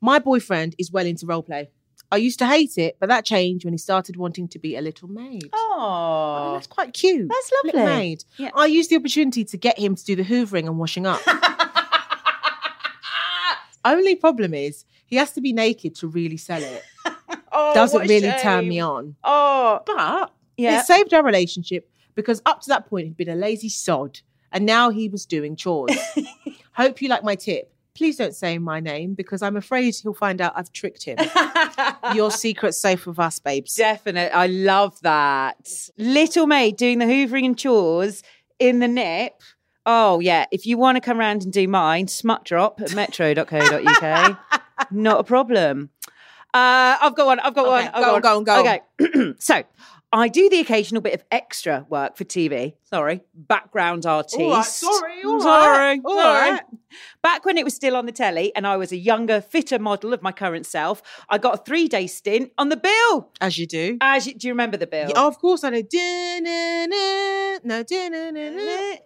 my 0.00 0.18
boyfriend 0.18 0.74
is 0.78 0.90
well 0.90 1.06
into 1.06 1.24
role 1.24 1.42
play. 1.42 1.70
I 2.10 2.16
used 2.16 2.38
to 2.40 2.46
hate 2.46 2.78
it, 2.78 2.96
but 3.00 3.08
that 3.08 3.24
changed 3.24 3.64
when 3.64 3.74
he 3.74 3.78
started 3.78 4.16
wanting 4.16 4.48
to 4.48 4.58
be 4.58 4.76
a 4.76 4.80
little 4.80 5.08
maid. 5.08 5.50
Oh, 5.52 6.45
that's 6.56 6.66
quite 6.66 6.92
cute. 6.92 7.28
that's 7.28 7.50
Little 7.64 7.80
lovely. 7.80 7.94
maid. 7.96 8.24
Yeah. 8.38 8.50
I 8.54 8.66
used 8.66 8.90
the 8.90 8.96
opportunity 8.96 9.44
to 9.44 9.56
get 9.56 9.78
him 9.78 9.94
to 9.94 10.04
do 10.04 10.16
the 10.16 10.24
hoovering 10.24 10.66
and 10.66 10.78
washing 10.78 11.06
up. 11.06 11.20
Only 13.84 14.16
problem 14.16 14.52
is 14.54 14.84
he 15.06 15.16
has 15.16 15.32
to 15.32 15.40
be 15.40 15.52
naked 15.52 15.94
to 15.96 16.08
really 16.08 16.36
sell 16.36 16.62
it. 16.62 16.82
Oh, 17.58 17.72
Doesn't 17.72 18.06
really 18.06 18.30
turn 18.42 18.68
me 18.68 18.80
on. 18.80 19.16
Oh, 19.24 19.80
But 19.86 20.30
yeah. 20.58 20.80
it 20.80 20.84
saved 20.86 21.14
our 21.14 21.22
relationship 21.24 21.88
because 22.14 22.42
up 22.44 22.60
to 22.62 22.68
that 22.68 22.84
point 22.86 23.06
he'd 23.06 23.16
been 23.16 23.30
a 23.30 23.34
lazy 23.34 23.70
sod 23.70 24.20
and 24.52 24.66
now 24.66 24.90
he 24.90 25.08
was 25.08 25.24
doing 25.24 25.56
chores. 25.56 25.96
Hope 26.72 27.00
you 27.00 27.08
like 27.08 27.24
my 27.24 27.34
tip. 27.34 27.72
Please 27.96 28.16
don't 28.16 28.34
say 28.34 28.58
my 28.58 28.78
name 28.78 29.14
because 29.14 29.40
I'm 29.40 29.56
afraid 29.56 29.94
he'll 29.96 30.12
find 30.12 30.40
out 30.40 30.52
I've 30.54 30.70
tricked 30.72 31.04
him. 31.04 31.16
Your 32.14 32.30
secret's 32.30 32.78
safe 32.78 33.06
with 33.06 33.18
us, 33.18 33.38
babes. 33.38 33.74
Definite. 33.74 34.32
I 34.34 34.46
love 34.48 35.00
that. 35.00 35.88
Little 35.96 36.46
maid 36.46 36.76
doing 36.76 36.98
the 36.98 37.06
hoovering 37.06 37.46
and 37.46 37.58
chores 37.58 38.22
in 38.58 38.80
the 38.80 38.88
nip. 38.88 39.40
Oh, 39.86 40.20
yeah. 40.20 40.44
If 40.52 40.66
you 40.66 40.76
want 40.76 40.96
to 40.96 41.00
come 41.00 41.18
around 41.18 41.44
and 41.44 41.52
do 41.52 41.66
mine, 41.68 42.08
smut 42.08 42.44
drop 42.44 42.80
at 42.82 42.94
metro.co.uk. 42.94 44.38
Not 44.90 45.20
a 45.20 45.24
problem. 45.24 45.90
Uh, 46.52 46.96
I've 47.00 47.14
got 47.14 47.26
one. 47.26 47.40
I've 47.40 47.54
got 47.54 47.66
Okay, 47.66 47.70
one. 47.70 47.88
I've 47.94 47.94
go 48.04 48.20
got 48.20 48.36
on, 48.36 48.44
go 48.44 48.52
on, 48.52 48.64
one. 48.64 48.80
Okay. 49.08 49.34
so 49.38 49.62
I 50.18 50.28
do 50.28 50.48
the 50.48 50.60
occasional 50.60 51.02
bit 51.02 51.14
of 51.14 51.24
extra 51.30 51.86
work 51.88 52.16
for 52.16 52.24
TV. 52.24 52.74
Sorry. 52.84 53.20
Background 53.34 54.06
artist. 54.06 54.40
All 54.40 54.50
right, 54.50 54.64
sorry, 54.64 55.22
all 55.24 55.40
sorry. 55.40 55.78
right, 55.78 56.00
all 56.04 56.16
sorry. 56.16 56.50
right. 56.52 56.62
Back 57.22 57.44
when 57.44 57.58
it 57.58 57.64
was 57.64 57.74
still 57.74 57.96
on 57.96 58.06
the 58.06 58.12
telly 58.12 58.54
and 58.56 58.66
I 58.66 58.76
was 58.76 58.92
a 58.92 58.96
younger, 58.96 59.40
fitter 59.40 59.78
model 59.78 60.12
of 60.14 60.22
my 60.22 60.32
current 60.32 60.64
self, 60.66 61.02
I 61.28 61.38
got 61.38 61.54
a 61.54 61.62
three 61.62 61.88
day 61.88 62.06
stint 62.06 62.52
on 62.56 62.68
the 62.70 62.76
bill. 62.76 63.30
As 63.40 63.58
you 63.58 63.66
do. 63.66 63.98
As 64.00 64.26
you, 64.26 64.34
do 64.34 64.46
you 64.46 64.52
remember 64.52 64.76
the 64.76 64.86
bill? 64.86 65.10
Yeah, 65.10 65.26
of 65.26 65.38
course 65.38 65.64
I 65.64 65.70
know. 65.70 65.82
No, 67.64 67.82
da-na-na-na, 67.82 68.32
da-na. 68.32 68.96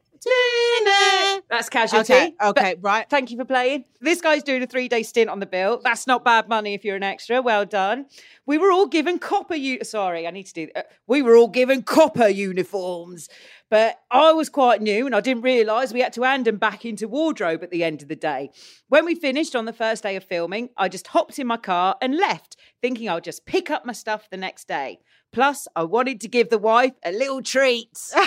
That's 1.51 1.69
casualty. 1.69 2.13
Okay, 2.13 2.35
But 2.39 2.59
okay, 2.59 2.75
right. 2.81 3.09
Thank 3.09 3.31
you 3.31 3.37
for 3.37 3.45
playing. 3.45 3.85
This 4.01 4.21
guy's 4.21 4.43
doing 4.43 4.63
a 4.63 4.67
three 4.67 4.89
day 4.89 5.03
stint 5.03 5.29
on 5.29 5.41
the 5.41 5.47
bill. 5.47 5.81
That's 5.83 6.07
not 6.07 6.25
bad 6.25 6.49
money 6.49 6.75
if 6.75 6.85
you're 6.85 6.97
an 6.97 7.03
extra. 7.03 7.43
Well 7.43 7.65
done. 7.65 8.07
We 8.47 8.59
were 8.59 8.71
all 8.71 8.87
given 8.87 9.19
copper. 9.19 9.55
U- 9.55 9.83
Sorry, 9.83 10.27
I 10.27 10.31
need 10.31 10.47
to 10.47 10.53
do. 10.55 10.69
Uh, 10.77 10.83
we 11.07 11.23
were 11.23 11.37
all 11.37 11.49
given 11.49 11.83
copper 11.83 12.29
uniforms. 12.29 13.29
But 13.69 14.01
I 14.11 14.33
was 14.33 14.49
quite 14.49 14.83
new 14.83 15.07
and 15.07 15.15
I 15.15 15.21
didn't 15.21 15.43
realise 15.43 15.93
we 15.93 16.01
had 16.01 16.13
to 16.15 16.23
hand 16.23 16.45
them 16.45 16.57
back 16.57 16.85
into 16.85 17.07
wardrobe 17.07 17.63
at 17.63 17.71
the 17.71 17.85
end 17.85 18.03
of 18.03 18.09
the 18.09 18.17
day. 18.17 18.51
When 18.89 19.05
we 19.05 19.15
finished 19.15 19.55
on 19.55 19.65
the 19.65 19.73
first 19.73 20.03
day 20.03 20.17
of 20.17 20.25
filming, 20.25 20.71
I 20.77 20.89
just 20.89 21.07
hopped 21.09 21.39
in 21.39 21.47
my 21.47 21.57
car 21.57 21.97
and 22.03 22.17
left, 22.17 22.57
thinking 22.83 23.09
I'll 23.09 23.21
just 23.21 23.47
pick 23.47 23.71
up 23.71 23.87
my 23.87 23.93
stuff 23.93 24.29
the 24.29 24.37
next 24.37 24.67
day. 24.67 24.99
Plus, 25.33 25.69
I 25.77 25.85
wanted 25.85 26.21
to 26.23 26.29
give 26.29 26.51
the 26.51 26.59
wife 26.59 26.95
a 27.05 27.13
little 27.13 27.41
treat. 27.43 27.89
That's 28.15 28.27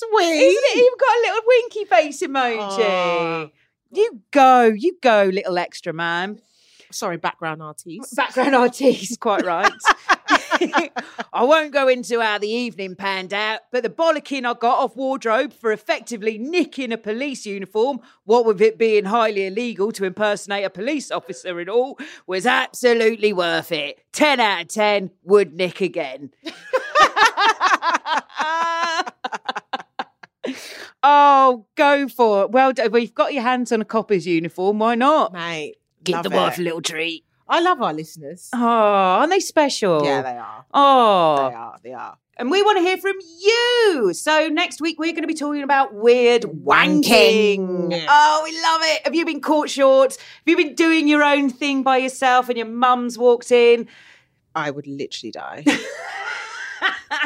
sweet. 0.00 0.24
Isn't 0.24 0.64
it? 0.64 0.76
You've 0.76 0.98
got 0.98 1.16
a 1.16 1.20
little 1.22 1.42
winky 1.46 1.84
face 1.84 2.22
emoji. 2.22 3.50
You 3.92 4.20
go, 4.32 4.64
you 4.64 4.96
go, 5.00 5.30
little 5.32 5.58
extra 5.58 5.92
man. 5.92 6.40
Sorry, 6.90 7.16
background 7.16 7.62
artiste. 7.62 8.16
Background 8.16 8.54
artiste, 8.54 9.20
quite 9.20 9.44
right. 9.44 9.72
I 11.32 11.44
won't 11.44 11.72
go 11.72 11.88
into 11.88 12.20
how 12.20 12.38
the 12.38 12.48
evening 12.48 12.94
panned 12.96 13.32
out, 13.34 13.60
but 13.72 13.82
the 13.82 13.88
bollocking 13.88 14.44
I 14.44 14.54
got 14.54 14.78
off 14.78 14.96
wardrobe 14.96 15.52
for 15.52 15.72
effectively 15.72 16.38
nicking 16.38 16.92
a 16.92 16.98
police 16.98 17.44
uniform, 17.46 18.00
what 18.24 18.44
with 18.44 18.60
it 18.60 18.78
being 18.78 19.04
highly 19.06 19.46
illegal 19.46 19.92
to 19.92 20.04
impersonate 20.04 20.64
a 20.64 20.70
police 20.70 21.10
officer 21.10 21.58
and 21.60 21.68
all, 21.68 21.98
was 22.26 22.46
absolutely 22.46 23.32
worth 23.32 23.72
it. 23.72 24.00
10 24.12 24.40
out 24.40 24.62
of 24.62 24.68
10 24.68 25.10
would 25.24 25.54
nick 25.54 25.80
again. 25.80 26.30
oh, 31.02 31.66
go 31.74 32.08
for 32.08 32.44
it. 32.44 32.50
Well 32.50 32.72
done. 32.72 32.94
You've 32.94 33.14
got 33.14 33.32
your 33.34 33.42
hands 33.42 33.72
on 33.72 33.80
a 33.80 33.84
copper's 33.84 34.26
uniform. 34.26 34.78
Why 34.78 34.94
not? 34.94 35.32
Mate, 35.32 35.76
Give 36.02 36.22
the 36.22 36.30
wife 36.30 36.58
it. 36.58 36.60
a 36.60 36.64
little 36.64 36.82
treat. 36.82 37.24
I 37.48 37.60
love 37.60 37.82
our 37.82 37.92
listeners. 37.92 38.48
Oh, 38.54 38.58
aren't 38.58 39.30
they 39.30 39.40
special? 39.40 40.04
Yeah, 40.04 40.22
they 40.22 40.36
are. 40.36 40.64
Oh, 40.72 41.48
They 41.48 41.54
are. 41.54 41.76
They 41.82 41.92
are. 41.92 42.18
and 42.38 42.50
we 42.50 42.62
want 42.62 42.78
to 42.78 42.82
hear 42.82 42.96
from 42.96 43.16
you. 43.40 44.12
So 44.14 44.48
next 44.48 44.80
week 44.80 44.98
we're 44.98 45.12
going 45.12 45.22
to 45.22 45.28
be 45.28 45.34
talking 45.34 45.62
about 45.62 45.92
weird 45.94 46.42
wanking. 46.42 47.58
Wanking. 47.90 48.06
Oh, 48.08 48.40
we 48.44 48.52
love 48.62 48.80
it. 48.84 49.02
Have 49.04 49.14
you 49.14 49.24
been 49.26 49.40
caught 49.40 49.68
short? 49.70 50.12
Have 50.16 50.46
you 50.46 50.56
been 50.56 50.74
doing 50.74 51.06
your 51.06 51.22
own 51.22 51.50
thing 51.50 51.82
by 51.82 51.98
yourself 51.98 52.48
and 52.48 52.56
your 52.56 52.66
mum's 52.66 53.18
walked 53.18 53.52
in? 53.52 53.88
I 54.54 54.70
would 54.70 54.86
literally 54.86 55.32
die. 55.32 55.64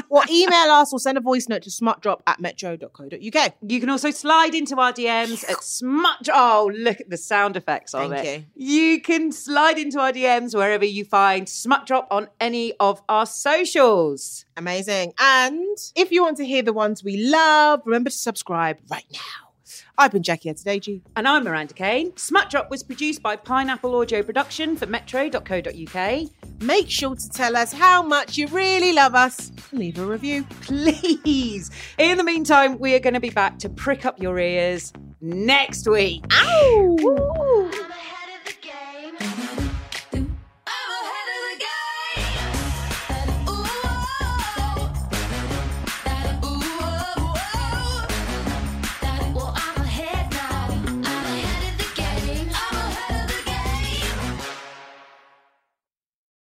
or 0.08 0.22
email 0.30 0.70
us 0.70 0.92
or 0.92 0.98
send 0.98 1.18
a 1.18 1.20
voice 1.20 1.48
note 1.48 1.62
to 1.62 1.70
smutdrop 1.70 2.22
at 2.26 2.40
metro.co.uk. 2.40 3.54
You 3.62 3.80
can 3.80 3.90
also 3.90 4.10
slide 4.10 4.54
into 4.54 4.76
our 4.78 4.92
DMs 4.92 5.48
at 5.48 5.62
smut. 5.62 6.28
Oh, 6.32 6.70
look 6.74 7.00
at 7.00 7.10
the 7.10 7.16
sound 7.16 7.56
effects 7.56 7.94
of 7.94 8.10
Thank 8.10 8.26
it. 8.26 8.44
You 8.54 9.00
can 9.00 9.32
slide 9.32 9.78
into 9.78 9.98
our 9.98 10.12
DMs 10.12 10.54
wherever 10.54 10.84
you 10.84 11.04
find 11.04 11.48
Smut 11.48 11.86
Drop 11.86 12.06
on 12.10 12.28
any 12.40 12.74
of 12.80 13.02
our 13.08 13.26
socials. 13.26 14.44
Amazing. 14.56 15.14
And 15.18 15.76
if 15.94 16.10
you 16.10 16.22
want 16.22 16.36
to 16.38 16.46
hear 16.46 16.62
the 16.62 16.72
ones 16.72 17.04
we 17.04 17.16
love, 17.16 17.82
remember 17.84 18.10
to 18.10 18.16
subscribe 18.16 18.78
right 18.90 19.06
now. 19.12 19.47
I've 20.00 20.12
been 20.12 20.22
Jackie 20.22 20.48
Adedeji. 20.48 21.02
And 21.16 21.26
I'm 21.26 21.42
Miranda 21.42 21.74
Kane. 21.74 22.16
Smut 22.16 22.50
Drop 22.50 22.70
was 22.70 22.84
produced 22.84 23.20
by 23.20 23.34
Pineapple 23.34 23.96
Audio 23.96 24.22
Production 24.22 24.76
for 24.76 24.86
metro.co.uk. 24.86 26.28
Make 26.60 26.88
sure 26.88 27.16
to 27.16 27.28
tell 27.30 27.56
us 27.56 27.72
how 27.72 28.02
much 28.04 28.38
you 28.38 28.46
really 28.46 28.92
love 28.92 29.16
us 29.16 29.50
and 29.72 29.80
leave 29.80 29.98
a 29.98 30.06
review. 30.06 30.44
Please. 30.60 31.72
In 31.98 32.16
the 32.16 32.22
meantime, 32.22 32.78
we 32.78 32.94
are 32.94 33.00
going 33.00 33.14
to 33.14 33.20
be 33.20 33.30
back 33.30 33.58
to 33.58 33.68
prick 33.68 34.06
up 34.06 34.22
your 34.22 34.38
ears 34.38 34.92
next 35.20 35.88
week. 35.88 36.24
Ow! 36.32 37.57